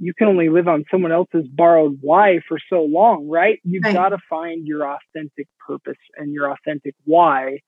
you 0.00 0.14
can 0.14 0.28
only 0.28 0.48
live 0.48 0.68
on 0.68 0.84
someone 0.90 1.12
else's 1.12 1.46
borrowed 1.48 1.98
why 2.00 2.40
for 2.46 2.58
so 2.70 2.82
long, 2.82 3.28
right? 3.28 3.58
You've 3.64 3.84
right. 3.84 3.94
got 3.94 4.10
to 4.10 4.18
find 4.30 4.66
your 4.66 4.84
authentic 4.88 5.48
purpose 5.66 5.98
and 6.16 6.32
your 6.32 6.50
authentic 6.50 6.94
why. 7.04 7.60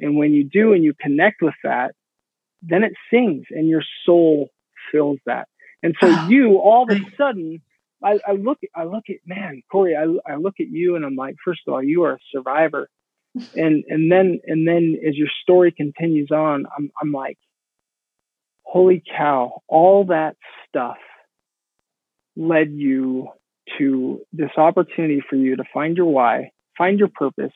And 0.00 0.16
when 0.16 0.32
you 0.32 0.44
do 0.44 0.72
and 0.72 0.84
you 0.84 0.94
connect 1.00 1.42
with 1.42 1.54
that, 1.64 1.92
then 2.62 2.84
it 2.84 2.92
sings 3.12 3.46
and 3.50 3.68
your 3.68 3.82
soul 4.04 4.48
fills 4.92 5.18
that. 5.26 5.48
And 5.82 5.94
so 6.00 6.08
ah. 6.10 6.28
you 6.28 6.56
all 6.58 6.84
of 6.84 6.96
a 6.96 7.00
sudden 7.16 7.60
I, 8.02 8.18
I 8.26 8.32
look 8.32 8.58
I 8.74 8.84
look 8.84 9.04
at 9.08 9.16
man, 9.26 9.62
Corey, 9.70 9.96
I, 9.96 10.04
I 10.30 10.36
look 10.36 10.54
at 10.60 10.68
you 10.68 10.96
and 10.96 11.04
I'm 11.04 11.16
like, 11.16 11.36
first 11.44 11.60
of 11.66 11.74
all, 11.74 11.82
you 11.82 12.04
are 12.04 12.14
a 12.14 12.18
survivor 12.32 12.88
and 13.56 13.84
and 13.88 14.10
then 14.10 14.40
and 14.46 14.66
then 14.66 14.96
as 15.06 15.16
your 15.16 15.28
story 15.42 15.72
continues 15.72 16.30
on, 16.30 16.66
I'm 16.76 16.90
I'm 17.00 17.12
like, 17.12 17.38
holy 18.62 19.02
cow! 19.16 19.62
All 19.68 20.06
that 20.06 20.36
stuff 20.68 20.98
led 22.36 22.70
you 22.70 23.28
to 23.78 24.20
this 24.32 24.50
opportunity 24.56 25.22
for 25.28 25.36
you 25.36 25.56
to 25.56 25.64
find 25.74 25.96
your 25.96 26.06
why, 26.06 26.50
find 26.76 26.98
your 26.98 27.08
purpose. 27.08 27.52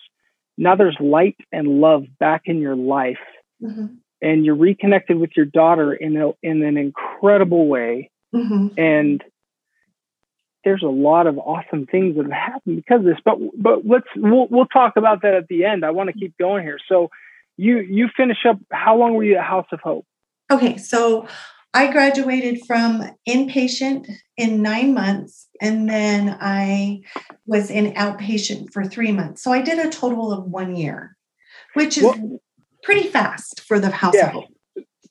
Now 0.59 0.77
there's 0.77 0.97
light 1.01 1.37
and 1.51 1.81
love 1.81 2.05
back 2.19 2.43
in 2.47 2.61
your 2.61 2.77
life, 2.77 3.19
mm-hmm. 3.63 3.87
and 4.21 4.45
you're 4.45 4.55
reconnected 4.55 5.19
with 5.19 5.31
your 5.37 5.47
daughter 5.47 5.93
in 5.93 6.17
a, 6.17 6.31
in 6.43 6.63
an 6.63 6.77
incredible 6.77 7.67
way. 7.67 8.11
Mm-hmm. 8.35 8.69
And 8.79 9.25
there's 10.65 10.83
a 10.83 10.89
lot 10.89 11.27
of 11.27 11.39
awesome 11.39 11.87
things 11.87 12.17
that 12.17 12.25
have 12.25 12.33
happened 12.33 12.77
because 12.77 13.01
of 13.01 13.05
this. 13.05 13.19
But 13.25 13.39
but 13.57 13.87
let's 13.87 14.07
we'll 14.17 14.47
we'll 14.49 14.67
talk 14.67 14.95
about 14.97 15.23
that 15.23 15.35
at 15.35 15.49
the 15.49 15.65
end. 15.65 15.85
I 15.85 15.91
want 15.91 16.11
to 16.11 16.19
keep 16.19 16.37
going 16.39 16.63
here. 16.63 16.79
So 16.89 17.11
you 17.57 17.79
you 17.79 18.09
finish 18.17 18.39
up. 18.49 18.59
How 18.71 18.97
long 18.97 19.15
were 19.15 19.25
you 19.25 19.37
at 19.37 19.45
House 19.45 19.67
of 19.73 19.81
Hope? 19.81 20.07
Okay, 20.51 20.77
so 20.77 21.27
I 21.75 21.91
graduated 21.91 22.64
from 22.66 23.03
inpatient 23.27 24.07
in 24.37 24.62
nine 24.62 24.93
months, 24.93 25.49
and 25.61 25.89
then 25.89 26.37
I 26.41 27.03
was 27.47 27.70
in 27.70 27.95
outpatient 27.95 28.73
for 28.73 28.85
three 28.85 29.12
months. 29.12 29.43
So 29.43 29.53
I 29.53 29.62
did 29.62 29.79
a 29.79 29.91
total 29.91 30.33
of 30.33 30.45
one 30.45 30.77
year, 30.77 31.16
which 31.75 31.97
is 31.97 32.05
well, 32.05 32.41
pretty 32.83 33.09
fast 33.09 33.61
for 33.61 33.79
the 33.79 33.91
House 33.91 34.14
yeah. 34.14 34.33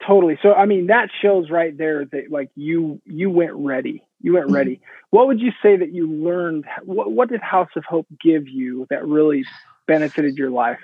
Totally. 0.05 0.39
So 0.41 0.53
I 0.53 0.66
mean 0.66 0.88
that 0.88 1.09
shows 1.22 1.51
right 1.51 1.78
there 1.78 2.05
that 2.05 2.32
like 2.32 2.49
you 2.55 2.99
you 3.05 3.30
went 3.30 3.53
ready 3.53 4.03
you 4.22 4.34
went 4.34 4.51
ready. 4.51 4.76
Mm-hmm. 4.76 5.16
What 5.18 5.28
would 5.28 5.39
you 5.39 5.51
say 5.62 5.78
that 5.78 5.91
you 5.93 6.07
learned? 6.07 6.66
What, 6.84 7.12
what 7.12 7.30
did 7.30 7.41
House 7.41 7.70
of 7.76 7.84
Hope 7.86 8.07
give 8.22 8.47
you 8.47 8.88
that 8.89 9.05
really 9.05 9.43
benefited 9.88 10.38
your 10.38 10.51
life? 10.51 10.80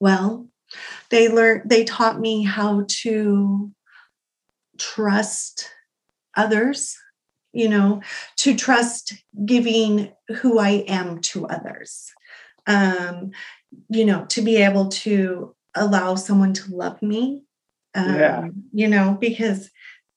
Well, 0.00 0.48
they 1.10 1.28
learned, 1.28 1.68
they 1.68 1.84
taught 1.84 2.20
me 2.20 2.44
how 2.44 2.84
to 3.02 3.70
trust 4.78 5.70
others, 6.36 6.96
you 7.52 7.68
know, 7.68 8.02
to 8.36 8.54
trust 8.54 9.14
giving 9.44 10.12
who 10.40 10.58
I 10.58 10.84
am 10.88 11.20
to 11.20 11.46
others. 11.46 12.12
Um, 12.66 13.30
you 13.88 14.04
know, 14.04 14.24
to 14.26 14.42
be 14.42 14.56
able 14.56 14.88
to 14.88 15.54
allow 15.74 16.14
someone 16.14 16.52
to 16.54 16.74
love 16.74 17.02
me. 17.02 17.44
Um, 17.94 18.14
yeah. 18.14 18.48
you 18.72 18.88
know, 18.88 19.16
because 19.18 19.70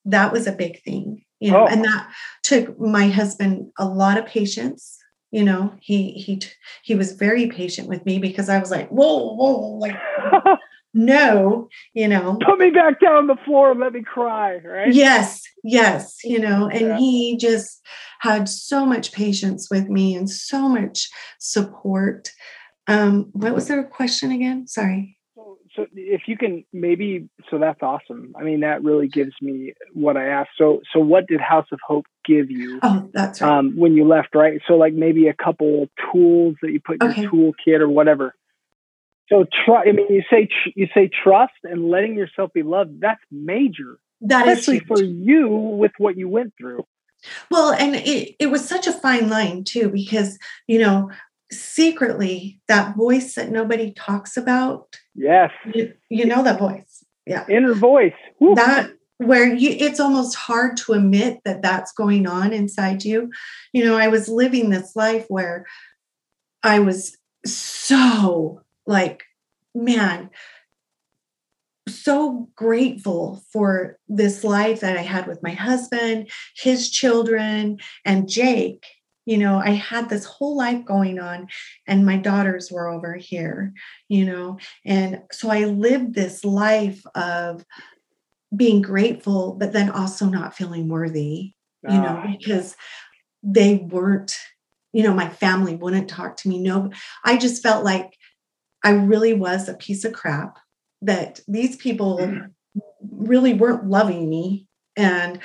that 0.06 0.32
was 0.32 0.48
a 0.48 0.52
big 0.52 0.82
thing 0.84 1.24
you 1.42 1.52
know, 1.52 1.64
oh. 1.64 1.68
and 1.68 1.84
that 1.84 2.08
took 2.44 2.80
my 2.80 3.10
husband 3.10 3.72
a 3.78 3.86
lot 3.86 4.18
of 4.18 4.28
patience. 4.28 5.00
You 5.32 5.44
know, 5.44 5.74
he 5.82 6.12
he 6.12 6.40
he 6.84 6.94
was 6.94 7.14
very 7.14 7.48
patient 7.48 7.88
with 7.88 8.06
me 8.06 8.20
because 8.20 8.48
I 8.48 8.60
was 8.60 8.70
like, 8.70 8.90
whoa, 8.90 9.34
whoa, 9.34 9.78
like 9.80 9.96
no, 10.94 11.70
you 11.94 12.08
know. 12.08 12.38
Put 12.46 12.60
me 12.60 12.70
back 12.70 13.00
down 13.00 13.16
on 13.16 13.28
the 13.28 13.38
floor 13.46 13.72
and 13.72 13.80
let 13.80 13.94
me 13.94 14.02
cry, 14.04 14.58
right? 14.58 14.94
Yes, 14.94 15.42
yes, 15.64 16.18
you 16.24 16.40
know, 16.40 16.68
and 16.68 16.82
yeah. 16.82 16.98
he 16.98 17.38
just 17.38 17.82
had 18.20 18.48
so 18.48 18.86
much 18.86 19.12
patience 19.12 19.68
with 19.72 19.90
me 19.90 20.16
and 20.16 20.30
so 20.30 20.68
much 20.68 21.10
support. 21.40 22.32
Um, 22.88 23.30
what 23.34 23.54
was 23.54 23.68
the 23.68 23.84
question 23.84 24.32
again? 24.32 24.68
Sorry 24.68 25.18
so 25.76 25.86
if 25.94 26.22
you 26.28 26.38
can 26.38 26.64
maybe 26.74 27.30
so 27.50 27.58
that's 27.58 27.82
awesome 27.82 28.34
i 28.40 28.44
mean 28.44 28.62
that 28.62 28.84
really 28.84 29.08
gives 29.08 29.34
me 29.42 29.74
what 29.94 30.18
i 30.18 30.26
asked 30.26 30.52
so 30.58 30.82
so 30.94 31.00
what 31.00 31.28
did 31.28 31.40
house 31.40 31.68
of 31.72 31.80
hope 31.86 32.06
give 32.26 32.50
you 32.50 32.80
oh 32.84 33.10
that's 33.14 33.42
right. 33.42 33.58
um, 33.58 33.74
when 33.76 33.94
you 33.94 34.08
left 34.08 34.34
right 34.36 34.62
so 34.68 34.74
like 34.74 34.94
maybe 34.94 35.28
a 35.28 35.34
couple 35.34 35.88
tools 36.12 36.56
that 36.62 36.72
you 36.72 36.80
put 36.80 37.02
in 37.02 37.10
okay. 37.10 37.22
your 37.22 37.32
toolkit 37.32 37.80
or 37.80 37.90
whatever 37.90 38.36
so 39.32 39.46
try 39.66 39.84
i 39.84 39.92
mean 39.92 40.08
you 40.10 40.24
say 40.30 40.48
you 40.76 40.88
say 40.94 41.10
trust 41.24 41.54
and 41.64 41.90
letting 41.90 42.16
yourself 42.16 42.52
be 42.54 42.64
loved 42.64 43.00
that's 43.00 43.22
major. 43.32 44.00
That 44.22 44.48
especially 44.48 44.78
is 44.78 44.84
for 44.88 45.02
you 45.02 45.48
with 45.50 45.94
what 45.98 46.16
you 46.16 46.30
went 46.30 46.54
through. 46.58 46.86
Well 47.50 47.74
and 47.74 47.96
it, 47.96 48.36
it 48.40 48.52
was 48.52 48.68
such 48.68 48.88
a 48.88 48.94
fine 48.94 49.30
line 49.30 49.64
too 49.64 49.90
because 49.90 50.38
you 50.68 50.80
know 50.80 51.10
secretly 51.52 52.60
that 52.68 52.96
voice 52.96 53.36
that 53.36 53.52
nobody 53.52 53.92
talks 53.92 54.38
about. 54.38 54.96
Yes. 55.16 55.52
You, 55.74 55.94
you 56.10 56.26
know 56.26 56.44
that 56.44 56.60
voice. 56.60 57.04
Yeah. 57.26 57.46
Inner 57.50 57.74
voice. 57.74 58.14
Woo. 58.40 58.56
that 58.56 58.92
where 59.18 59.46
you 59.46 59.70
it's 59.72 60.00
almost 60.00 60.36
hard 60.36 60.78
to 60.78 60.94
admit 60.94 61.40
that 61.46 61.62
that's 61.62 61.92
going 61.94 62.28
on 62.28 62.54
inside 62.54 63.04
you. 63.04 63.32
You 63.74 63.86
know 63.86 63.98
i 63.98 64.08
was 64.08 64.28
living 64.28 64.70
this 64.70 64.96
life 64.96 65.26
where 65.30 65.66
i 66.64 66.80
was 66.80 67.18
so 67.46 68.62
like 68.86 69.24
man 69.74 70.30
so 71.88 72.48
grateful 72.56 73.44
for 73.52 73.98
this 74.08 74.44
life 74.44 74.82
that 74.82 74.98
i 74.98 75.02
had 75.02 75.28
with 75.28 75.42
my 75.44 75.52
husband 75.52 76.30
his 76.56 76.90
children 76.90 77.78
and 78.06 78.30
jake. 78.30 78.86
You 79.26 79.38
know 79.38 79.58
i 79.58 79.72
had 79.72 80.10
this 80.10 80.26
whole 80.26 80.58
life 80.58 80.84
going 80.86 81.20
on 81.20 81.48
and 81.88 82.06
my 82.06 82.18
daughters 82.18 82.72
were 82.72 82.88
over 82.88 83.16
here 83.16 83.74
you 84.10 84.26
know? 84.26 84.58
And 84.86 85.22
so 85.32 85.50
i 85.50 85.66
lived 85.66 86.14
this 86.14 86.44
life 86.44 87.04
of 87.16 87.66
being 88.56 88.82
grateful 88.82 89.56
but 89.60 89.74
then 89.74 89.90
also 89.90 90.26
not 90.26 90.56
feeling 90.56 90.88
worthy 90.88 91.54
you 91.84 91.98
know? 91.98 92.22
Ah. 92.24 92.36
because 92.38 92.76
they 93.44 93.76
weren't 93.76 94.36
you 94.94 95.04
know 95.04 95.14
my 95.14 95.30
family 95.30 95.76
wouldn't 95.76 96.10
talk 96.10 96.38
to 96.38 96.50
me. 96.50 96.60
No 96.60 96.92
i 97.24 97.38
just 97.38 97.64
felt 97.64 97.84
like 97.84 98.14
i 98.84 98.92
really 98.92 99.34
was 99.34 99.68
a 99.68 99.76
piece 99.76 100.04
of 100.04 100.14
crap 100.14 100.58
that 101.02 101.40
these 101.48 101.76
people 101.76 102.20
mm. 102.20 102.52
really 103.10 103.54
weren't 103.54 103.88
loving 103.90 104.30
me. 104.30 104.68
And 104.96 105.40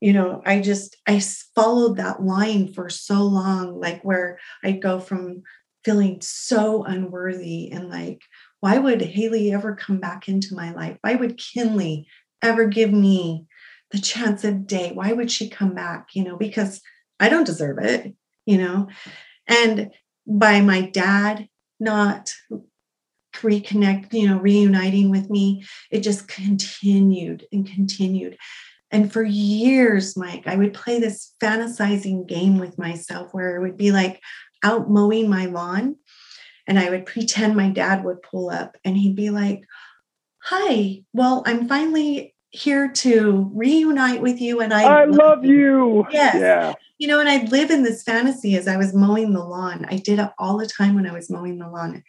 you 0.00 0.12
know 0.12 0.42
i 0.46 0.60
just 0.60 0.96
i 1.08 1.20
followed 1.56 1.96
that 1.96 2.22
line 2.22 2.72
for 2.72 2.88
so 2.88 3.24
long 3.24 3.80
like 3.80 4.00
where 4.04 4.38
i 4.62 4.70
go 4.70 5.00
from 5.00 5.42
feeling 5.84 6.20
so 6.20 6.84
unworthy 6.84 7.68
and 7.72 7.88
like 7.88 8.22
why 8.60 8.78
would 8.78 9.00
haley 9.02 9.52
ever 9.52 9.74
come 9.74 10.00
back 10.00 10.28
into 10.28 10.54
my 10.54 10.72
life? 10.72 10.98
Why 11.00 11.14
would 11.14 11.38
kinley 11.38 12.06
ever 12.42 12.66
give 12.66 12.92
me 12.92 13.46
the 13.92 14.00
chance 14.00 14.42
of 14.42 14.66
day? 14.66 14.90
Why 14.92 15.12
would 15.12 15.32
she 15.32 15.48
come 15.48 15.74
back 15.74 16.10
you 16.14 16.22
know 16.22 16.36
because 16.36 16.80
i 17.18 17.28
don't 17.28 17.46
deserve 17.46 17.78
it 17.78 18.14
you 18.48 18.56
know? 18.56 18.88
And 19.46 19.90
by 20.26 20.62
my 20.62 20.80
dad 20.80 21.48
not 21.78 22.32
reconnect 23.40 24.12
you 24.12 24.28
know 24.28 24.38
reuniting 24.38 25.10
with 25.10 25.30
me 25.30 25.64
it 25.90 26.00
just 26.00 26.28
continued 26.28 27.46
and 27.52 27.66
continued 27.66 28.36
and 28.90 29.12
for 29.12 29.22
years, 29.22 30.16
Mike, 30.16 30.46
I 30.46 30.56
would 30.56 30.72
play 30.72 30.98
this 30.98 31.34
fantasizing 31.42 32.26
game 32.26 32.58
with 32.58 32.78
myself 32.78 33.32
where 33.32 33.56
it 33.56 33.60
would 33.60 33.76
be 33.76 33.92
like 33.92 34.20
out 34.62 34.90
mowing 34.90 35.28
my 35.28 35.46
lawn. 35.46 35.96
And 36.66 36.78
I 36.78 36.90
would 36.90 37.06
pretend 37.06 37.56
my 37.56 37.70
dad 37.70 38.04
would 38.04 38.22
pull 38.22 38.50
up 38.50 38.76
and 38.84 38.96
he'd 38.96 39.16
be 39.16 39.30
like, 39.30 39.62
hi, 40.38 41.02
well, 41.12 41.42
I'm 41.46 41.68
finally 41.68 42.34
here 42.50 42.90
to 42.90 43.50
reunite 43.54 44.22
with 44.22 44.40
you 44.40 44.60
and 44.60 44.72
I, 44.72 45.02
I 45.02 45.04
love 45.04 45.44
you. 45.44 46.06
Yes. 46.10 46.36
Yeah. 46.36 46.74
You 46.98 47.08
know, 47.08 47.20
and 47.20 47.28
I'd 47.28 47.50
live 47.50 47.70
in 47.70 47.84
this 47.84 48.02
fantasy 48.02 48.56
as 48.56 48.66
I 48.68 48.76
was 48.76 48.94
mowing 48.94 49.32
the 49.32 49.44
lawn. 49.44 49.86
I 49.88 49.96
did 49.96 50.18
it 50.18 50.30
all 50.38 50.58
the 50.58 50.66
time 50.66 50.94
when 50.94 51.06
I 51.06 51.12
was 51.12 51.30
mowing 51.30 51.58
the 51.58 51.68
lawn. 51.68 52.02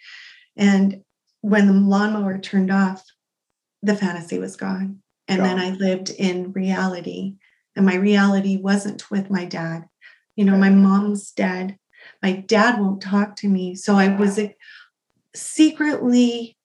And 0.57 1.03
when 1.41 1.67
the 1.67 1.73
lawnmower 1.73 2.37
turned 2.37 2.71
off, 2.71 3.03
the 3.81 3.95
fantasy 3.95 4.39
was 4.39 4.55
gone. 4.55 5.01
And 5.27 5.43
then 5.43 5.59
I 5.59 5.69
lived 5.71 6.09
in 6.09 6.51
reality. 6.53 7.35
And 7.75 7.85
my 7.85 7.95
reality 7.95 8.57
wasn't 8.57 9.09
with 9.11 9.29
my 9.29 9.45
dad. 9.45 9.85
You 10.35 10.45
know, 10.45 10.57
my 10.57 10.69
mom's 10.69 11.31
dead. 11.31 11.77
My 12.23 12.33
dad 12.33 12.79
won't 12.79 13.01
talk 13.01 13.35
to 13.37 13.47
me. 13.47 13.75
So 13.75 13.95
I 13.95 14.15
was 14.15 14.39
secretly 15.35 16.57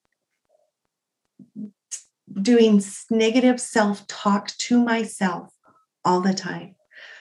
doing 2.41 2.83
negative 3.11 3.61
self 3.61 4.07
talk 4.07 4.49
to 4.49 4.83
myself 4.83 5.53
all 6.05 6.21
the 6.21 6.35
time, 6.35 6.75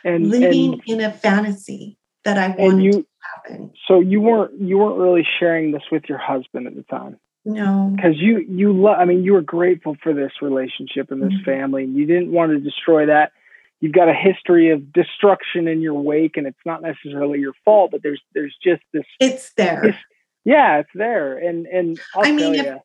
and 0.03 0.29
living 0.29 0.73
and, 0.73 0.81
in 0.87 1.01
a 1.01 1.11
fantasy 1.11 1.97
that 2.25 2.37
I 2.37 2.49
wanted 2.49 2.83
you, 2.83 2.91
to 2.91 3.05
happen. 3.35 3.73
So 3.87 3.99
you 3.99 4.21
weren't 4.21 4.59
you 4.59 4.77
weren't 4.77 4.97
really 4.97 5.25
sharing 5.39 5.71
this 5.71 5.83
with 5.91 6.03
your 6.09 6.17
husband 6.17 6.67
at 6.67 6.75
the 6.75 6.83
time. 6.83 7.17
No, 7.45 7.91
because 7.93 8.15
you 8.17 8.39
you 8.39 8.73
love. 8.73 8.97
I 8.99 9.05
mean, 9.05 9.23
you 9.23 9.33
were 9.33 9.41
grateful 9.41 9.97
for 10.01 10.13
this 10.13 10.31
relationship 10.41 11.11
and 11.11 11.21
this 11.21 11.33
mm-hmm. 11.33 11.43
family. 11.43 11.83
And 11.83 11.95
you 11.95 12.05
didn't 12.05 12.31
want 12.31 12.51
to 12.51 12.59
destroy 12.59 13.07
that. 13.07 13.33
You've 13.81 13.91
got 13.91 14.07
a 14.07 14.13
history 14.13 14.71
of 14.71 14.93
destruction 14.93 15.67
in 15.67 15.81
your 15.81 15.95
wake, 15.95 16.37
and 16.37 16.47
it's 16.47 16.65
not 16.65 16.81
necessarily 16.81 17.39
your 17.39 17.51
fault, 17.65 17.91
but 17.91 18.01
there's 18.01 18.21
there's 18.33 18.55
just 18.63 18.81
this. 18.93 19.03
It's 19.19 19.51
there. 19.55 19.99
Yeah, 20.45 20.79
it's 20.79 20.89
there, 20.93 21.37
and 21.37 21.65
and 21.67 21.99
I'll 22.15 22.25
i 22.25 22.31
mean, 22.31 22.55
if, 22.55 22.77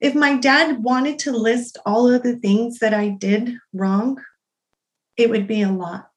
if 0.00 0.14
my 0.14 0.36
dad 0.36 0.82
wanted 0.82 1.18
to 1.20 1.32
list 1.32 1.78
all 1.84 2.10
of 2.10 2.22
the 2.22 2.36
things 2.36 2.78
that 2.78 2.94
I 2.94 3.08
did 3.08 3.54
wrong, 3.74 4.18
it 5.18 5.28
would 5.30 5.46
be 5.46 5.60
a 5.62 5.70
lot, 5.70 6.10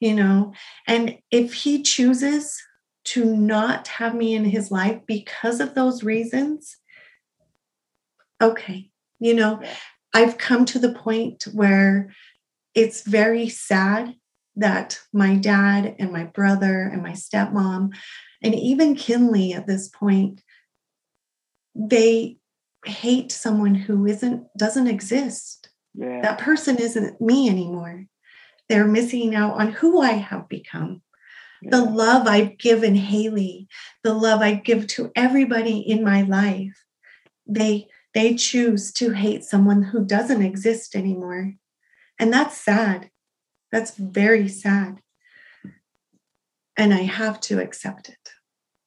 you 0.00 0.14
know. 0.14 0.52
And 0.88 1.18
if 1.30 1.54
he 1.54 1.82
chooses 1.82 2.60
to 3.04 3.24
not 3.36 3.86
have 3.88 4.14
me 4.14 4.34
in 4.34 4.44
his 4.44 4.70
life 4.70 5.00
because 5.06 5.60
of 5.60 5.74
those 5.74 6.02
reasons, 6.02 6.78
okay, 8.40 8.90
you 9.18 9.34
know, 9.34 9.62
I've 10.14 10.38
come 10.38 10.64
to 10.66 10.78
the 10.78 10.92
point 10.92 11.44
where 11.52 12.14
it's 12.74 13.02
very 13.02 13.48
sad 13.48 14.14
that 14.56 15.00
my 15.12 15.34
dad 15.34 15.96
and 15.98 16.12
my 16.12 16.24
brother 16.24 16.82
and 16.82 17.02
my 17.02 17.12
stepmom 17.12 17.90
and 18.42 18.54
even 18.54 18.94
Kinley 18.94 19.52
at 19.52 19.66
this 19.66 19.88
point 19.88 20.42
they 21.74 22.36
hate 22.84 23.32
someone 23.32 23.74
who 23.74 24.06
isn't 24.06 24.46
doesn't 24.56 24.86
exist. 24.86 25.70
Yeah. 25.94 26.20
That 26.22 26.38
person 26.38 26.76
isn't 26.76 27.20
me 27.20 27.48
anymore. 27.48 28.04
They're 28.68 28.86
missing 28.86 29.34
out 29.34 29.54
on 29.54 29.72
who 29.72 30.00
I 30.00 30.12
have 30.12 30.48
become. 30.48 31.02
Yeah. 31.62 31.70
The 31.70 31.84
love 31.84 32.26
I've 32.26 32.58
given 32.58 32.94
Haley, 32.94 33.68
the 34.02 34.14
love 34.14 34.40
I 34.40 34.54
give 34.54 34.86
to 34.88 35.10
everybody 35.16 35.78
in 35.78 36.04
my 36.04 36.22
life. 36.22 36.84
They 37.46 37.88
they 38.14 38.34
choose 38.34 38.92
to 38.92 39.10
hate 39.10 39.44
someone 39.44 39.82
who 39.82 40.04
doesn't 40.04 40.42
exist 40.42 40.94
anymore. 40.94 41.54
And 42.18 42.32
that's 42.32 42.56
sad. 42.56 43.10
That's 43.72 43.96
very 43.96 44.48
sad. 44.48 45.00
And 46.76 46.94
I 46.94 47.02
have 47.02 47.40
to 47.42 47.60
accept 47.60 48.08
it. 48.08 48.30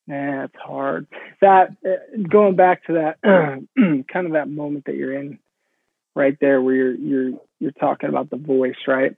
Yeah, 0.07 0.45
it's 0.45 0.55
hard. 0.55 1.07
That 1.41 1.75
uh, 1.86 2.23
going 2.30 2.55
back 2.55 2.86
to 2.86 2.93
that 2.93 3.21
kind 4.11 4.25
of 4.25 4.34
that 4.34 4.49
moment 4.49 4.86
that 4.86 4.95
you're 4.95 5.13
in, 5.13 5.39
right 6.15 6.38
there, 6.39 6.61
where 6.61 6.75
you're 6.75 6.95
you're 6.95 7.39
you're 7.59 7.71
talking 7.71 8.07
about 8.07 8.30
the 8.30 8.38
voice, 8.38 8.78
right? 8.88 9.15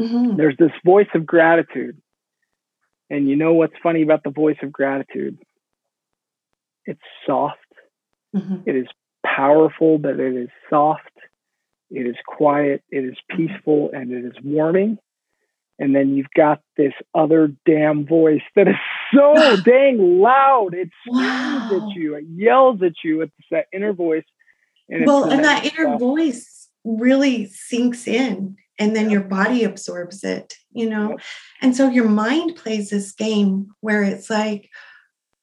Mm-hmm. 0.00 0.36
There's 0.36 0.56
this 0.58 0.72
voice 0.84 1.08
of 1.14 1.26
gratitude, 1.26 2.00
and 3.10 3.28
you 3.28 3.36
know 3.36 3.52
what's 3.52 3.74
funny 3.82 4.00
about 4.00 4.24
the 4.24 4.30
voice 4.30 4.56
of 4.62 4.72
gratitude? 4.72 5.38
It's 6.86 7.00
soft. 7.26 7.58
Mm-hmm. 8.34 8.68
It 8.68 8.76
is 8.76 8.86
powerful, 9.24 9.98
but 9.98 10.20
it 10.20 10.36
is 10.36 10.48
soft. 10.70 11.02
It 11.90 12.06
is 12.06 12.16
quiet. 12.26 12.82
It 12.90 13.04
is 13.04 13.16
peaceful, 13.36 13.90
and 13.92 14.12
it 14.12 14.24
is 14.24 14.34
warming 14.42 14.98
and 15.82 15.96
then 15.96 16.14
you've 16.14 16.30
got 16.36 16.60
this 16.76 16.92
other 17.12 17.52
damn 17.66 18.06
voice 18.06 18.42
that 18.54 18.68
is 18.68 18.76
so 19.12 19.56
dang 19.64 20.20
loud. 20.20 20.74
It 20.74 20.90
screams 21.04 21.72
wow. 21.72 21.88
at 21.88 21.96
you. 21.96 22.14
It 22.14 22.24
yells 22.32 22.80
at 22.82 22.92
you. 23.02 23.22
It's 23.22 23.32
that 23.50 23.66
inner 23.72 23.92
voice. 23.92 24.24
And 24.88 25.06
well, 25.06 25.24
and 25.28 25.42
that 25.44 25.64
inner 25.64 25.88
stuff. 25.88 25.98
voice 25.98 26.68
really 26.84 27.46
sinks 27.46 28.06
in, 28.06 28.56
and 28.78 28.94
then 28.94 29.10
your 29.10 29.22
body 29.22 29.64
absorbs 29.64 30.22
it. 30.22 30.54
You 30.72 30.88
know, 30.88 31.10
yep. 31.10 31.20
and 31.62 31.76
so 31.76 31.88
your 31.88 32.08
mind 32.08 32.54
plays 32.54 32.90
this 32.90 33.10
game 33.10 33.68
where 33.80 34.04
it's 34.04 34.30
like, 34.30 34.70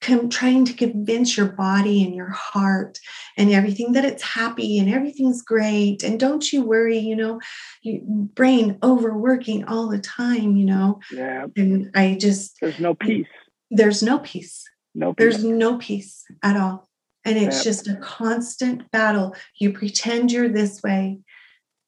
com- 0.02 0.30
trying 0.30 0.66
to 0.66 0.74
convince 0.74 1.38
your 1.38 1.48
body 1.48 2.04
and 2.04 2.16
your 2.16 2.30
heart 2.30 3.00
and 3.38 3.52
everything 3.52 3.94
that 3.94 4.06
it's 4.06 4.24
happy 4.24 4.80
and 4.80 4.90
everything's 4.90 5.42
great. 5.42 6.04
And 6.04 6.20
don't 6.20 6.52
you 6.52 6.64
worry 6.64 6.98
you 6.98 7.16
know 7.16 7.40
you, 7.82 8.02
brain 8.06 8.78
overworking 8.84 9.66
all 9.66 9.88
the 9.88 10.00
time 10.00 10.56
you 10.56 10.66
know? 10.66 11.00
Yeah. 11.12 11.48
And 11.56 11.92
i 11.96 12.18
just 12.20 12.58
there's 12.62 12.80
no 12.80 12.96
peace. 12.96 13.28
There's 13.72 14.04
no 14.04 14.20
peace. 14.20 14.64
No 14.96 15.14
peace. 15.14 15.16
there's 15.18 15.44
no 15.44 15.78
peace 15.78 16.26
at 16.44 16.58
all. 16.58 16.90
And 17.26 17.38
it's 17.38 17.64
just 17.64 17.88
a 17.88 17.98
constant 17.98 18.90
battle. 18.92 19.36
You 19.60 19.72
pretend 19.74 20.32
you're 20.32 20.50
this 20.50 20.82
way 20.82 21.20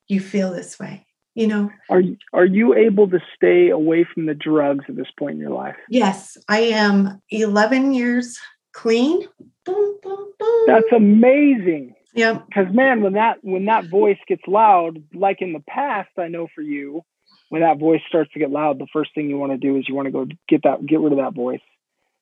you 0.07 0.19
feel 0.19 0.51
this 0.51 0.77
way 0.77 1.07
you 1.33 1.47
know? 1.47 1.71
Are 1.89 2.01
are 2.33 2.45
you 2.45 2.73
able 2.73 3.09
to 3.09 3.19
stay 3.35 3.69
away 3.69 4.05
from 4.13 4.25
the 4.25 4.33
drugs 4.33 4.85
at 4.87 4.95
this 4.95 5.11
point 5.17 5.35
in 5.35 5.39
your 5.39 5.51
life? 5.51 5.75
Yes 5.89 6.37
i 6.47 6.59
am 6.59 7.21
11 7.29 7.93
years 7.93 8.39
clean. 8.73 9.27
Boom, 9.65 9.97
boom, 10.01 10.27
boom. 10.39 10.63
that's 10.67 10.91
amazing. 10.95 11.93
Yeah 12.13 12.39
because 12.47 12.73
man 12.73 13.01
when 13.01 13.13
that 13.13 13.37
when 13.41 13.65
that 13.65 13.89
voice 13.89 14.19
gets 14.27 14.43
loud 14.47 15.03
like 15.13 15.41
in 15.41 15.53
the 15.53 15.63
past 15.67 16.09
i 16.17 16.27
know 16.27 16.47
for 16.53 16.61
you 16.61 17.01
when 17.49 17.61
that 17.61 17.79
voice 17.79 18.01
starts 18.07 18.31
to 18.31 18.39
get 18.39 18.49
loud 18.49 18.79
the 18.79 18.87
first 18.93 19.13
thing 19.13 19.29
you 19.29 19.37
want 19.37 19.51
to 19.51 19.57
do 19.57 19.77
is 19.77 19.87
you 19.87 19.95
want 19.95 20.07
to 20.07 20.11
go 20.11 20.25
get 20.47 20.63
that 20.63 20.85
get 20.85 20.99
rid 20.99 21.13
of 21.13 21.19
that 21.19 21.33
voice. 21.33 21.61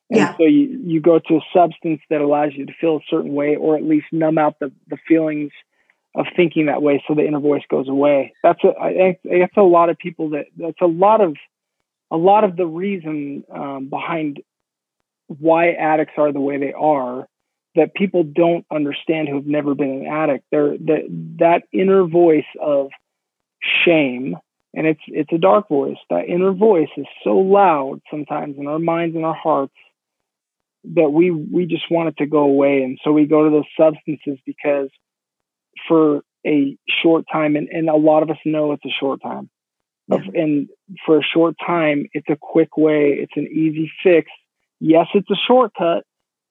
And 0.09 0.17
yeah. 0.17 0.37
so 0.37 0.43
you, 0.43 0.81
you 0.83 1.01
go 1.01 1.19
to 1.19 1.35
a 1.35 1.41
substance 1.53 2.01
that 2.09 2.21
allows 2.21 2.53
you 2.55 2.65
to 2.65 2.73
feel 2.81 2.97
a 2.97 3.01
certain 3.09 3.33
way 3.33 3.55
or 3.55 3.77
at 3.77 3.83
least 3.83 4.07
numb 4.11 4.39
out 4.39 4.57
the, 4.59 4.71
the 4.87 4.97
feelings 5.07 5.51
of 6.15 6.25
thinking 6.35 6.65
that 6.65 6.81
way 6.81 7.03
so 7.07 7.15
the 7.15 7.25
inner 7.25 7.39
voice 7.39 7.63
goes 7.69 7.87
away. 7.87 8.33
That's 8.43 8.63
a 8.63 8.79
I 8.79 8.93
think 8.93 9.19
that's 9.23 9.57
a 9.57 9.61
lot 9.61 9.89
of 9.89 9.97
people 9.97 10.31
that 10.31 10.45
that's 10.57 10.81
a 10.81 10.87
lot 10.87 11.21
of 11.21 11.35
a 12.11 12.17
lot 12.17 12.43
of 12.43 12.55
the 12.55 12.65
reason 12.65 13.43
um, 13.53 13.89
behind 13.89 14.41
why 15.27 15.71
addicts 15.71 16.13
are 16.17 16.31
the 16.31 16.39
way 16.39 16.57
they 16.57 16.73
are 16.73 17.27
that 17.75 17.93
people 17.93 18.23
don't 18.23 18.65
understand 18.71 19.29
who 19.29 19.35
have 19.35 19.45
never 19.45 19.75
been 19.75 20.01
an 20.01 20.07
addict. 20.07 20.45
They're 20.51 20.77
that 20.77 21.35
that 21.39 21.63
inner 21.71 22.05
voice 22.05 22.49
of 22.59 22.89
shame 23.85 24.37
and 24.73 24.87
it's 24.87 25.01
it's 25.07 25.31
a 25.31 25.37
dark 25.37 25.67
voice. 25.67 25.97
That 26.09 26.27
inner 26.27 26.51
voice 26.53 26.89
is 26.97 27.07
so 27.23 27.37
loud 27.37 28.01
sometimes 28.09 28.57
in 28.57 28.67
our 28.67 28.79
minds 28.79 29.15
and 29.15 29.25
our 29.25 29.35
hearts 29.35 29.73
that 30.95 31.09
we 31.09 31.31
we 31.31 31.65
just 31.65 31.89
want 31.89 32.09
it 32.09 32.17
to 32.17 32.25
go 32.25 32.39
away. 32.39 32.83
And 32.83 32.99
so 33.03 33.11
we 33.11 33.25
go 33.25 33.43
to 33.43 33.49
those 33.49 33.65
substances 33.77 34.39
because 34.45 34.89
for 35.87 36.21
a 36.45 36.77
short 37.03 37.25
time, 37.31 37.55
and, 37.55 37.67
and 37.69 37.89
a 37.89 37.95
lot 37.95 38.23
of 38.23 38.29
us 38.29 38.37
know 38.45 38.71
it's 38.71 38.85
a 38.85 38.95
short 38.99 39.21
time. 39.21 39.49
Yeah. 40.07 40.17
And 40.33 40.69
for 41.05 41.19
a 41.19 41.23
short 41.23 41.55
time, 41.65 42.07
it's 42.13 42.29
a 42.29 42.37
quick 42.39 42.77
way, 42.77 43.17
it's 43.19 43.33
an 43.35 43.47
easy 43.47 43.91
fix. 44.03 44.31
Yes, 44.79 45.07
it's 45.13 45.29
a 45.29 45.35
shortcut, 45.47 46.03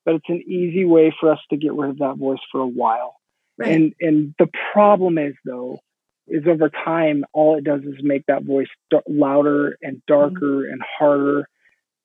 but 0.04 0.16
it's 0.16 0.28
an 0.28 0.42
easy 0.46 0.84
way 0.84 1.14
for 1.18 1.32
us 1.32 1.40
to 1.50 1.56
get 1.56 1.72
rid 1.72 1.90
of 1.90 1.98
that 1.98 2.16
voice 2.18 2.38
for 2.52 2.60
a 2.60 2.66
while. 2.66 3.16
Right. 3.56 3.72
And 3.72 3.94
and 4.00 4.34
the 4.38 4.48
problem 4.72 5.18
is 5.18 5.34
though, 5.44 5.80
is 6.28 6.44
over 6.46 6.68
time, 6.68 7.24
all 7.32 7.58
it 7.58 7.64
does 7.64 7.82
is 7.82 7.96
make 8.02 8.26
that 8.26 8.44
voice 8.44 8.68
d- 8.90 8.98
louder 9.08 9.76
and 9.82 10.02
darker 10.06 10.62
mm-hmm. 10.62 10.72
and 10.72 10.82
harder. 10.98 11.48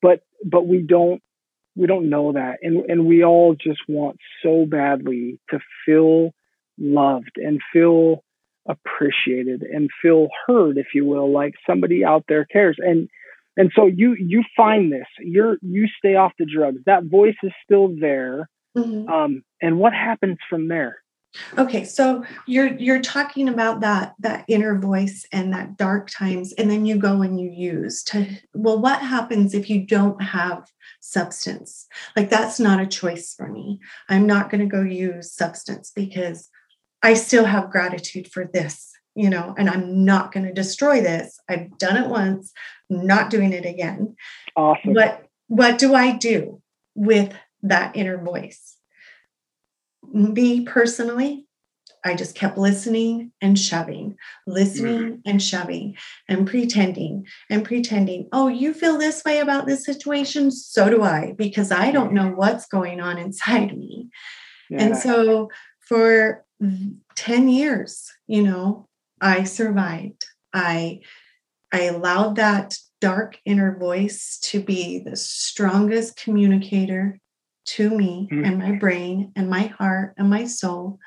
But 0.02 0.22
but 0.44 0.66
we 0.66 0.82
don't 0.82 1.22
we 1.76 1.86
don't 1.86 2.10
know 2.10 2.34
that, 2.34 2.60
and 2.64 2.90
and 2.90 3.06
we 3.06 3.24
all 3.24 3.56
just 3.56 3.82
want 3.88 4.18
so 4.42 4.66
badly 4.66 5.40
to 5.52 5.60
feel 5.86 6.34
loved 6.78 7.38
and 7.38 7.60
feel 7.72 8.24
appreciated 8.68 9.62
and 9.64 9.90
feel 10.02 10.30
heard 10.48 10.78
if 10.78 10.88
you 10.94 11.06
will 11.06 11.32
like 11.32 11.54
somebody 11.68 12.04
out 12.06 12.26
there 12.28 12.46
cares. 12.46 12.78
And 12.80 13.10
and 13.56 13.72
so 13.76 13.86
you 13.86 14.16
you 14.20 14.44
find 14.56 14.92
this. 14.92 15.08
You're 15.20 15.58
you 15.62 15.88
stay 15.98 16.16
off 16.16 16.34
the 16.40 16.46
drugs. 16.46 16.80
That 16.86 17.06
voice 17.06 17.36
is 17.44 17.52
still 17.66 17.94
there 18.00 18.50
mm-hmm. 18.78 19.12
um, 19.12 19.44
and 19.62 19.78
what 19.78 19.94
happens 19.94 20.38
from 20.50 20.68
there? 20.68 20.98
Okay 21.58 21.84
so 21.84 22.24
you're 22.46 22.76
you're 22.76 23.02
talking 23.02 23.50
about 23.50 23.80
that 23.80 24.14
that 24.20 24.46
inner 24.48 24.78
voice 24.78 25.26
and 25.32 25.52
that 25.52 25.78
dark 25.78 26.12
times 26.12 26.54
and 26.54 26.70
then 26.70 26.86
you 26.86 26.96
go 26.96 27.24
and 27.24 27.40
you 27.40 27.50
use 27.50 28.04
to 28.04 28.28
well 28.54 28.80
what 28.80 29.02
happens 29.02 29.56
if 29.56 29.68
you 29.68 29.84
don't 29.84 30.22
have 30.22 30.70
substance? 31.00 31.88
Like 32.16 32.30
that's 32.30 32.60
not 32.60 32.80
a 32.80 32.86
choice 32.86 33.34
for 33.34 33.48
me. 33.48 33.80
I'm 34.10 34.28
not 34.28 34.52
going 34.52 34.62
to 34.62 34.68
go 34.68 34.84
use 34.84 35.34
substance 35.34 35.92
because 35.96 36.50
I 37.04 37.14
still 37.14 37.46
have 37.46 37.70
gratitude 37.70 38.32
for 38.32 38.50
this, 38.52 38.92
you 39.14 39.30
know, 39.30 39.54
and 39.58 39.70
I'm 39.70 40.06
not 40.06 40.32
going 40.32 40.46
to 40.46 40.54
destroy 40.54 41.02
this. 41.02 41.38
I've 41.50 41.78
done 41.78 41.98
it 41.98 42.10
once, 42.10 42.54
not 42.90 43.30
doing 43.30 43.52
it 43.54 43.66
again. 43.66 44.16
Awesome. 44.56 44.94
What 44.94 45.28
what 45.48 45.78
do 45.78 45.94
I 45.94 46.16
do 46.16 46.62
with 46.96 47.34
that 47.62 47.96
inner 47.96 48.18
voice? 48.18 48.78
Me 50.12 50.62
personally, 50.62 51.46
I 52.06 52.16
just 52.16 52.36
kept 52.36 52.58
listening 52.58 53.32
and 53.42 53.58
shoving, 53.58 54.16
listening 54.46 55.00
mm-hmm. 55.00 55.16
and 55.26 55.42
shoving 55.42 55.96
and 56.28 56.48
pretending 56.48 57.26
and 57.50 57.64
pretending. 57.64 58.28
Oh, 58.32 58.48
you 58.48 58.74
feel 58.74 58.98
this 58.98 59.24
way 59.24 59.40
about 59.40 59.66
this 59.66 59.86
situation? 59.86 60.52
So 60.52 60.90
do 60.90 61.04
I, 61.04 61.34
because 61.38 61.72
I 61.72 61.92
don't 61.92 62.14
know 62.14 62.30
what's 62.30 62.66
going 62.66 63.00
on 63.00 63.18
inside 63.18 63.78
me. 63.78 64.10
Yeah. 64.70 64.84
And 64.84 64.98
so 64.98 65.50
for 65.80 66.43
10 67.16 67.50
years, 67.50 68.12
you 68.28 68.44
know, 68.44 68.88
I 69.22 69.44
survived. 69.44 70.26
I 70.54 71.02
I 71.72 71.84
allowed 71.84 72.36
that 72.36 72.78
dark 73.02 73.40
inner 73.46 73.78
voice 73.78 74.38
to 74.44 74.62
be 74.62 75.00
the 75.00 75.16
strongest 75.16 76.16
communicator 76.16 77.20
to 77.66 77.90
me 77.90 78.30
mm-hmm. 78.32 78.46
and 78.46 78.60
my 78.60 78.74
brain 78.74 79.32
and 79.36 79.50
my 79.50 79.64
heart 79.64 80.14
and 80.18 80.30
my 80.30 80.46
soul 80.46 81.00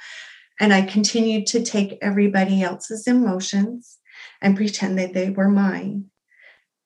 and 0.59 0.73
I 0.73 0.83
continued 0.83 1.47
to 1.49 1.63
take 1.63 1.99
everybody 2.01 2.63
else's 2.63 3.07
emotions 3.07 3.99
and 4.41 4.57
pretend 4.57 4.99
that 4.99 5.13
they 5.13 5.31
were 5.31 5.49
mine 5.49 6.07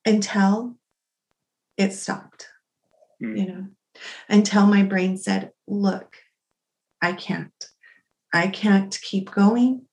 until 0.05 0.77
it 1.77 1.93
stopped, 1.93 2.49
mm. 3.23 3.39
you 3.39 3.47
know, 3.47 3.67
until 4.29 4.67
my 4.67 4.83
brain 4.83 5.17
said, 5.17 5.53
Look, 5.69 6.17
I 7.01 7.13
can't. 7.13 7.53
I 8.33 8.49
can't 8.49 8.99
keep 9.03 9.31
going. 9.31 9.87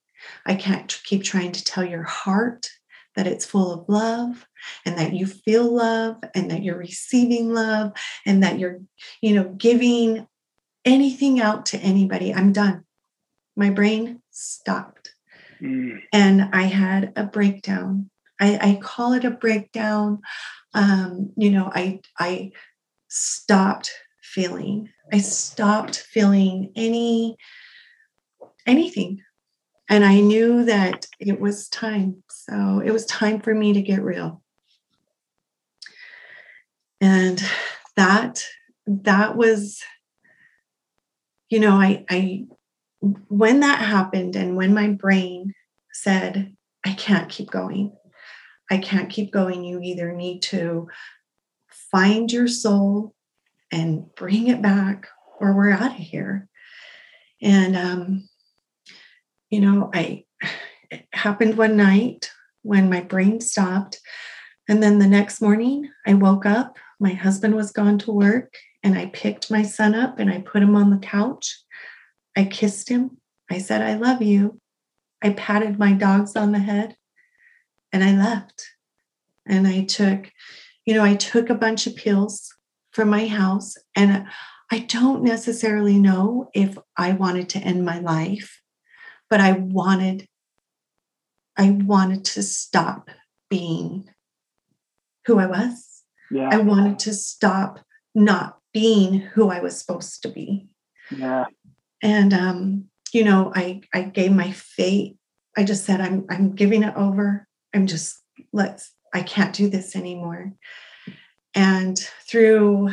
I 0.46 0.56
can't 0.56 1.00
keep 1.04 1.24
trying 1.24 1.52
to 1.54 1.64
tell 1.64 1.86
your 1.86 2.04
heart 2.04 2.70
that 3.16 3.28
it's 3.28 3.46
full 3.46 3.72
of 3.72 3.90
love 3.90 4.48
and 4.86 4.98
that 4.98 5.14
you 5.14 5.26
feel 5.26 5.74
love 5.74 6.18
and 6.36 6.52
that 6.52 6.64
you're 6.64 6.78
receiving 6.78 7.54
love 7.54 7.94
and 8.26 8.44
that 8.44 8.60
you're, 8.60 8.80
you 9.22 9.34
know, 9.34 9.50
giving 9.58 10.28
anything 10.86 11.40
out 11.40 11.66
to 11.68 11.78
anybody. 11.80 12.34
I'm 12.34 12.52
done 12.52 12.86
my 13.58 13.72
brain 13.72 14.22
stopped 14.30 15.16
mm. 15.62 16.00
and 16.14 16.50
I 16.54 16.64
had 16.64 17.12
a 17.18 17.24
breakdown. 17.24 18.10
I, 18.40 18.58
I 18.62 18.80
call 18.82 19.14
it 19.14 19.26
a 19.26 19.32
breakdown. 19.32 20.22
Um, 20.74 21.34
you 21.36 21.50
know, 21.50 21.72
I 21.74 22.02
I 22.20 22.52
stopped 23.10 23.92
feeling. 24.22 24.90
I 25.12 25.20
stopped 25.20 25.98
feeling 25.98 26.72
any 26.76 27.38
anything. 28.68 29.24
And 29.90 30.04
I 30.04 30.20
knew 30.20 30.66
that 30.66 31.08
it 31.20 31.40
was 31.40 31.70
time. 31.70 32.24
So 32.30 32.82
it 32.86 32.92
was 32.92 33.06
time 33.06 33.40
for 33.40 33.56
me 33.56 33.74
to 33.74 33.82
get 33.82 34.04
real. 34.04 34.44
And 37.00 37.42
that 37.96 38.44
that 38.86 39.36
was 39.36 39.82
you 41.50 41.60
know, 41.60 41.76
I 41.76 42.06
I 42.10 42.46
when 43.30 43.62
that 43.62 43.80
happened 43.80 44.36
and 44.36 44.56
when 44.56 44.74
my 44.74 44.90
brain 44.90 45.54
said, 45.94 46.56
I 46.86 46.94
can't 46.94 47.30
keep 47.30 47.50
going, 47.50 47.96
I 48.70 48.78
can't 48.78 49.10
keep 49.10 49.32
going, 49.32 49.64
you 49.64 49.80
either 49.82 50.12
need 50.12 50.42
to 50.44 50.88
find 51.70 52.32
your 52.32 52.48
soul 52.48 53.14
and 53.72 54.14
bring 54.16 54.48
it 54.48 54.62
back 54.62 55.08
or 55.40 55.54
we're 55.54 55.72
out 55.72 55.92
of 55.92 55.98
here. 55.98 56.48
And, 57.42 57.76
um, 57.76 58.30
you 59.50 59.60
know, 59.62 59.90
I, 59.94 60.26
it 60.92 61.06
happened 61.14 61.58
one 61.58 61.78
night 61.78 62.32
when 62.64 62.90
my 62.90 63.02
brain 63.02 63.40
stopped. 63.40 64.00
And 64.70 64.84
then 64.84 65.00
the 65.00 65.08
next 65.08 65.42
morning, 65.42 65.90
I 66.06 66.14
woke 66.14 66.46
up. 66.46 66.78
My 67.00 67.14
husband 67.14 67.56
was 67.56 67.72
gone 67.72 68.00
to 68.00 68.12
work, 68.12 68.56
and 68.84 68.98
I 68.98 69.08
picked 69.08 69.52
my 69.52 69.62
son 69.62 69.94
up 69.94 70.20
and 70.20 70.32
I 70.32 70.40
put 70.40 70.64
him 70.64 70.76
on 70.76 70.90
the 70.90 70.98
couch 70.98 71.56
I 72.38 72.46
kissed 72.46 72.88
him. 72.88 73.18
I 73.50 73.58
said, 73.58 73.82
I 73.82 73.96
love 73.96 74.22
you. 74.22 74.62
I 75.24 75.32
patted 75.32 75.80
my 75.80 75.94
dogs 75.94 76.36
on 76.36 76.52
the 76.52 76.60
head 76.60 76.96
and 77.92 78.04
I 78.04 78.16
left. 78.16 78.64
And 79.48 79.68
I 79.68 79.86
took, 79.86 80.32
you 80.86 80.94
know, 80.94 81.04
I 81.04 81.16
took 81.16 81.50
a 81.50 81.56
bunch 81.56 81.88
of 81.88 81.96
pills 81.96 82.54
from 82.92 83.10
my 83.10 83.26
house. 83.26 83.74
And 83.96 84.28
I 84.72 84.80
don't 84.80 85.24
necessarily 85.24 85.98
know 85.98 86.52
if 86.54 86.78
I 86.96 87.14
wanted 87.14 87.50
to 87.50 87.60
end 87.60 87.84
my 87.84 87.98
life, 88.00 88.62
but 89.30 89.40
I 89.40 89.54
wanted, 89.54 90.28
I 91.58 91.72
wanted 91.72 92.26
to 92.26 92.44
stop 92.44 93.10
being 93.50 94.10
who 95.26 95.40
I 95.40 95.46
was. 95.46 96.04
Yeah. 96.32 96.50
I 96.52 96.58
wanted 96.58 97.00
to 97.00 97.14
stop 97.14 97.80
not 98.14 98.60
being 98.74 99.20
who 99.20 99.50
I 99.50 99.60
was 99.60 99.78
supposed 99.80 100.22
to 100.24 100.30
be. 100.30 100.68
Yeah 101.16 101.46
and 102.02 102.34
um, 102.34 102.86
you 103.14 103.24
know 103.24 103.52
i 103.56 103.82
i 103.94 104.02
gave 104.02 104.32
my 104.32 104.52
fate 104.52 105.16
i 105.56 105.64
just 105.64 105.86
said 105.86 106.02
i'm 106.02 106.26
i'm 106.30 106.54
giving 106.54 106.84
it 106.84 106.94
over 106.96 107.48
i'm 107.74 107.88
just 107.88 108.22
let's 108.52 108.94
i 109.14 109.22
can't 109.22 109.56
do 109.56 109.70
this 109.70 109.96
anymore 109.96 110.52
and 111.56 111.98
through 112.30 112.90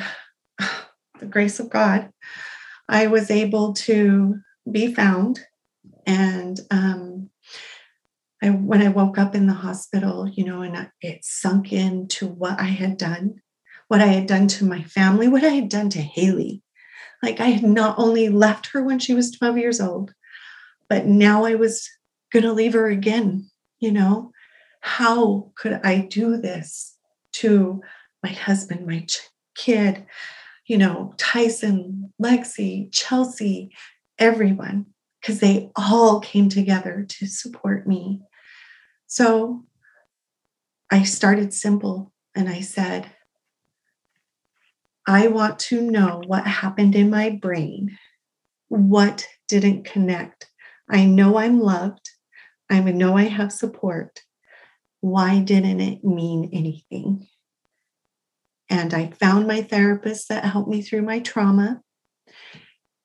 the 1.21 1.27
grace 1.27 1.59
of 1.59 1.69
god 1.69 2.11
i 2.89 3.07
was 3.07 3.31
able 3.31 3.73
to 3.73 4.37
be 4.71 4.95
found 4.95 5.41
and 6.07 6.61
um, 6.71 7.31
I, 8.43 8.51
when 8.51 8.83
i 8.83 8.89
woke 8.89 9.19
up 9.19 9.35
in 9.35 9.47
the 9.47 9.53
hospital 9.53 10.29
you 10.29 10.45
know 10.45 10.63
and 10.63 10.91
it 11.01 11.25
sunk 11.25 11.73
into 11.73 12.27
what 12.27 12.61
i 12.61 12.65
had 12.65 12.97
done 12.97 13.37
what 13.89 14.01
i 14.01 14.07
had 14.07 14.27
done 14.27 14.49
to 14.49 14.65
my 14.65 14.83
family 14.83 15.29
what 15.29 15.45
i 15.45 15.49
had 15.49 15.69
done 15.69 15.91
to 15.91 16.01
haley 16.01 16.63
like 17.25 17.41
I 17.41 17.47
had 17.47 17.65
not 17.65 17.99
only 17.99 18.29
left 18.29 18.67
her 18.73 18.83
when 18.83 18.99
she 18.99 19.15
was 19.15 19.31
12 19.31 19.57
years 19.57 19.81
old, 19.81 20.13
but 20.91 21.07
now 21.07 21.47
I 21.47 21.55
was 21.55 21.89
going 22.31 22.43
to 22.43 22.53
leave 22.53 22.75
her 22.75 22.87
again. 22.87 23.51
You 23.81 23.93
know, 23.93 24.31
how 24.83 25.51
could 25.57 25.81
I 25.83 26.01
do 26.01 26.37
this 26.37 26.95
to 27.35 27.81
my 28.23 28.29
husband, 28.29 28.87
my 28.87 29.01
ch- 29.01 29.31
kid, 29.57 30.05
you 30.67 30.77
know, 30.77 31.15
Tyson, 31.17 32.13
Lexi, 32.23 32.93
Chelsea, 32.93 33.71
everyone, 34.19 34.87
because 35.25 35.41
they 35.41 35.71
all 35.75 36.21
came 36.21 36.51
together 36.51 37.07
to 37.09 37.27
support 37.27 37.87
me. 37.87 38.21
So 39.07 39.65
I 40.91 41.05
started 41.05 41.55
simple 41.55 42.13
and 42.35 42.47
I 42.47 42.61
said, 42.61 43.11
I 45.07 45.29
want 45.29 45.59
to 45.61 45.81
know 45.81 46.23
what 46.27 46.47
happened 46.47 46.95
in 46.95 47.09
my 47.09 47.31
brain, 47.31 47.97
what 48.69 49.27
didn't 49.49 49.87
connect. 49.87 50.47
I 50.91 51.07
know 51.07 51.39
I'm 51.39 51.59
loved. 51.59 52.11
I 52.71 52.81
know 52.81 53.17
I 53.17 53.25
have 53.25 53.53
support. 53.53 54.21
Why 55.01 55.39
didn't 55.39 55.81
it 55.81 56.05
mean 56.05 56.51
anything? 56.53 57.29
And 58.69 58.93
I 58.93 59.11
found 59.11 59.47
my 59.47 59.63
therapist 59.63 60.29
that 60.29 60.45
helped 60.45 60.69
me 60.69 60.83
through 60.83 61.03
my 61.03 61.21
trauma. 61.21 61.81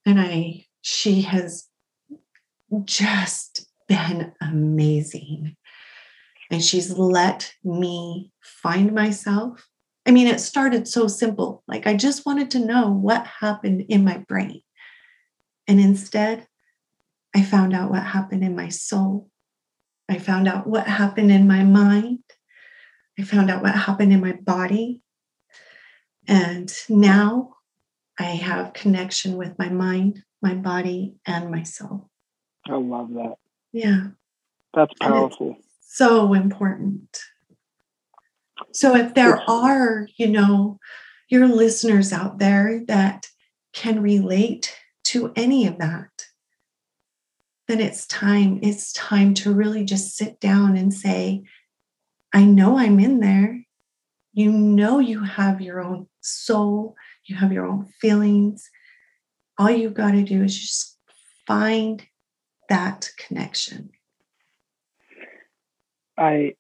And 0.05 0.19
I, 0.19 0.65
she 0.81 1.21
has 1.21 1.68
just 2.85 3.65
been 3.87 4.33
amazing. 4.41 5.55
And 6.51 6.63
she's 6.63 6.91
let 6.91 7.53
me 7.63 8.31
find 8.41 8.93
myself 8.93 9.69
I 10.09 10.11
mean, 10.11 10.25
it 10.25 10.39
started 10.39 10.87
so 10.87 11.07
simple. 11.07 11.63
Like 11.67 11.85
I 11.85 11.95
just 11.95 12.25
wanted 12.25 12.49
to 12.51 12.65
know 12.65 12.89
what 12.89 13.27
happened 13.27 13.85
in 13.89 14.03
my 14.03 14.17
brain. 14.27 14.61
And 15.67 15.79
instead, 15.79 16.47
I 17.35 17.43
found 17.43 17.75
out 17.75 17.91
what 17.91 18.03
happened 18.03 18.43
in 18.43 18.55
my 18.55 18.69
soul. 18.69 19.29
I 20.09 20.17
found 20.17 20.47
out 20.47 20.65
what 20.65 20.87
happened 20.87 21.31
in 21.31 21.47
my 21.47 21.63
mind. 21.63 22.19
I 23.19 23.23
found 23.23 23.51
out 23.51 23.61
what 23.61 23.75
happened 23.75 24.11
in 24.11 24.19
my 24.19 24.31
body. 24.31 25.01
And 26.27 26.73
now 26.89 27.53
I 28.17 28.23
have 28.23 28.73
connection 28.73 29.37
with 29.37 29.59
my 29.59 29.69
mind, 29.69 30.23
my 30.41 30.55
body, 30.55 31.17
and 31.27 31.51
my 31.51 31.61
soul. 31.61 32.08
I 32.67 32.75
love 32.75 33.13
that. 33.13 33.35
Yeah. 33.71 34.07
That's 34.73 34.93
powerful. 34.99 35.57
So 35.81 36.33
important. 36.33 37.19
So 38.73 38.95
if 38.95 39.13
there 39.13 39.41
are, 39.49 40.07
you 40.17 40.27
know, 40.27 40.79
your 41.29 41.47
listeners 41.47 42.11
out 42.11 42.39
there 42.39 42.81
that 42.87 43.27
can 43.73 44.01
relate 44.01 44.75
to 45.05 45.31
any 45.35 45.65
of 45.65 45.77
that, 45.79 46.09
then 47.67 47.79
it's 47.79 48.05
time, 48.07 48.59
it's 48.61 48.91
time 48.93 49.33
to 49.35 49.53
really 49.53 49.85
just 49.85 50.17
sit 50.17 50.39
down 50.39 50.75
and 50.75 50.93
say, 50.93 51.43
I 52.33 52.43
know 52.43 52.77
I'm 52.77 52.99
in 52.99 53.19
there. 53.19 53.63
You 54.33 54.51
know, 54.51 54.99
you 54.99 55.23
have 55.23 55.61
your 55.61 55.81
own 55.81 56.07
soul, 56.21 56.95
you 57.25 57.35
have 57.35 57.51
your 57.51 57.65
own 57.65 57.87
feelings. 57.99 58.69
All 59.57 59.69
you've 59.69 59.93
got 59.93 60.11
to 60.11 60.23
do 60.23 60.43
is 60.43 60.57
just 60.57 60.97
find 61.45 62.05
that 62.69 63.09
connection. 63.17 63.91
I 66.17 66.55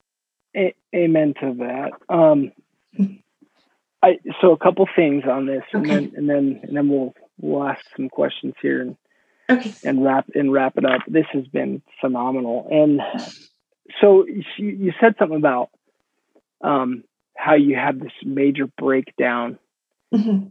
a, 0.55 0.73
amen 0.95 1.33
to 1.41 1.55
that. 1.59 1.91
Um, 2.13 2.51
I 4.01 4.19
so 4.41 4.51
a 4.51 4.57
couple 4.57 4.87
things 4.95 5.23
on 5.29 5.45
this, 5.45 5.63
okay. 5.73 5.75
and 5.75 5.85
then 5.89 6.11
and 6.15 6.29
then 6.29 6.59
and 6.63 6.77
then 6.77 6.89
we'll 6.89 7.13
we'll 7.39 7.67
ask 7.67 7.83
some 7.95 8.09
questions 8.09 8.53
here 8.61 8.81
and 8.81 8.97
okay. 9.49 9.73
and 9.83 10.03
wrap 10.03 10.29
and 10.33 10.51
wrap 10.53 10.77
it 10.77 10.85
up. 10.85 11.01
This 11.07 11.25
has 11.33 11.45
been 11.47 11.81
phenomenal, 11.99 12.67
and 12.71 13.01
so 13.99 14.25
you, 14.25 14.43
you 14.57 14.93
said 15.01 15.15
something 15.19 15.37
about 15.37 15.69
um, 16.61 17.03
how 17.35 17.55
you 17.55 17.75
had 17.75 17.99
this 17.99 18.13
major 18.23 18.67
breakdown, 18.77 19.59
mm-hmm. 20.13 20.47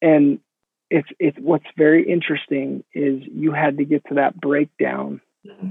and 0.00 0.38
it's 0.92 1.08
it's 1.18 1.38
what's 1.40 1.64
very 1.76 2.08
interesting 2.08 2.84
is 2.92 3.22
you 3.32 3.52
had 3.52 3.78
to 3.78 3.84
get 3.84 4.06
to 4.08 4.14
that 4.14 4.38
breakdown 4.38 5.22
mm-hmm. 5.46 5.70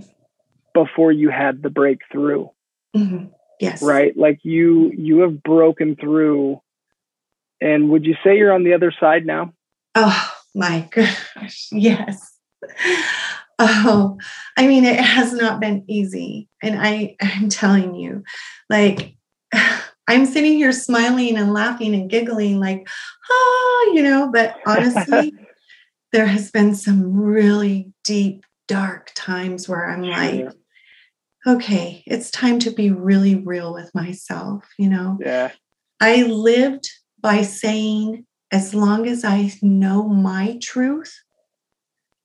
before 0.74 1.12
you 1.12 1.30
had 1.30 1.62
the 1.62 1.70
breakthrough. 1.70 2.48
Mm-hmm. 2.96 3.26
Yes. 3.60 3.84
Right. 3.84 4.18
Like 4.18 4.40
you 4.42 4.92
you 4.98 5.20
have 5.20 5.44
broken 5.44 5.96
through. 5.96 6.62
And 7.62 7.90
would 7.92 8.06
you 8.06 8.16
say 8.24 8.38
you're 8.38 8.52
on 8.52 8.64
the 8.64 8.74
other 8.74 8.92
side 9.00 9.26
now? 9.26 9.54
Oh 9.94 10.32
my 10.56 10.90
gosh. 10.92 11.70
Yes. 11.72 12.38
Oh, 13.64 14.18
I 14.58 14.66
mean, 14.66 14.86
it 14.86 15.00
has 15.00 15.34
not 15.34 15.60
been 15.60 15.86
easy. 15.88 16.50
And 16.64 16.82
I, 16.82 17.16
I'm 17.22 17.48
telling 17.48 17.94
you, 17.94 18.24
like, 18.72 19.16
I'm 20.12 20.26
sitting 20.26 20.58
here 20.58 20.74
smiling 20.74 21.38
and 21.38 21.54
laughing 21.54 21.96
and 21.96 22.10
giggling, 22.10 22.60
like, 22.60 22.86
oh, 23.30 23.92
you 23.96 24.04
know, 24.04 24.30
but 24.30 24.58
honestly, 24.66 25.34
there 26.12 26.26
has 26.26 26.52
been 26.52 26.76
some 26.76 27.16
really 27.16 27.94
deep, 28.04 28.46
dark 28.68 29.12
times 29.16 29.70
where 29.70 29.90
I'm 29.90 30.02
like, 30.02 30.50
okay, 31.48 32.04
it's 32.06 32.30
time 32.30 32.60
to 32.60 32.72
be 32.72 32.92
really 32.92 33.36
real 33.36 33.74
with 33.74 33.90
myself, 33.96 34.66
you 34.78 34.90
know? 34.90 35.18
Yeah. 35.22 35.52
I 36.02 36.24
lived 36.24 36.90
by 37.22 37.44
saying, 37.44 38.26
as 38.52 38.76
long 38.76 39.08
as 39.08 39.24
I 39.24 39.54
know 39.62 40.10
my 40.10 40.58
truth, 40.62 41.18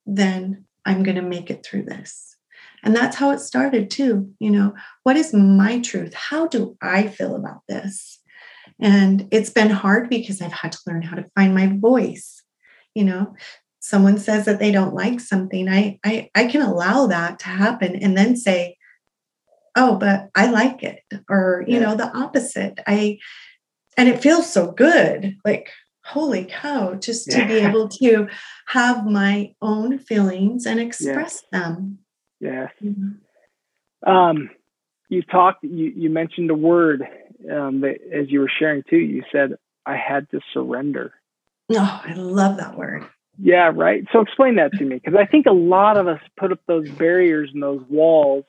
then 0.06 0.64
I'm 0.84 1.04
going 1.04 1.18
to 1.18 1.22
make 1.22 1.50
it 1.50 1.64
through 1.64 1.84
this. 1.84 2.35
And 2.82 2.94
that's 2.94 3.16
how 3.16 3.30
it 3.30 3.40
started, 3.40 3.90
too. 3.90 4.30
You 4.38 4.50
know, 4.50 4.74
what 5.02 5.16
is 5.16 5.32
my 5.32 5.80
truth? 5.80 6.14
How 6.14 6.46
do 6.46 6.76
I 6.80 7.08
feel 7.08 7.36
about 7.36 7.62
this? 7.68 8.20
And 8.80 9.28
it's 9.30 9.50
been 9.50 9.70
hard 9.70 10.08
because 10.08 10.42
I've 10.42 10.52
had 10.52 10.72
to 10.72 10.78
learn 10.86 11.02
how 11.02 11.16
to 11.16 11.30
find 11.34 11.54
my 11.54 11.66
voice. 11.66 12.42
You 12.94 13.04
know, 13.04 13.34
someone 13.80 14.18
says 14.18 14.44
that 14.46 14.58
they 14.58 14.70
don't 14.70 14.94
like 14.94 15.20
something, 15.20 15.68
I, 15.68 15.98
I, 16.04 16.30
I 16.34 16.46
can 16.46 16.62
allow 16.62 17.06
that 17.06 17.38
to 17.40 17.46
happen 17.46 17.96
and 17.96 18.16
then 18.16 18.36
say, 18.36 18.76
oh 19.76 19.96
but 19.96 20.30
i 20.34 20.50
like 20.50 20.82
it 20.82 21.00
or 21.28 21.62
you 21.68 21.74
yeah. 21.74 21.80
know 21.80 21.94
the 21.94 22.16
opposite 22.16 22.80
i 22.86 23.18
and 23.96 24.08
it 24.08 24.20
feels 24.20 24.50
so 24.50 24.72
good 24.72 25.36
like 25.44 25.70
holy 26.04 26.44
cow 26.44 26.94
just 26.94 27.30
to 27.30 27.38
yeah. 27.38 27.46
be 27.46 27.54
able 27.54 27.88
to 27.88 28.26
have 28.68 29.06
my 29.06 29.52
own 29.60 29.98
feelings 29.98 30.66
and 30.66 30.80
express 30.86 31.44
yeah. 31.52 31.60
them 31.60 31.98
yeah 32.40 32.68
mm-hmm. 32.82 34.10
um 34.10 34.50
you 35.08 35.22
talked 35.22 35.64
you 35.64 35.92
you 35.94 36.10
mentioned 36.10 36.50
a 36.50 36.54
word 36.54 37.02
um 37.50 37.80
that 37.80 37.96
as 38.12 38.30
you 38.30 38.40
were 38.40 38.50
sharing 38.58 38.82
too 38.88 38.96
you 38.96 39.22
said 39.32 39.54
i 39.84 39.96
had 39.96 40.28
to 40.30 40.40
surrender 40.52 41.12
oh 41.72 42.02
i 42.04 42.12
love 42.14 42.58
that 42.58 42.76
word 42.76 43.06
yeah 43.38 43.70
right 43.74 44.04
so 44.12 44.20
explain 44.20 44.56
that 44.56 44.72
to 44.72 44.84
me 44.84 44.96
because 44.96 45.18
i 45.18 45.26
think 45.26 45.46
a 45.46 45.52
lot 45.52 45.96
of 45.96 46.06
us 46.08 46.20
put 46.38 46.52
up 46.52 46.60
those 46.66 46.88
barriers 46.90 47.50
and 47.52 47.62
those 47.62 47.82
walls 47.88 48.44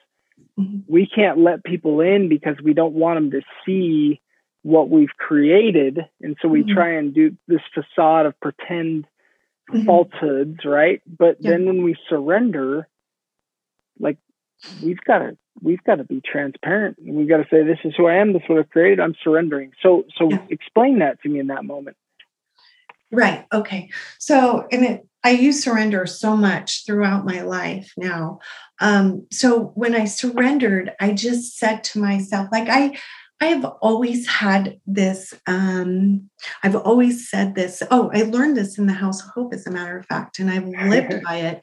mm-hmm. 0.58 0.78
we 0.86 1.06
can't 1.06 1.38
let 1.38 1.64
people 1.64 2.00
in 2.00 2.28
because 2.28 2.56
we 2.62 2.74
don't 2.74 2.94
want 2.94 3.16
them 3.16 3.30
to 3.30 3.42
see 3.64 4.20
what 4.62 4.90
we've 4.90 5.16
created 5.16 6.00
and 6.20 6.36
so 6.42 6.48
we 6.48 6.62
mm-hmm. 6.62 6.74
try 6.74 6.94
and 6.94 7.14
do 7.14 7.36
this 7.46 7.60
facade 7.74 8.26
of 8.26 8.38
pretend 8.40 9.06
mm-hmm. 9.70 9.84
falsehoods 9.84 10.64
right 10.64 11.02
but 11.06 11.36
yeah. 11.40 11.52
then 11.52 11.66
when 11.66 11.82
we 11.82 11.96
surrender 12.08 12.88
like 14.00 14.18
we've 14.82 15.00
got 15.06 15.18
to 15.18 15.36
we've 15.62 15.82
got 15.84 15.96
to 15.96 16.04
be 16.04 16.20
transparent 16.20 16.96
and 16.98 17.14
we've 17.14 17.28
got 17.28 17.38
to 17.38 17.46
say 17.50 17.62
this 17.62 17.78
is 17.84 17.94
who 17.96 18.06
i 18.06 18.14
am 18.14 18.32
this 18.32 18.42
is 18.42 18.48
what 18.48 18.58
i've 18.58 18.70
created 18.70 19.00
i'm 19.00 19.14
surrendering 19.22 19.72
so 19.82 20.04
so 20.16 20.30
yeah. 20.30 20.38
explain 20.50 20.98
that 20.98 21.20
to 21.22 21.28
me 21.28 21.38
in 21.38 21.48
that 21.48 21.64
moment 21.64 21.96
right 23.10 23.46
okay 23.52 23.88
so 24.18 24.66
and 24.70 24.84
it 24.84 25.08
I 25.24 25.30
use 25.30 25.62
surrender 25.62 26.06
so 26.06 26.36
much 26.36 26.86
throughout 26.86 27.26
my 27.26 27.42
life 27.42 27.92
now. 27.96 28.38
Um, 28.80 29.26
so 29.32 29.72
when 29.74 29.94
I 29.94 30.04
surrendered, 30.04 30.92
I 31.00 31.12
just 31.12 31.58
said 31.58 31.82
to 31.84 31.98
myself, 31.98 32.48
like 32.52 32.68
I, 32.68 32.96
I 33.40 33.46
have 33.46 33.64
always 33.82 34.28
had 34.28 34.80
this. 34.86 35.34
Um, 35.46 36.30
I've 36.62 36.76
always 36.76 37.28
said 37.28 37.54
this. 37.54 37.82
Oh, 37.90 38.10
I 38.12 38.22
learned 38.22 38.56
this 38.56 38.78
in 38.78 38.86
the 38.86 38.92
House 38.92 39.22
of 39.22 39.30
Hope, 39.30 39.54
as 39.54 39.66
a 39.66 39.70
matter 39.70 39.98
of 39.98 40.06
fact, 40.06 40.38
and 40.38 40.50
I've 40.50 40.66
lived 40.88 41.22
by 41.24 41.36
it. 41.36 41.60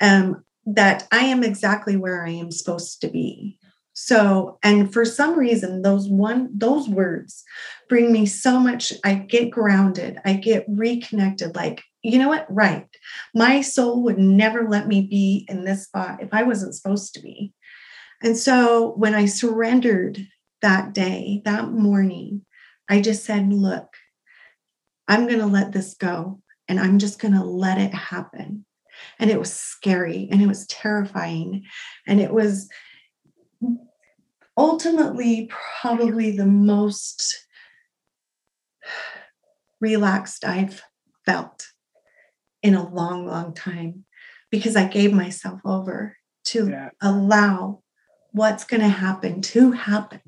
Um, 0.00 0.44
that 0.66 1.06
I 1.12 1.20
am 1.20 1.42
exactly 1.42 1.96
where 1.96 2.24
I 2.24 2.30
am 2.30 2.50
supposed 2.50 3.00
to 3.00 3.08
be. 3.08 3.58
So, 3.98 4.58
and 4.62 4.92
for 4.92 5.06
some 5.06 5.38
reason, 5.38 5.80
those 5.80 6.06
one 6.06 6.50
those 6.52 6.86
words 6.86 7.44
bring 7.88 8.12
me 8.12 8.26
so 8.26 8.60
much. 8.60 8.92
I 9.04 9.14
get 9.14 9.50
grounded. 9.50 10.18
I 10.24 10.34
get 10.34 10.66
reconnected. 10.68 11.56
Like, 11.56 11.82
you 12.02 12.18
know 12.18 12.28
what? 12.28 12.46
Right. 12.50 12.86
My 13.34 13.62
soul 13.62 14.02
would 14.02 14.18
never 14.18 14.68
let 14.68 14.86
me 14.86 15.02
be 15.02 15.46
in 15.48 15.64
this 15.64 15.84
spot 15.84 16.22
if 16.22 16.28
I 16.32 16.42
wasn't 16.42 16.74
supposed 16.74 17.14
to 17.14 17.20
be. 17.20 17.54
And 18.22 18.36
so 18.36 18.92
when 18.96 19.14
I 19.14 19.26
surrendered 19.26 20.26
that 20.62 20.92
day, 20.92 21.42
that 21.44 21.70
morning, 21.70 22.44
I 22.88 23.00
just 23.00 23.24
said, 23.24 23.52
look, 23.52 23.88
I'm 25.08 25.26
going 25.26 25.40
to 25.40 25.46
let 25.46 25.72
this 25.72 25.94
go 25.94 26.40
and 26.68 26.80
I'm 26.80 26.98
just 26.98 27.18
going 27.18 27.34
to 27.34 27.44
let 27.44 27.78
it 27.78 27.94
happen. 27.94 28.64
And 29.18 29.30
it 29.30 29.38
was 29.38 29.52
scary 29.52 30.28
and 30.30 30.42
it 30.42 30.46
was 30.46 30.66
terrifying. 30.66 31.64
And 32.06 32.20
it 32.20 32.32
was 32.32 32.68
ultimately 34.56 35.50
probably 35.80 36.36
the 36.36 36.46
most 36.46 37.46
relaxed 39.80 40.44
I've 40.44 40.82
felt 41.24 41.66
in 42.62 42.74
a 42.74 42.88
long, 42.88 43.26
long 43.26 43.54
time 43.54 44.04
because 44.50 44.76
I 44.76 44.86
gave 44.86 45.12
myself 45.12 45.60
over 45.64 46.16
to 46.46 46.68
yeah. 46.68 46.90
allow 47.02 47.82
what's 48.32 48.64
going 48.64 48.80
to 48.80 48.88
happen 48.88 49.40
to 49.40 49.72
happen. 49.72 50.20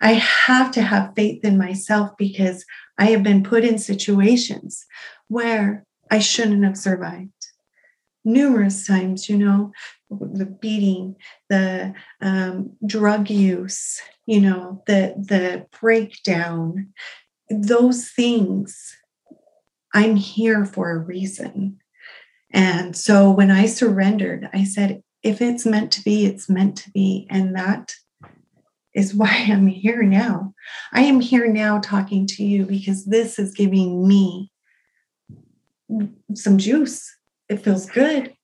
I 0.00 0.12
have 0.12 0.70
to 0.72 0.82
have 0.82 1.14
faith 1.16 1.44
in 1.44 1.56
myself 1.56 2.10
because 2.16 2.64
I 2.98 3.06
have 3.06 3.22
been 3.22 3.42
put 3.42 3.64
in 3.64 3.78
situations 3.78 4.84
where 5.28 5.84
I 6.10 6.18
shouldn't 6.18 6.64
have 6.64 6.76
survived 6.76 7.30
numerous 8.26 8.86
times, 8.86 9.28
you 9.28 9.38
know, 9.38 9.72
the 10.10 10.44
beating, 10.44 11.16
the 11.48 11.94
um, 12.20 12.72
drug 12.84 13.30
use, 13.30 14.00
you 14.26 14.40
know, 14.40 14.82
the 14.86 15.14
the 15.16 15.66
breakdown, 15.80 16.92
those 17.48 18.10
things. 18.10 18.96
I'm 19.94 20.16
here 20.16 20.66
for 20.66 20.90
a 20.90 20.98
reason. 20.98 21.78
And 22.52 22.94
so 22.94 23.30
when 23.30 23.50
I 23.50 23.66
surrendered, 23.66 24.48
I 24.52 24.64
said, 24.64 25.02
if 25.22 25.40
it's 25.40 25.64
meant 25.64 25.90
to 25.92 26.02
be, 26.02 26.26
it's 26.26 26.50
meant 26.50 26.76
to 26.78 26.90
be. 26.90 27.26
And 27.30 27.56
that 27.56 27.94
is 28.94 29.14
why 29.14 29.46
I'm 29.48 29.68
here 29.68 30.02
now. 30.02 30.52
I 30.92 31.02
am 31.02 31.20
here 31.20 31.50
now 31.50 31.80
talking 31.80 32.26
to 32.28 32.44
you 32.44 32.66
because 32.66 33.06
this 33.06 33.38
is 33.38 33.54
giving 33.54 34.06
me 34.06 34.50
some 36.34 36.58
juice. 36.58 37.15
It 37.48 37.58
feels 37.58 37.86
good, 37.86 38.34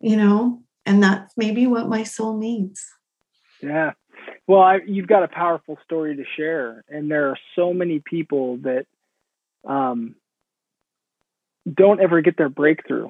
you 0.00 0.16
know, 0.16 0.62
and 0.84 1.02
that's 1.02 1.32
maybe 1.36 1.66
what 1.66 1.88
my 1.88 2.02
soul 2.02 2.36
needs. 2.36 2.84
Yeah. 3.62 3.92
Well 4.46 4.60
I, 4.60 4.80
you've 4.86 5.06
got 5.06 5.22
a 5.22 5.28
powerful 5.28 5.78
story 5.84 6.16
to 6.16 6.24
share 6.36 6.84
and 6.88 7.10
there 7.10 7.28
are 7.28 7.38
so 7.56 7.72
many 7.72 8.00
people 8.00 8.58
that 8.58 8.86
um, 9.66 10.14
don't 11.72 12.00
ever 12.00 12.20
get 12.20 12.36
their 12.36 12.48
breakthrough. 12.48 13.08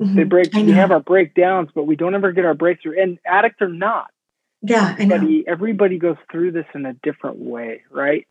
Mm-hmm. 0.00 0.14
they 0.14 0.22
break 0.22 0.52
we 0.54 0.70
have 0.70 0.92
our 0.92 1.00
breakdowns 1.00 1.70
but 1.74 1.82
we 1.82 1.96
don't 1.96 2.14
ever 2.14 2.30
get 2.32 2.44
our 2.44 2.54
breakthrough. 2.54 3.02
And 3.02 3.18
addict 3.26 3.60
or 3.60 3.68
not. 3.68 4.06
Yeah 4.62 4.92
everybody 4.92 5.44
everybody 5.46 5.98
goes 5.98 6.16
through 6.30 6.52
this 6.52 6.66
in 6.74 6.86
a 6.86 6.94
different 6.94 7.38
way 7.38 7.82
right? 7.90 8.26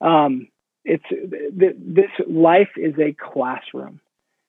Um, 0.00 0.48
it's 0.84 1.04
th- 1.08 1.76
this 1.78 2.10
life 2.26 2.70
is 2.76 2.94
a 2.98 3.12
classroom. 3.12 4.00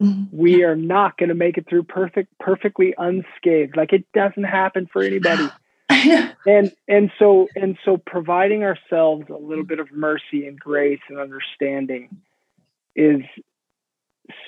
Mm-hmm. 0.01 0.35
We 0.35 0.63
are 0.63 0.75
not 0.75 1.17
going 1.17 1.29
to 1.29 1.35
make 1.35 1.57
it 1.57 1.67
through 1.67 1.83
perfect, 1.83 2.37
perfectly 2.39 2.93
unscathed. 2.97 3.75
Like 3.75 3.93
it 3.93 4.05
doesn't 4.13 4.43
happen 4.43 4.87
for 4.91 5.01
anybody. 5.01 5.49
and 5.89 6.71
and 6.87 7.11
so 7.17 7.47
and 7.55 7.77
so 7.83 7.97
providing 7.97 8.63
ourselves 8.63 9.25
a 9.29 9.37
little 9.37 9.65
bit 9.65 9.79
of 9.79 9.91
mercy 9.91 10.45
and 10.45 10.59
grace 10.59 11.01
and 11.09 11.19
understanding 11.19 12.09
is 12.95 13.21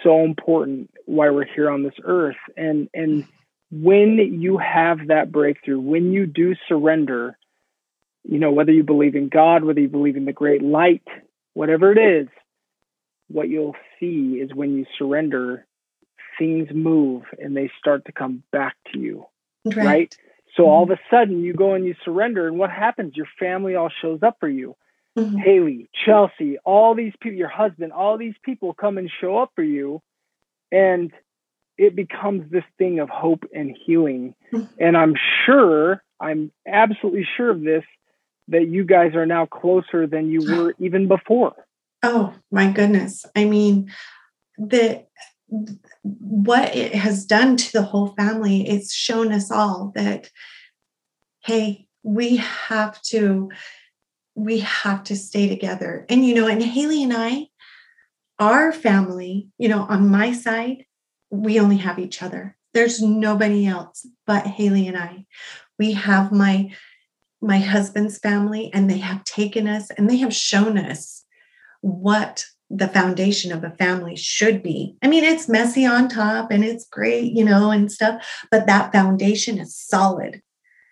so 0.04 0.24
important 0.24 0.92
why 1.06 1.30
we're 1.32 1.46
here 1.46 1.70
on 1.70 1.82
this 1.82 1.96
earth 2.04 2.38
and 2.56 2.90
and 2.94 3.28
when 3.72 4.18
you 4.42 4.58
have 4.58 5.08
that 5.08 5.32
breakthrough, 5.32 5.80
when 5.80 6.12
you 6.12 6.26
do 6.26 6.56
surrender, 6.68 7.38
you 8.24 8.38
know, 8.38 8.52
whether 8.52 8.72
you 8.72 8.84
believe 8.84 9.16
in 9.16 9.30
God, 9.30 9.64
whether 9.64 9.80
you 9.80 9.88
believe 9.88 10.18
in 10.18 10.26
the 10.26 10.34
great 10.34 10.62
light, 10.62 11.08
whatever 11.54 11.92
it 11.92 11.98
is, 11.98 12.28
what 13.32 13.50
you'll 13.50 13.76
see 14.00 14.40
is 14.42 14.54
when 14.54 14.78
you 14.78 14.86
surrender, 14.98 15.66
things 16.38 16.70
move 16.74 17.24
and 17.40 17.56
they 17.56 17.70
start 17.80 18.06
to 18.06 18.12
come 18.12 18.44
back 18.52 18.76
to 18.92 19.00
you. 19.00 19.26
Right. 19.66 19.78
right? 19.78 20.16
So 20.56 20.64
mm-hmm. 20.64 20.72
all 20.72 20.84
of 20.84 20.90
a 20.90 21.00
sudden 21.10 21.42
you 21.42 21.54
go 21.54 21.74
and 21.74 21.86
you 21.86 21.96
surrender, 22.04 22.48
and 22.48 22.58
what 22.58 22.72
happens? 22.72 23.16
Your 23.16 23.28
family 23.40 23.76
all 23.76 23.92
shows 24.02 24.20
up 24.24 24.38
for 24.40 24.50
you. 24.50 24.76
Mm-hmm. 25.18 25.38
Haley, 25.38 25.90
Chelsea, 26.06 26.58
all 26.60 26.96
these 26.96 27.14
people, 27.20 27.38
your 27.38 27.50
husband, 27.50 27.92
all 27.92 28.18
these 28.18 28.36
people 28.44 28.74
come 28.74 28.98
and 28.98 29.12
show 29.20 29.38
up 29.38 29.52
for 29.56 29.64
you. 29.64 30.02
And 30.72 31.12
it 31.78 31.96
becomes 31.96 32.50
this 32.50 32.64
thing 32.78 33.00
of 33.00 33.10
hope 33.10 33.44
and 33.54 33.76
healing. 33.86 34.36
Mm-hmm. 34.54 34.74
And 34.80 34.96
I'm 34.96 35.16
sure, 35.46 36.02
I'm 36.20 36.52
absolutely 36.68 37.28
sure 37.36 37.50
of 37.50 37.62
this, 37.62 37.84
that 38.48 38.68
you 38.68 38.86
guys 38.86 39.16
are 39.16 39.26
now 39.26 39.46
closer 39.46 40.08
than 40.08 40.30
you 40.30 40.46
were 40.46 40.76
even 40.80 41.08
before. 41.08 41.56
Oh 42.04 42.34
my 42.52 42.72
goodness. 42.72 43.26
I 43.36 43.46
mean, 43.46 43.92
the 44.58 45.06
what 46.04 46.76
it 46.76 46.96
has 46.96 47.26
done 47.26 47.58
to 47.58 47.74
the 47.74 47.82
whole 47.82 48.14
family, 48.18 48.68
it's 48.68 48.94
shown 48.94 49.34
us 49.34 49.52
all 49.52 49.92
that, 49.96 50.30
hey, 51.44 51.88
we 52.04 52.38
have 52.38 53.02
to, 53.04 53.52
we 54.34 54.60
have 54.60 55.04
to 55.04 55.16
stay 55.16 55.50
together. 55.50 56.06
And 56.10 56.26
you 56.26 56.34
know, 56.34 56.48
and 56.48 56.64
Haley 56.64 57.04
and 57.04 57.14
I, 57.14 57.48
our 58.40 58.72
family, 58.72 59.50
you 59.58 59.68
know, 59.68 59.84
on 59.84 60.10
my 60.10 60.32
side, 60.32 60.86
we 61.30 61.60
only 61.60 61.78
have 61.78 62.00
each 62.00 62.24
other. 62.24 62.58
There's 62.74 63.02
nobody 63.02 63.68
else 63.68 64.06
but 64.26 64.48
Haley 64.48 64.88
and 64.88 64.98
I. 64.98 65.26
We 65.78 65.94
have 65.94 66.32
my 66.32 66.74
my 67.42 67.58
husband's 67.58 68.20
family 68.20 68.70
and 68.72 68.90
they 68.90 69.00
have 69.00 69.24
taken 69.24 69.68
us 69.68 69.90
and 69.92 70.08
they 70.10 70.18
have 70.18 70.34
shown 70.34 70.78
us 70.78 71.26
what 71.82 72.46
the 72.70 72.88
foundation 72.88 73.52
of 73.52 73.64
a 73.64 73.72
family 73.72 74.16
should 74.16 74.64
be. 74.64 74.96
I 75.02 75.08
mean, 75.08 75.24
it's 75.24 75.50
messy 75.50 75.86
on 75.86 76.08
top 76.08 76.52
and 76.52 76.64
it's 76.64 76.88
great, 76.88 77.34
you 77.34 77.44
know, 77.44 77.70
and 77.70 77.92
stuff, 77.92 78.26
but 78.50 78.66
that 78.68 78.94
foundation 78.94 79.60
is 79.60 79.76
solid, 79.76 80.42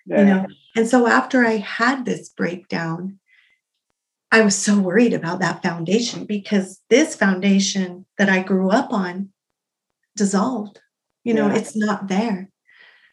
yeah. 0.06 0.20
you 0.20 0.26
know. 0.26 0.46
And 0.76 0.88
so 0.88 1.08
after 1.08 1.46
I 1.46 1.58
had 1.58 2.06
this 2.06 2.30
breakdown, 2.30 3.20
I 4.32 4.42
was 4.42 4.56
so 4.56 4.78
worried 4.78 5.14
about 5.14 5.40
that 5.40 5.64
foundation 5.64 6.26
because 6.26 6.82
this 6.90 7.16
foundation 7.16 8.06
that 8.18 8.30
I 8.30 8.44
grew 8.44 8.70
up 8.70 8.92
on 8.92 9.30
dissolved. 10.16 10.80
You 11.24 11.34
know, 11.34 11.48
yeah. 11.48 11.56
it's 11.56 11.76
not 11.76 12.08
there. 12.08 12.50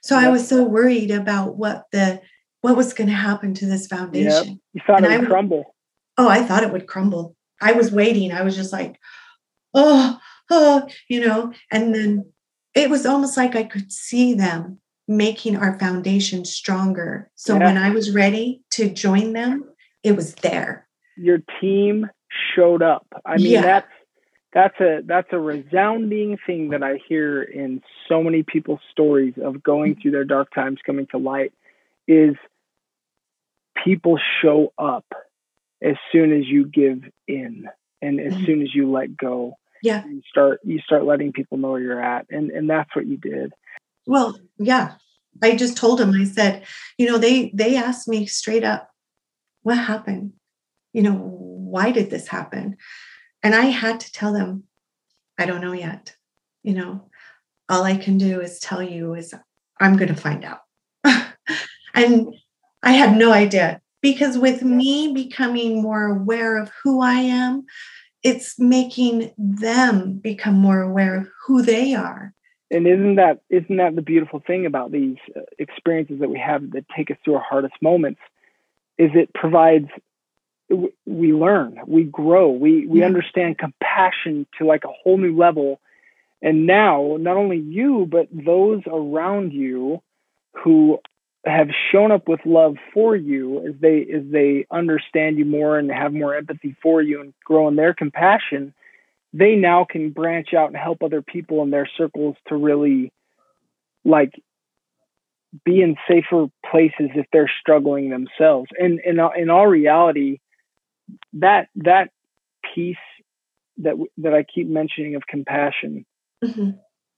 So 0.02 0.18
yep. 0.18 0.28
I 0.28 0.30
was 0.30 0.46
so 0.46 0.62
worried 0.64 1.10
about 1.10 1.56
what 1.56 1.84
the 1.92 2.20
what 2.60 2.76
was 2.76 2.92
going 2.92 3.08
to 3.08 3.14
happen 3.14 3.54
to 3.54 3.66
this 3.66 3.86
foundation. 3.86 4.48
Yep. 4.48 4.58
You 4.74 4.80
thought 4.86 5.04
and 5.04 5.12
it 5.12 5.18
would 5.20 5.26
I, 5.26 5.30
crumble. 5.30 5.74
Oh, 6.18 6.28
I 6.28 6.42
thought 6.42 6.62
it 6.62 6.72
would 6.72 6.86
crumble. 6.86 7.35
I 7.60 7.72
was 7.72 7.92
waiting. 7.92 8.32
I 8.32 8.42
was 8.42 8.56
just 8.56 8.72
like, 8.72 8.98
oh, 9.74 10.18
oh, 10.50 10.88
you 11.08 11.20
know, 11.20 11.52
and 11.70 11.94
then 11.94 12.32
it 12.74 12.90
was 12.90 13.06
almost 13.06 13.36
like 13.36 13.56
I 13.56 13.64
could 13.64 13.90
see 13.90 14.34
them 14.34 14.80
making 15.08 15.56
our 15.56 15.78
foundation 15.78 16.44
stronger. 16.44 17.30
So 17.34 17.54
yeah. 17.54 17.64
when 17.64 17.78
I 17.78 17.90
was 17.90 18.12
ready 18.12 18.62
to 18.72 18.90
join 18.90 19.32
them, 19.32 19.64
it 20.02 20.16
was 20.16 20.34
there. 20.36 20.86
Your 21.16 21.38
team 21.60 22.08
showed 22.54 22.82
up. 22.82 23.06
I 23.24 23.36
mean, 23.36 23.52
yeah. 23.52 23.62
that's 23.62 23.90
that's 24.52 24.80
a 24.80 25.00
that's 25.04 25.28
a 25.32 25.38
resounding 25.38 26.38
thing 26.46 26.70
that 26.70 26.82
I 26.82 26.98
hear 27.08 27.42
in 27.42 27.82
so 28.08 28.22
many 28.22 28.42
people's 28.42 28.80
stories 28.90 29.34
of 29.42 29.62
going 29.62 29.92
mm-hmm. 29.92 30.00
through 30.00 30.10
their 30.12 30.24
dark 30.24 30.52
times 30.54 30.78
coming 30.84 31.06
to 31.10 31.18
light 31.18 31.52
is 32.08 32.36
people 33.84 34.18
show 34.42 34.72
up 34.78 35.04
as 35.82 35.96
soon 36.12 36.32
as 36.32 36.46
you 36.46 36.66
give 36.66 37.02
in 37.28 37.66
and 38.02 38.20
as 38.20 38.32
mm-hmm. 38.32 38.44
soon 38.44 38.62
as 38.62 38.74
you 38.74 38.90
let 38.90 39.16
go 39.16 39.56
yeah. 39.82 40.04
you 40.06 40.22
start 40.28 40.60
you 40.64 40.80
start 40.80 41.04
letting 41.04 41.32
people 41.32 41.58
know 41.58 41.72
where 41.72 41.80
you're 41.80 42.02
at. 42.02 42.26
And 42.30 42.50
and 42.50 42.68
that's 42.68 42.94
what 42.94 43.06
you 43.06 43.16
did. 43.16 43.52
Well 44.06 44.38
yeah. 44.58 44.94
I 45.42 45.54
just 45.54 45.76
told 45.76 46.00
him 46.00 46.14
i 46.14 46.24
said 46.24 46.64
you 46.96 47.06
know 47.06 47.18
they 47.18 47.50
they 47.54 47.76
asked 47.76 48.08
me 48.08 48.26
straight 48.26 48.64
up 48.64 48.90
what 49.62 49.78
happened? 49.78 50.32
You 50.92 51.02
know 51.02 51.14
why 51.14 51.90
did 51.90 52.10
this 52.10 52.28
happen? 52.28 52.76
And 53.42 53.54
i 53.54 53.66
had 53.66 54.00
to 54.00 54.12
tell 54.12 54.32
them 54.32 54.64
i 55.38 55.46
don't 55.46 55.60
know 55.60 55.72
yet. 55.72 56.16
You 56.62 56.74
know 56.74 57.08
all 57.68 57.82
i 57.82 57.96
can 57.96 58.16
do 58.18 58.40
is 58.40 58.58
tell 58.58 58.82
you 58.82 59.14
is 59.14 59.34
i'm 59.80 59.96
going 59.96 60.14
to 60.14 60.20
find 60.20 60.44
out. 60.44 60.60
And 61.94 62.34
i 62.82 62.92
had 62.92 63.16
no 63.16 63.32
idea 63.32 63.80
because 64.06 64.38
with 64.38 64.62
me 64.62 65.12
becoming 65.12 65.82
more 65.82 66.04
aware 66.04 66.62
of 66.62 66.70
who 66.84 67.02
I 67.02 67.14
am, 67.14 67.66
it's 68.22 68.56
making 68.56 69.32
them 69.36 70.18
become 70.18 70.54
more 70.54 70.80
aware 70.80 71.16
of 71.16 71.28
who 71.44 71.60
they 71.60 71.92
are. 71.92 72.32
And 72.70 72.86
isn't 72.86 73.16
that 73.16 73.40
isn't 73.50 73.76
that 73.78 73.96
the 73.96 74.02
beautiful 74.02 74.40
thing 74.46 74.64
about 74.64 74.92
these 74.92 75.16
uh, 75.36 75.40
experiences 75.58 76.20
that 76.20 76.30
we 76.30 76.38
have 76.38 76.70
that 76.70 76.84
take 76.96 77.10
us 77.10 77.16
through 77.24 77.34
our 77.34 77.42
hardest 77.42 77.74
moments? 77.82 78.20
Is 78.96 79.10
it 79.14 79.34
provides 79.34 79.88
we 81.04 81.32
learn, 81.32 81.80
we 81.88 82.04
grow, 82.04 82.50
we 82.50 82.86
we 82.86 83.00
yeah. 83.00 83.06
understand 83.06 83.58
compassion 83.58 84.46
to 84.58 84.66
like 84.66 84.84
a 84.84 84.92
whole 85.02 85.18
new 85.18 85.36
level. 85.36 85.80
And 86.40 86.64
now, 86.64 87.16
not 87.18 87.36
only 87.36 87.58
you, 87.58 88.06
but 88.08 88.28
those 88.30 88.82
around 88.86 89.52
you 89.52 90.00
who 90.62 91.00
have 91.46 91.68
shown 91.92 92.10
up 92.10 92.28
with 92.28 92.40
love 92.44 92.76
for 92.92 93.14
you 93.14 93.66
as 93.68 93.74
they 93.80 94.06
as 94.14 94.22
they 94.30 94.66
understand 94.70 95.38
you 95.38 95.44
more 95.44 95.78
and 95.78 95.90
have 95.90 96.12
more 96.12 96.34
empathy 96.34 96.76
for 96.82 97.00
you 97.00 97.20
and 97.20 97.32
grow 97.44 97.68
in 97.68 97.76
their 97.76 97.94
compassion 97.94 98.74
they 99.32 99.54
now 99.54 99.84
can 99.88 100.10
branch 100.10 100.54
out 100.54 100.68
and 100.68 100.76
help 100.76 101.02
other 101.02 101.22
people 101.22 101.62
in 101.62 101.70
their 101.70 101.88
circles 101.96 102.36
to 102.48 102.56
really 102.56 103.12
like 104.04 104.32
be 105.64 105.80
in 105.80 105.96
safer 106.08 106.46
places 106.68 107.10
if 107.14 107.26
they're 107.32 107.50
struggling 107.60 108.10
themselves 108.10 108.68
and 108.78 109.00
in 109.04 109.20
in 109.36 109.50
all 109.50 109.66
reality 109.66 110.38
that 111.32 111.68
that 111.76 112.10
piece 112.74 112.96
that 113.78 113.94
that 114.18 114.34
I 114.34 114.42
keep 114.42 114.66
mentioning 114.66 115.14
of 115.14 115.22
compassion 115.28 116.04
mm-hmm. 116.44 116.70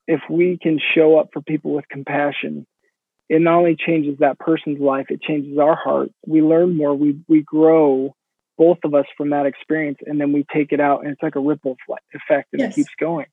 if 0.07 0.21
we 0.29 0.59
can 0.61 0.79
show 0.95 1.19
up 1.19 1.31
for 1.33 1.41
people 1.41 1.73
with 1.73 1.89
compassion 1.89 2.67
it 3.29 3.41
not 3.43 3.59
only 3.59 3.77
changes 3.77 4.19
that 4.21 4.39
person's 4.39 4.81
life, 4.81 5.07
it 5.11 5.21
changes 5.21 5.59
our 5.59 5.77
heart. 5.77 6.11
We 6.27 6.43
learn 6.43 6.77
more, 6.77 6.95
we 6.95 7.19
we 7.29 7.43
grow, 7.43 8.15
both 8.57 8.79
of 8.85 8.95
us 8.95 9.07
from 9.17 9.31
that 9.31 9.47
experience, 9.47 9.99
and 10.07 10.21
then 10.21 10.33
we 10.33 10.45
take 10.53 10.73
it 10.73 10.81
out, 10.81 11.03
and 11.03 11.13
it's 11.13 11.23
like 11.23 11.37
a 11.37 11.41
ripple 11.41 11.77
effect, 12.15 12.49
and 12.53 12.61
yes. 12.61 12.73
it 12.73 12.75
keeps 12.75 12.95
going. 12.99 13.27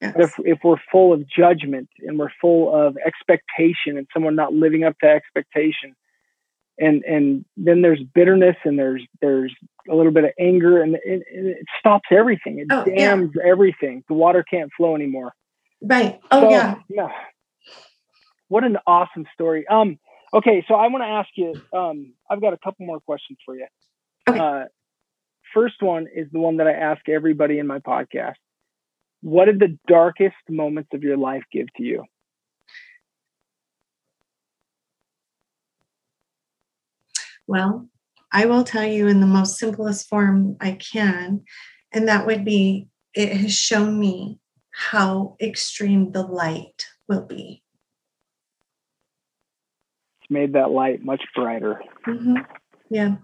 Yes. 0.00 0.14
But 0.14 0.22
if 0.22 0.34
if 0.38 0.58
we're 0.64 0.80
full 0.90 1.12
of 1.12 1.28
judgment 1.28 1.88
and 1.98 2.18
we're 2.18 2.30
full 2.40 2.74
of 2.74 2.96
expectation, 3.04 3.98
and 3.98 4.06
someone 4.14 4.36
not 4.36 4.52
living 4.52 4.84
up 4.84 4.96
to 5.02 5.08
expectation, 5.08 5.94
and 6.78 7.02
and 7.04 7.44
then 7.56 7.82
there's 7.82 8.00
bitterness, 8.14 8.56
and 8.64 8.78
there's 8.78 9.04
there's 9.20 9.54
a 9.90 9.94
little 9.94 10.12
bit 10.12 10.24
of 10.24 10.30
anger, 10.38 10.80
and 10.80 10.94
it, 11.04 11.22
it 11.26 11.66
stops 11.78 12.08
everything. 12.12 12.60
It 12.60 12.68
oh, 12.70 12.84
dams 12.84 13.32
yeah. 13.34 13.50
everything. 13.50 14.04
The 14.08 14.14
water 14.14 14.44
can't 14.48 14.70
flow 14.76 14.94
anymore. 14.94 15.32
Right. 15.82 16.20
Oh 16.30 16.42
so, 16.42 16.50
yeah. 16.50 16.74
Yeah 16.88 17.08
what 18.50 18.64
an 18.64 18.76
awesome 18.84 19.26
story. 19.32 19.64
Um, 19.68 19.98
okay, 20.34 20.64
so 20.66 20.74
I 20.74 20.88
want 20.88 21.02
to 21.02 21.08
ask 21.08 21.28
you. 21.36 21.54
Um, 21.72 22.12
I've 22.28 22.40
got 22.40 22.52
a 22.52 22.58
couple 22.58 22.84
more 22.84 22.98
questions 23.00 23.38
for 23.46 23.54
you. 23.54 23.66
Okay. 24.28 24.38
Uh, 24.38 24.64
first 25.54 25.76
one 25.80 26.06
is 26.14 26.26
the 26.32 26.40
one 26.40 26.56
that 26.56 26.66
I 26.66 26.72
ask 26.72 27.08
everybody 27.08 27.60
in 27.60 27.68
my 27.68 27.78
podcast. 27.78 28.34
What 29.22 29.44
did 29.44 29.60
the 29.60 29.78
darkest 29.86 30.34
moments 30.48 30.90
of 30.92 31.04
your 31.04 31.16
life 31.16 31.44
give 31.52 31.72
to 31.76 31.84
you? 31.84 32.04
Well, 37.46 37.88
I 38.32 38.46
will 38.46 38.64
tell 38.64 38.84
you 38.84 39.06
in 39.06 39.20
the 39.20 39.26
most 39.26 39.58
simplest 39.58 40.08
form 40.08 40.56
I 40.60 40.72
can, 40.72 41.42
and 41.92 42.08
that 42.08 42.26
would 42.26 42.44
be 42.44 42.88
it 43.14 43.32
has 43.32 43.54
shown 43.54 43.98
me 43.98 44.40
how 44.72 45.36
extreme 45.40 46.10
the 46.10 46.22
light 46.22 46.86
will 47.08 47.26
be 47.26 47.62
made 50.30 50.54
that 50.54 50.70
light 50.70 51.04
much 51.04 51.22
brighter. 51.34 51.82
Mm-hmm. 52.06 52.36
Yeah. 52.88 53.16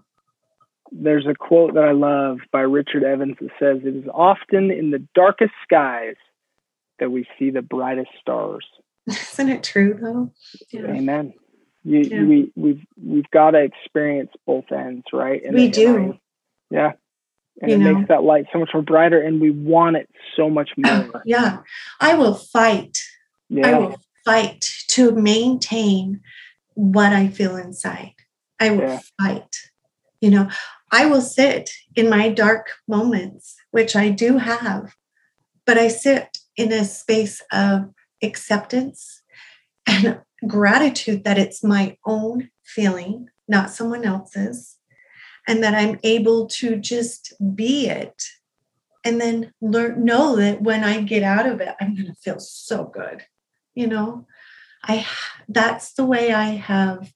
There's 0.91 1.25
a 1.27 1.35
quote 1.35 1.73
that 1.73 1.83
I 1.83 1.91
love 1.91 2.39
by 2.51 2.61
Richard 2.61 3.03
Evans 3.03 3.35
that 3.41 3.49
says, 3.59 3.79
It 3.83 3.95
is 3.95 4.09
often 4.13 4.71
in 4.71 4.91
the 4.91 5.05
darkest 5.13 5.51
skies 5.63 6.15
that 6.99 7.11
we 7.11 7.27
see 7.37 7.49
the 7.49 7.61
brightest 7.61 8.09
stars. 8.21 8.65
Isn't 9.07 9.49
it 9.49 9.63
true 9.63 9.97
though? 10.01 10.31
Yeah. 10.71 10.91
Amen. 10.91 11.33
You, 11.83 11.99
yeah. 11.99 12.23
we 12.23 12.51
we've 12.55 12.85
we've 13.01 13.29
got 13.31 13.51
to 13.51 13.59
experience 13.59 14.31
both 14.45 14.71
ends, 14.71 15.05
right? 15.13 15.41
And 15.43 15.55
we 15.55 15.69
do. 15.69 16.13
I, 16.13 16.19
yeah. 16.69 16.91
And 17.61 17.71
you 17.71 17.77
it 17.77 17.79
know. 17.79 17.95
makes 17.95 18.09
that 18.09 18.23
light 18.23 18.45
so 18.51 18.59
much 18.59 18.71
more 18.73 18.83
brighter 18.83 19.21
and 19.21 19.39
we 19.39 19.51
want 19.51 19.95
it 19.95 20.09
so 20.35 20.49
much 20.49 20.71
more. 20.77 21.21
yeah. 21.25 21.59
I 21.99 22.15
will 22.15 22.33
fight. 22.33 22.99
Yeah. 23.49 23.67
I 23.67 23.79
will 23.79 23.97
fight 24.25 24.65
to 24.89 25.11
maintain 25.13 26.21
what 26.77 27.11
I 27.11 27.27
feel 27.27 27.55
inside. 27.55 28.13
I 28.59 28.69
will 28.69 28.81
Yeah. 28.81 28.99
fight. 29.19 29.55
You 30.21 30.29
know, 30.29 30.49
I 30.91 31.07
will 31.07 31.21
sit 31.21 31.71
in 31.95 32.07
my 32.09 32.29
dark 32.29 32.71
moments, 32.87 33.55
which 33.71 33.95
I 33.95 34.09
do 34.09 34.37
have, 34.37 34.95
but 35.65 35.77
I 35.77 35.87
sit 35.87 36.37
in 36.55 36.71
a 36.71 36.85
space 36.85 37.41
of 37.51 37.93
acceptance 38.21 39.23
and 39.87 40.21
gratitude 40.47 41.23
that 41.23 41.39
it's 41.39 41.63
my 41.63 41.97
own 42.05 42.51
feeling, 42.63 43.29
not 43.47 43.71
someone 43.71 44.05
else's, 44.05 44.77
and 45.47 45.63
that 45.63 45.73
I'm 45.73 45.99
able 46.03 46.45
to 46.47 46.75
just 46.75 47.33
be 47.55 47.87
it 47.87 48.21
and 49.03 49.19
then 49.19 49.51
learn 49.61 50.05
know 50.05 50.35
that 50.35 50.61
when 50.61 50.83
I 50.83 51.01
get 51.01 51.23
out 51.23 51.47
of 51.47 51.59
it, 51.59 51.73
I'm 51.81 51.95
going 51.95 52.07
to 52.07 52.13
feel 52.13 52.39
so 52.39 52.83
good. 52.85 53.23
You 53.73 53.87
know, 53.87 54.27
I 54.87 55.05
that's 55.49 55.93
the 55.93 56.05
way 56.05 56.33
I 56.33 56.45
have 56.51 57.11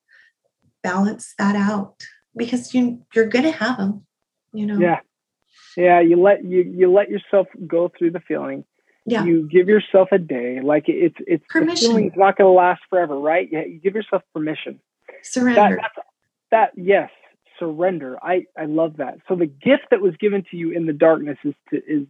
balanced 0.83 1.37
that 1.37 1.55
out 1.55 1.95
because 2.35 2.73
you 2.73 3.05
you're 3.13 3.27
going 3.27 3.45
to 3.45 3.51
have 3.51 3.77
them, 3.77 4.05
you 4.53 4.65
know. 4.65 4.79
Yeah. 4.79 4.99
Yeah. 5.77 6.01
You 6.01 6.21
let 6.21 6.43
you 6.43 6.61
you 6.63 6.91
let 6.91 7.09
yourself 7.09 7.47
go 7.67 7.91
through 7.97 8.11
the 8.11 8.19
feeling. 8.19 8.65
Yeah. 9.05 9.23
You 9.23 9.47
give 9.49 9.67
yourself 9.67 10.09
a 10.11 10.19
day. 10.19 10.59
Like 10.61 10.85
it's 10.87 11.15
it's 11.19 11.43
the 11.53 11.59
Permission. 11.59 11.91
feeling's 11.91 12.13
not 12.15 12.37
going 12.37 12.47
to 12.47 12.55
last 12.55 12.81
forever, 12.89 13.17
right? 13.17 13.47
Yeah. 13.51 13.65
You 13.65 13.79
give 13.79 13.95
yourself 13.95 14.21
permission. 14.33 14.79
That, 15.07 15.25
Surrender. 15.25 15.79
that's, 15.81 16.07
that 16.51 16.71
yes, 16.75 17.09
surrender. 17.59 18.17
I 18.21 18.45
I 18.57 18.65
love 18.65 18.97
that. 18.97 19.19
So 19.27 19.35
the 19.35 19.45
gift 19.45 19.83
that 19.91 20.01
was 20.01 20.15
given 20.19 20.43
to 20.51 20.57
you 20.57 20.71
in 20.71 20.85
the 20.85 20.93
darkness 20.93 21.37
is 21.43 21.53
to 21.69 21.77
is 21.77 22.07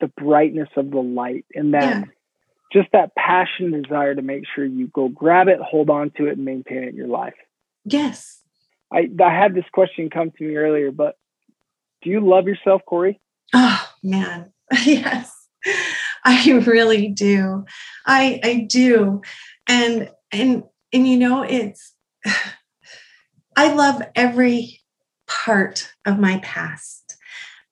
the 0.00 0.08
brightness 0.08 0.68
of 0.76 0.90
the 0.90 1.00
light, 1.00 1.44
and 1.54 1.74
that 1.74 1.82
Yeah. 1.82 2.04
Just 2.72 2.88
that 2.92 3.14
passion, 3.16 3.82
desire 3.82 4.14
to 4.14 4.22
make 4.22 4.44
sure 4.54 4.64
you 4.64 4.88
go 4.88 5.08
grab 5.08 5.48
it, 5.48 5.58
hold 5.60 5.90
on 5.90 6.10
to 6.16 6.26
it, 6.26 6.36
and 6.36 6.44
maintain 6.44 6.84
it 6.84 6.90
in 6.90 6.96
your 6.96 7.08
life. 7.08 7.34
yes. 7.84 8.38
I 8.92 9.08
I 9.24 9.32
had 9.32 9.54
this 9.54 9.64
question 9.72 10.10
come 10.10 10.32
to 10.32 10.44
me 10.44 10.56
earlier, 10.56 10.90
but 10.90 11.14
do 12.02 12.10
you 12.10 12.20
love 12.20 12.48
yourself, 12.48 12.82
Corey? 12.86 13.20
Oh 13.54 13.88
man. 14.02 14.52
yes. 14.84 15.32
I 16.24 16.50
really 16.66 17.08
do. 17.08 17.64
I 18.04 18.40
I 18.42 18.66
do. 18.68 19.22
And 19.68 20.10
and 20.32 20.64
and 20.92 21.06
you 21.06 21.18
know 21.18 21.42
it's 21.42 21.94
I 23.56 23.74
love 23.74 24.02
every 24.16 24.80
part 25.28 25.92
of 26.04 26.18
my 26.18 26.38
past. 26.42 27.16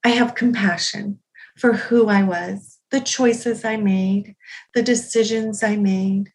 I 0.05 0.11
have 0.11 0.35
compassion 0.35 1.19
for 1.57 1.73
who 1.73 2.09
I 2.09 2.23
was, 2.23 2.78
the 2.91 3.01
choices 3.01 3.65
I 3.65 3.77
made, 3.77 4.35
the 4.75 4.83
decisions 4.83 5.63
I 5.63 5.77
made. 5.77 6.33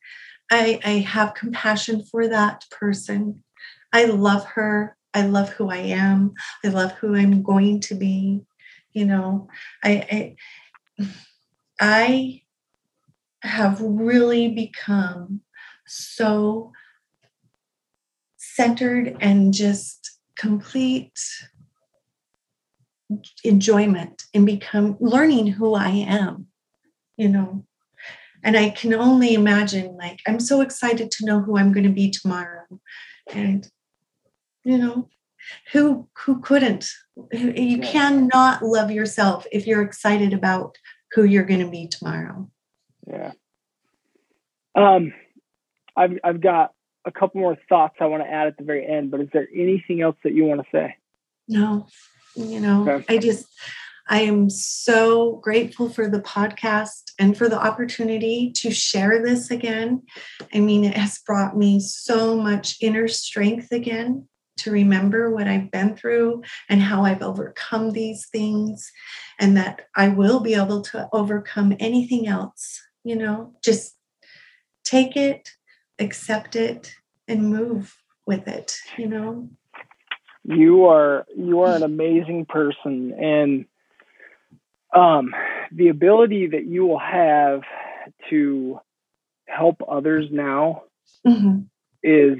I, 0.51 0.80
I 0.84 0.89
have 0.99 1.34
compassion 1.34 2.03
for 2.03 2.27
that 2.27 2.65
person. 2.69 3.43
I 3.91 4.05
love 4.05 4.45
her. 4.45 4.95
I 5.13 5.25
love 5.25 5.49
who 5.49 5.69
I 5.69 5.77
am. 5.77 6.34
I 6.63 6.69
love 6.69 6.91
who 6.93 7.15
I'm 7.15 7.43
going 7.43 7.80
to 7.81 7.95
be. 7.95 8.41
You 8.93 9.05
know, 9.05 9.47
I 9.84 10.35
I, 10.99 11.05
I 11.80 12.41
have 13.41 13.81
really 13.81 14.49
become 14.49 15.41
so 15.85 16.71
centered 18.38 19.17
and 19.19 19.53
just 19.53 20.19
complete 20.38 21.19
enjoyment 23.44 24.23
and 24.34 24.45
become 24.45 24.98
learning 24.99 25.48
who 25.48 25.73
I 25.76 25.90
am, 25.90 26.48
you 27.18 27.30
know. 27.30 27.65
And 28.44 28.57
I 28.57 28.72
can 28.72 28.94
only 28.94 29.34
imagine, 29.34 29.95
like, 29.95 30.19
I'm 30.27 30.40
so 30.40 30.61
excited 30.61 31.11
to 31.11 31.26
know 31.26 31.40
who 31.40 31.57
I'm 31.57 31.72
going 31.72 31.85
to 31.85 31.90
be 31.90 32.11
tomorrow. 32.11 32.65
And, 33.31 33.65
you 34.65 34.77
know, 34.77 35.07
who 35.72 36.07
who 36.18 36.41
couldn't? 36.41 36.90
You 37.31 37.80
cannot 37.80 38.64
love 38.64 38.91
yourself 38.91 39.45
if 39.52 39.65
you're 39.65 39.81
excited 39.81 40.34
about 40.34 40.77
who 41.14 41.23
you're 41.23 41.45
going 41.45 41.61
to 41.61 41.69
be 41.69 41.88
tomorrow. 41.88 42.49
Yeah. 43.07 43.31
Um, 44.76 45.14
I've 45.95 46.18
I've 46.23 46.41
got 46.41 46.72
a 47.06 47.11
couple 47.11 47.41
more 47.41 47.57
thoughts 47.69 47.95
I 47.99 48.06
want 48.06 48.23
to 48.23 48.30
add 48.30 48.48
at 48.48 48.57
the 48.57 48.64
very 48.64 48.85
end, 48.88 49.11
but 49.11 49.22
is 49.22 49.27
there 49.34 49.48
anything 49.53 50.02
else 50.02 50.15
that 50.23 50.34
you 50.34 50.45
want 50.45 50.61
to 50.61 50.68
say? 50.72 50.95
No, 51.48 51.88
you 52.35 52.60
know, 52.60 52.89
Okay. 52.89 53.05
I 53.15 53.18
just, 53.18 53.45
I 54.07 54.22
am 54.22 54.49
so 54.49 55.38
grateful 55.38 55.89
for 55.89 56.10
the 56.10 56.19
podcast 56.19 57.11
and 57.18 57.38
for 57.38 57.47
the 57.47 57.61
opportunity 57.61 58.51
to 58.57 58.69
share 58.69 59.23
this 59.23 59.49
again. 59.49 60.03
I 60.53 60.60
mean, 60.60 60.84
it 60.84 60.97
has 60.97 61.19
brought 61.19 61.55
me 61.57 61.80
so 61.80 62.35
much 62.35 62.77
inner 62.81 63.07
strength 63.07 63.72
again 63.72 64.27
to 64.57 64.72
remember 64.72 65.31
what 65.34 65.47
I've 65.47 65.72
been 65.72 65.95
through 65.95 66.43
and 66.69 66.81
how 66.81 67.03
I've 67.03 67.23
overcome 67.23 67.91
these 67.91 68.27
things, 68.27 68.91
and 69.39 69.57
that 69.57 69.88
I 69.95 70.10
will 70.10 70.41
be 70.41 70.53
able 70.53 70.81
to 70.81 71.10
overcome 71.11 71.76
anything 71.80 72.27
else. 72.27 72.81
You 73.03 73.15
know, 73.15 73.53
just 73.64 73.95
take 74.84 75.15
it, 75.15 75.49
accept 75.97 76.55
it, 76.55 76.93
and 77.27 77.49
move 77.49 77.95
with 78.27 78.47
it, 78.47 78.76
you 78.97 79.07
know? 79.07 79.49
You 80.44 80.86
are 80.88 81.26
you 81.36 81.61
are 81.61 81.76
an 81.76 81.84
amazing 81.84 82.45
person, 82.48 83.14
and 83.14 83.65
um, 84.95 85.34
the 85.72 85.90
ability 85.90 86.48
that 86.48 86.65
you 86.65 86.86
will 86.86 86.99
have 86.99 87.61
to 88.30 88.80
help 89.48 89.82
others 89.90 90.28
now 90.32 90.84
Mhm. 91.26 91.70
is 92.03 92.40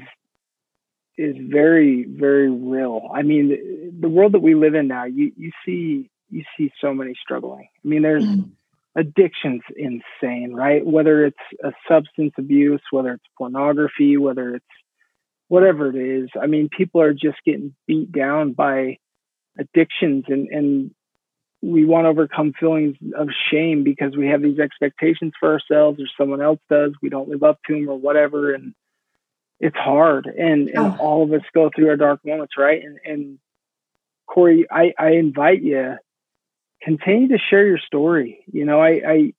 is 1.18 1.36
very 1.38 2.04
very 2.04 2.50
real. 2.50 3.10
I 3.14 3.22
mean, 3.22 3.48
the, 3.50 3.92
the 4.00 4.08
world 4.08 4.32
that 4.32 4.42
we 4.42 4.54
live 4.54 4.74
in 4.74 4.88
now, 4.88 5.04
you 5.04 5.32
you 5.36 5.52
see 5.64 6.10
you 6.30 6.44
see 6.56 6.72
so 6.80 6.94
many 6.94 7.14
struggling. 7.22 7.68
I 7.84 7.88
mean, 7.88 8.02
there's 8.02 8.24
Mhm. 8.24 8.52
addiction's 8.96 9.62
insane, 9.76 10.54
right? 10.54 10.84
Whether 10.86 11.26
it's 11.26 11.36
a 11.64 11.72
substance 11.88 12.34
abuse, 12.38 12.82
whether 12.90 13.12
it's 13.14 13.24
pornography, 13.38 14.16
whether 14.18 14.56
it's 14.56 14.66
whatever 15.48 15.88
it 15.90 15.96
is. 15.96 16.30
I 16.40 16.46
mean, 16.46 16.68
people 16.68 17.00
are 17.00 17.12
just 17.12 17.38
getting 17.44 17.74
beat 17.86 18.12
down 18.12 18.52
by 18.52 18.98
addictions 19.58 20.24
and 20.28 20.48
and 20.48 20.90
we 21.62 21.86
want 21.86 22.04
to 22.04 22.10
overcome 22.10 22.52
feelings 22.60 22.94
of 23.16 23.28
shame 23.50 23.84
because 23.84 24.14
we 24.14 24.26
have 24.28 24.42
these 24.42 24.58
expectations 24.58 25.32
for 25.40 25.50
ourselves 25.50 25.98
or 25.98 26.04
someone 26.18 26.42
else 26.42 26.60
does. 26.68 26.92
We 27.00 27.08
don't 27.08 27.30
live 27.30 27.42
up 27.42 27.58
to 27.66 27.72
them 27.72 27.88
or 27.88 27.96
whatever. 27.98 28.52
And 28.52 28.74
it's 29.60 29.76
hard. 29.76 30.26
And, 30.26 30.68
and 30.68 30.76
Oh. 30.76 30.96
all 31.00 31.22
of 31.22 31.32
us 31.32 31.40
go 31.54 31.70
through 31.74 31.88
our 31.88 31.96
dark 31.96 32.20
moments, 32.22 32.52
right? 32.58 32.82
And, 32.82 32.98
and 33.06 33.38
Corey, 34.26 34.66
I, 34.70 34.92
I 34.98 35.12
invite 35.12 35.62
you, 35.62 35.96
continue 36.82 37.28
to 37.28 37.38
share 37.38 37.64
your 37.66 37.78
story. 37.78 38.44
You 38.52 38.66
know, 38.66 38.78
I, 38.80 39.00
I, 39.06 39.32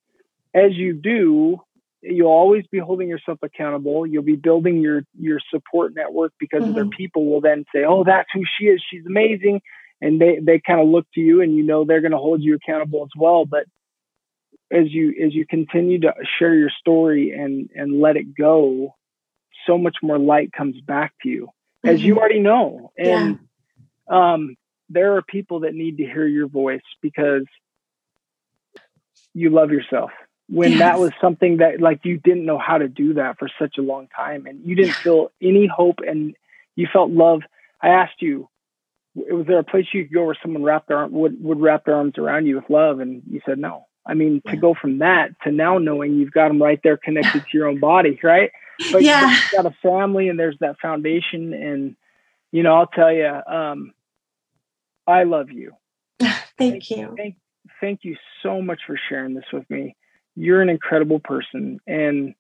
as 0.56 0.72
you 0.74 0.94
do, 0.94 1.62
you'll 2.06 2.28
always 2.28 2.66
be 2.72 2.80
holding 2.80 3.10
yourself 3.10 3.40
accountable. 3.42 4.06
You'll 4.06 4.24
be 4.24 4.36
building 4.36 4.82
your, 4.82 5.04
your 5.20 5.40
support 5.52 5.94
network 5.96 6.34
because 6.40 6.64
other 6.68 6.86
Mhm. 6.86 6.90
people 6.98 7.26
will 7.26 7.42
then 7.42 7.66
say, 7.74 7.84
Oh, 7.86 8.04
that's 8.04 8.30
who 8.34 8.44
she 8.58 8.66
is. 8.66 8.84
She's 8.90 9.06
amazing 9.06 9.62
and 10.02 10.20
they 10.20 10.40
they 10.42 10.62
kind 10.66 10.80
of 10.80 10.88
look 10.88 11.08
to 11.14 11.22
you 11.22 11.42
and 11.42 11.56
you 11.56 11.64
know 11.64 11.86
they're 11.86 12.02
going 12.02 12.12
to 12.12 12.18
hold 12.18 12.42
you 12.42 12.56
accountable 12.56 13.04
as 13.04 13.10
well 13.18 13.46
but 13.46 13.66
as 14.72 14.92
you 14.92 15.10
as 15.26 15.34
you 15.34 15.46
continue 15.48 16.00
to 16.00 16.14
share 16.38 16.54
your 16.54 16.70
story 16.70 17.32
and 17.32 17.70
and 17.76 18.00
let 18.00 18.18
it 18.18 18.36
go 18.36 18.96
so 19.66 19.78
much 19.78 19.98
more 20.02 20.20
light 20.20 20.52
comes 20.52 20.80
back 20.82 21.14
to 21.24 21.30
you 21.30 21.48
as 21.86 22.02
you 22.02 22.16
Mhm. 22.16 22.18
already 22.18 22.40
know 22.40 22.92
and 22.98 23.40
um 24.10 24.56
there 24.90 25.16
are 25.16 25.24
people 25.24 25.62
that 25.62 25.74
need 25.74 25.98
to 25.98 26.04
hear 26.04 26.28
your 26.28 26.48
voice 26.48 26.82
because 27.02 27.46
you 29.34 29.50
love 29.50 29.72
yourself 29.72 30.12
when 30.48 30.78
that 30.80 31.00
was 31.00 31.12
something 31.20 31.58
that 31.58 31.80
like 31.82 32.02
you 32.04 32.18
didn't 32.18 32.46
know 32.46 32.60
how 32.60 32.78
to 32.78 32.88
do 32.88 33.16
that 33.16 33.38
for 33.40 33.50
such 33.60 33.78
a 33.78 33.82
long 33.82 34.08
time 34.16 34.46
and 34.46 34.64
you 34.64 34.76
didn't 34.76 34.98
feel 35.04 35.32
any 35.42 35.68
hope 35.68 36.00
and 36.06 36.36
you 36.76 36.88
felt 36.92 37.10
love. 37.12 37.42
I 37.82 37.90
asked 37.90 38.22
you 38.22 38.50
was 39.16 39.46
there 39.48 39.60
a 39.60 39.64
place 39.64 39.86
you 39.94 40.04
could 40.04 40.14
go 40.14 40.26
where 40.26 40.38
someone 40.42 40.64
wrapped 40.64 40.90
their 40.90 40.98
arm, 40.98 41.12
would, 41.14 41.42
would 41.44 41.60
wrap 41.62 41.86
their 41.86 41.96
arms 41.96 42.18
around 42.18 42.46
you 42.48 42.56
with 42.58 42.70
love? 42.70 43.00
And 43.00 43.24
you 43.30 43.42
said 43.46 43.58
no. 43.58 43.86
I 44.06 44.14
mean 44.14 44.42
to 44.50 44.58
go 44.58 44.76
from 44.80 45.00
that 45.00 45.30
to 45.44 45.52
now 45.52 45.78
knowing 45.80 46.16
you've 46.16 46.32
got 46.32 46.50
them 46.50 46.62
right 46.62 46.80
there 46.84 46.98
connected 46.98 47.44
to 47.44 47.58
your 47.58 47.68
own 47.68 47.80
body 47.80 48.20
right? 48.24 48.52
But 48.92 49.04
Yeah. 49.04 49.22
you've 49.32 49.64
got 49.64 49.66
a 49.66 49.76
family 49.82 50.30
and 50.30 50.38
there's 50.40 50.58
that 50.60 50.78
foundation 50.80 51.54
and 51.54 51.96
you 52.52 52.64
know 52.64 52.76
i'll 52.76 52.88
tell 52.88 53.12
you 53.12 53.26
um 53.26 53.94
i 55.08 55.24
love 55.24 55.52
you. 55.52 55.74
Thank 56.58 56.92
you. 56.92 57.14
thank 57.18 57.36
thank 57.82 58.00
you 58.04 58.16
so 58.44 58.62
much 58.62 58.82
for 58.86 58.98
sharing 59.10 59.34
this 59.34 59.46
with 59.52 59.70
me 59.70 59.96
you're 60.36 60.62
an 60.62 60.70
incredible 60.70 61.20
person 61.20 61.80
and 61.88 62.36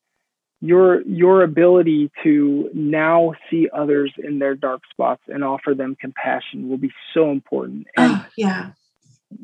your 0.61 1.01
your 1.03 1.43
ability 1.43 2.09
to 2.23 2.69
now 2.73 3.33
see 3.49 3.67
others 3.73 4.11
in 4.17 4.39
their 4.39 4.55
dark 4.55 4.81
spots 4.89 5.21
and 5.27 5.43
offer 5.43 5.73
them 5.73 5.95
compassion 5.99 6.69
will 6.69 6.77
be 6.77 6.91
so 7.13 7.31
important 7.31 7.87
and 7.97 8.13
Oh, 8.15 8.25
yeah. 8.37 8.71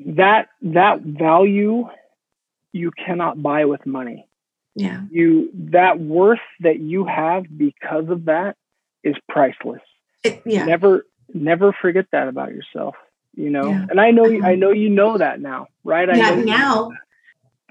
that 0.08 0.48
that 0.62 1.02
value 1.02 1.88
you 2.74 2.92
cannot 2.92 3.42
buy 3.44 3.66
with 3.66 3.86
money 3.86 4.28
Yeah. 4.76 5.02
You 5.12 5.50
that 5.76 6.00
worth 6.00 6.40
that 6.62 6.80
you 6.80 7.06
have 7.06 7.44
because 7.58 8.08
of 8.10 8.26
that 8.26 8.56
is 9.04 9.16
priceless. 9.28 9.82
It, 10.24 10.42
yeah. 10.46 10.66
Never 10.66 11.06
never 11.34 11.74
forget 11.82 12.06
that 12.14 12.28
about 12.30 12.52
yourself. 12.52 12.96
You 13.36 13.50
know, 13.50 13.68
Yeah. 13.70 13.86
and 13.90 14.00
I 14.00 14.12
know 14.12 14.26
Uh-huh. 14.26 14.48
I 14.48 14.56
know 14.56 14.72
you 14.72 14.90
know 14.90 15.18
that 15.18 15.42
now, 15.42 15.68
right? 15.84 16.10
I 16.10 16.16
yeah. 16.18 16.30
you 16.38 16.46
know 16.46 16.58
Now. 16.58 16.92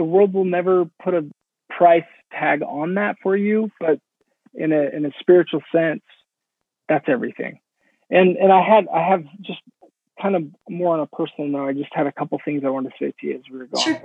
The 0.01 0.05
world 0.05 0.32
will 0.32 0.47
never 0.47 0.86
put 1.05 1.12
a 1.12 1.27
price 1.68 2.02
tag 2.32 2.62
on 2.62 2.94
that 2.94 3.16
for 3.22 3.36
you, 3.36 3.70
but 3.78 4.01
in 4.55 4.72
a 4.72 4.81
in 4.97 5.05
a 5.05 5.10
spiritual 5.20 5.60
sense, 5.70 6.01
that's 6.89 7.05
everything. 7.06 7.60
And 8.09 8.39
and 8.39 8.51
I 8.51 8.62
had 8.62 8.89
I 8.89 9.06
have 9.06 9.24
just 9.43 9.60
kind 10.22 10.36
of 10.36 10.44
more 10.70 10.94
on 10.94 11.01
a 11.01 11.06
personal 11.06 11.51
note. 11.51 11.68
I 11.68 11.72
just 11.74 11.93
had 11.93 12.06
a 12.06 12.12
couple 12.12 12.40
things 12.43 12.62
I 12.64 12.70
wanted 12.70 12.93
to 12.93 12.94
say 12.98 13.12
to 13.20 13.27
you 13.27 13.35
as 13.35 13.43
we 13.52 13.59
were 13.59 13.66
going. 13.66 13.85
Sure. 13.85 14.02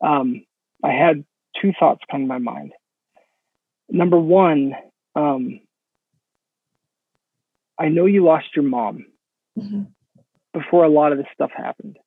Um, 0.00 0.46
I 0.84 0.92
had 0.92 1.24
two 1.60 1.72
thoughts 1.80 2.02
come 2.08 2.20
to 2.20 2.26
my 2.28 2.38
mind. 2.38 2.70
Number 3.90 4.20
one, 4.20 4.76
um, 5.16 5.60
I 7.76 7.88
know 7.88 8.06
you 8.06 8.22
lost 8.24 8.54
your 8.54 8.64
mom 8.64 9.06
Mhm. 9.58 9.88
before 10.52 10.84
a 10.84 10.88
lot 10.88 11.10
of 11.10 11.18
this 11.18 11.26
stuff 11.34 11.50
happened. 11.50 11.98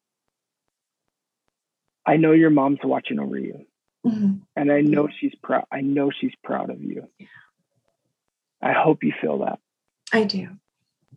I 2.08 2.16
know 2.18 2.32
your 2.32 2.50
mom's 2.50 2.80
watching 2.84 3.20
over 3.20 3.38
you, 3.38 3.66
Mhm. 4.06 4.42
and 4.56 4.72
I 4.72 4.82
know 4.82 5.10
she's 5.10 5.36
proud. 5.36 5.66
I 5.72 5.82
know 5.82 6.10
she's 6.10 6.34
proud 6.44 6.70
of 6.70 6.82
you. 6.82 7.08
I 8.62 8.72
hope 8.72 9.04
you 9.04 9.12
feel 9.22 9.40
that. 9.40 9.60
I 10.14 10.24
do. 10.24 10.48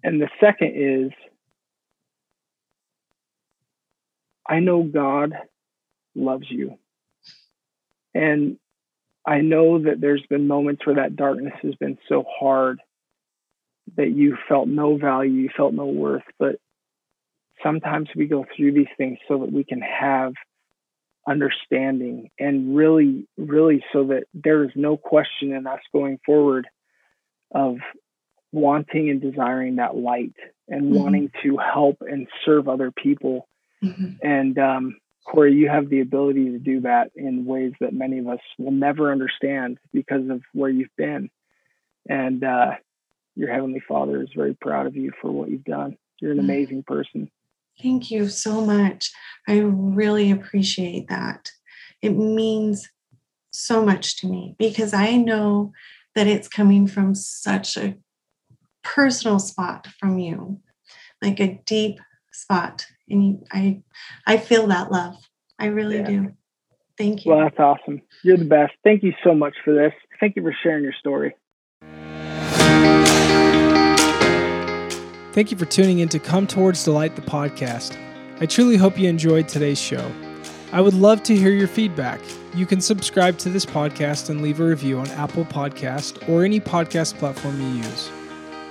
And 0.03 0.21
the 0.21 0.29
second 0.41 0.73
is, 0.75 1.13
I 4.47 4.59
know 4.59 4.83
God 4.83 5.33
loves 6.17 6.51
you. 6.51 6.77
And 8.15 8.59
I 9.25 9.43
know 9.43 9.79
that 9.79 10.01
there's 10.01 10.27
been 10.27 10.49
moments 10.49 10.85
where 10.85 10.97
that 10.97 11.15
darkness 11.15 11.55
has 11.63 11.77
been 11.77 11.99
so 12.09 12.25
hard 12.25 12.81
that 13.97 14.11
you 14.11 14.37
felt 14.49 14.67
no 14.67 14.97
value, 14.97 15.43
you 15.43 15.51
felt 15.57 15.73
no 15.73 15.87
worth. 15.87 16.25
But 16.39 16.61
sometimes 17.63 18.09
we 18.17 18.27
go 18.27 18.45
through 18.57 18.73
these 18.73 18.89
things 18.97 19.19
so 19.29 19.39
that 19.39 19.53
we 19.53 19.63
can 19.63 19.81
have 19.81 20.35
understanding 21.29 22.31
and 22.39 22.75
really, 22.77 23.27
really 23.37 23.85
so 23.93 24.05
that 24.05 24.25
there 24.35 24.65
is 24.65 24.71
no 24.75 24.97
question 24.97 25.53
in 25.53 25.67
us 25.67 25.81
going 25.93 26.19
forward 26.25 26.67
of 27.53 27.79
wanting 28.53 29.11
and 29.11 29.21
desiring 29.21 29.77
that 29.77 29.97
light 29.97 30.35
and 30.69 30.87
Mhm. 30.87 30.97
wanting 30.97 31.31
to 31.43 31.57
help 31.57 31.99
and 32.01 32.27
serve 32.45 32.69
other 32.69 32.91
people. 32.91 33.49
Mhm. 33.83 34.19
And 34.23 34.59
um, 34.59 34.99
Corey, 35.25 35.55
you 35.55 35.69
have 35.69 35.89
the 35.89 36.01
ability 36.01 36.51
to 36.51 36.59
do 36.59 36.81
that 36.81 37.13
in 37.15 37.45
ways 37.45 37.75
that 37.81 37.93
many 37.93 38.19
of 38.19 38.27
us 38.29 38.41
will 38.59 38.73
never 38.73 39.13
understand 39.13 39.79
because 39.93 40.29
of 40.31 40.43
where 40.53 40.71
you've 40.71 40.95
been. 40.97 41.31
And 42.09 42.43
uh, 42.43 42.77
your 43.37 43.53
Heavenly 43.53 43.81
Father 43.81 44.23
is 44.23 44.31
very 44.35 44.55
proud 44.55 44.87
of 44.87 44.97
you 44.97 45.13
for 45.21 45.31
what 45.31 45.51
you've 45.51 45.65
done. 45.65 45.97
You're 46.21 46.33
an 46.33 46.39
Mm. 46.39 46.45
amazing 46.45 46.83
person. 46.83 47.31
Thank 47.83 48.11
you 48.11 48.29
so 48.29 48.61
much. 48.61 49.11
I 49.49 49.59
really 49.59 50.31
appreciate 50.31 51.09
that. 51.09 51.51
It 52.03 52.11
means 52.11 52.89
so 53.51 53.85
much 53.85 54.21
to 54.21 54.29
me 54.29 54.55
because 54.59 54.95
I 54.95 55.17
know 55.17 55.73
that 56.15 56.27
it's 56.27 56.49
coming 56.49 56.87
from 56.87 57.15
such 57.15 57.77
a 57.77 57.97
personal 58.83 59.39
spot 59.39 59.87
from 59.99 60.19
you, 60.19 60.61
like 61.23 61.41
a 61.41 61.61
deep 61.67 62.01
spot. 62.33 62.87
And 63.09 63.27
you, 63.27 63.45
I, 63.53 63.83
I 64.27 64.37
feel 64.37 64.67
that 64.69 64.93
love. 64.93 65.17
I 65.59 65.67
really 65.67 65.99
Yeah. 65.99 66.07
do. 66.07 66.33
Thank 66.97 67.25
you. 67.25 67.33
Well, 67.33 67.41
that's 67.41 67.59
awesome. 67.59 68.03
You're 68.23 68.37
the 68.37 68.45
best. 68.45 68.75
Thank 68.85 69.03
you 69.03 69.15
so 69.25 69.35
much 69.35 69.55
for 69.65 69.75
this. 69.75 69.93
Thank 70.21 70.37
you 70.37 70.43
for 70.43 70.55
sharing 70.63 70.85
your 70.85 70.93
story. 70.93 71.35
Thank 75.33 75.53
you 75.53 75.57
for 75.57 75.65
tuning 75.65 76.01
in 76.01 76.09
to 76.09 76.19
Come 76.19 76.49
Towards 76.49 76.83
Delight, 76.83 77.15
the 77.15 77.23
podcast. 77.23 77.97
I 78.41 78.47
truly 78.47 78.77
hope 78.77 78.99
you 78.99 79.09
enjoyed 79.09 79.47
today's 79.47 79.81
show. 79.81 80.11
I 80.73 80.81
would 80.81 80.95
love 80.95 81.23
to 81.25 81.37
hear 81.37 81.51
your 81.51 81.69
feedback. 81.69 82.21
You 82.53 82.67
can 82.67 82.81
subscribe 82.81 83.39
to 83.39 83.49
this 83.49 83.65
podcast 83.65 84.29
and 84.29 84.43
leave 84.43 84.59
a 84.59 84.65
review 84.65 84.99
on 84.99 85.07
Apple 85.11 85.45
Podcast 85.45 86.29
or 86.29 86.45
any 86.45 86.59
podcast 86.59 87.17
platform 87.19 87.61
you 87.61 87.69
use. 87.85 88.11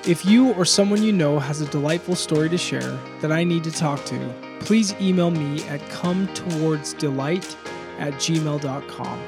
If 0.06 0.26
you 0.26 0.52
or 0.53 0.65
someone 0.65 1.02
you 1.02 1.14
know 1.14 1.40
has 1.40 1.61
a 1.61 1.65
delightful 1.69 2.15
story 2.15 2.49
to 2.49 2.57
share 2.57 2.99
that 3.22 3.31
I 3.31 3.45
need 3.45 3.64
to 3.64 3.72
talk 3.72 4.03
to, 4.06 4.34
please 4.60 4.94
email 4.99 5.31
me 5.31 5.64
at 5.69 5.88
come 5.90 6.27
towards 6.34 6.94
delight 6.94 7.56
at 7.99 8.14
gmail.com. 8.15 9.26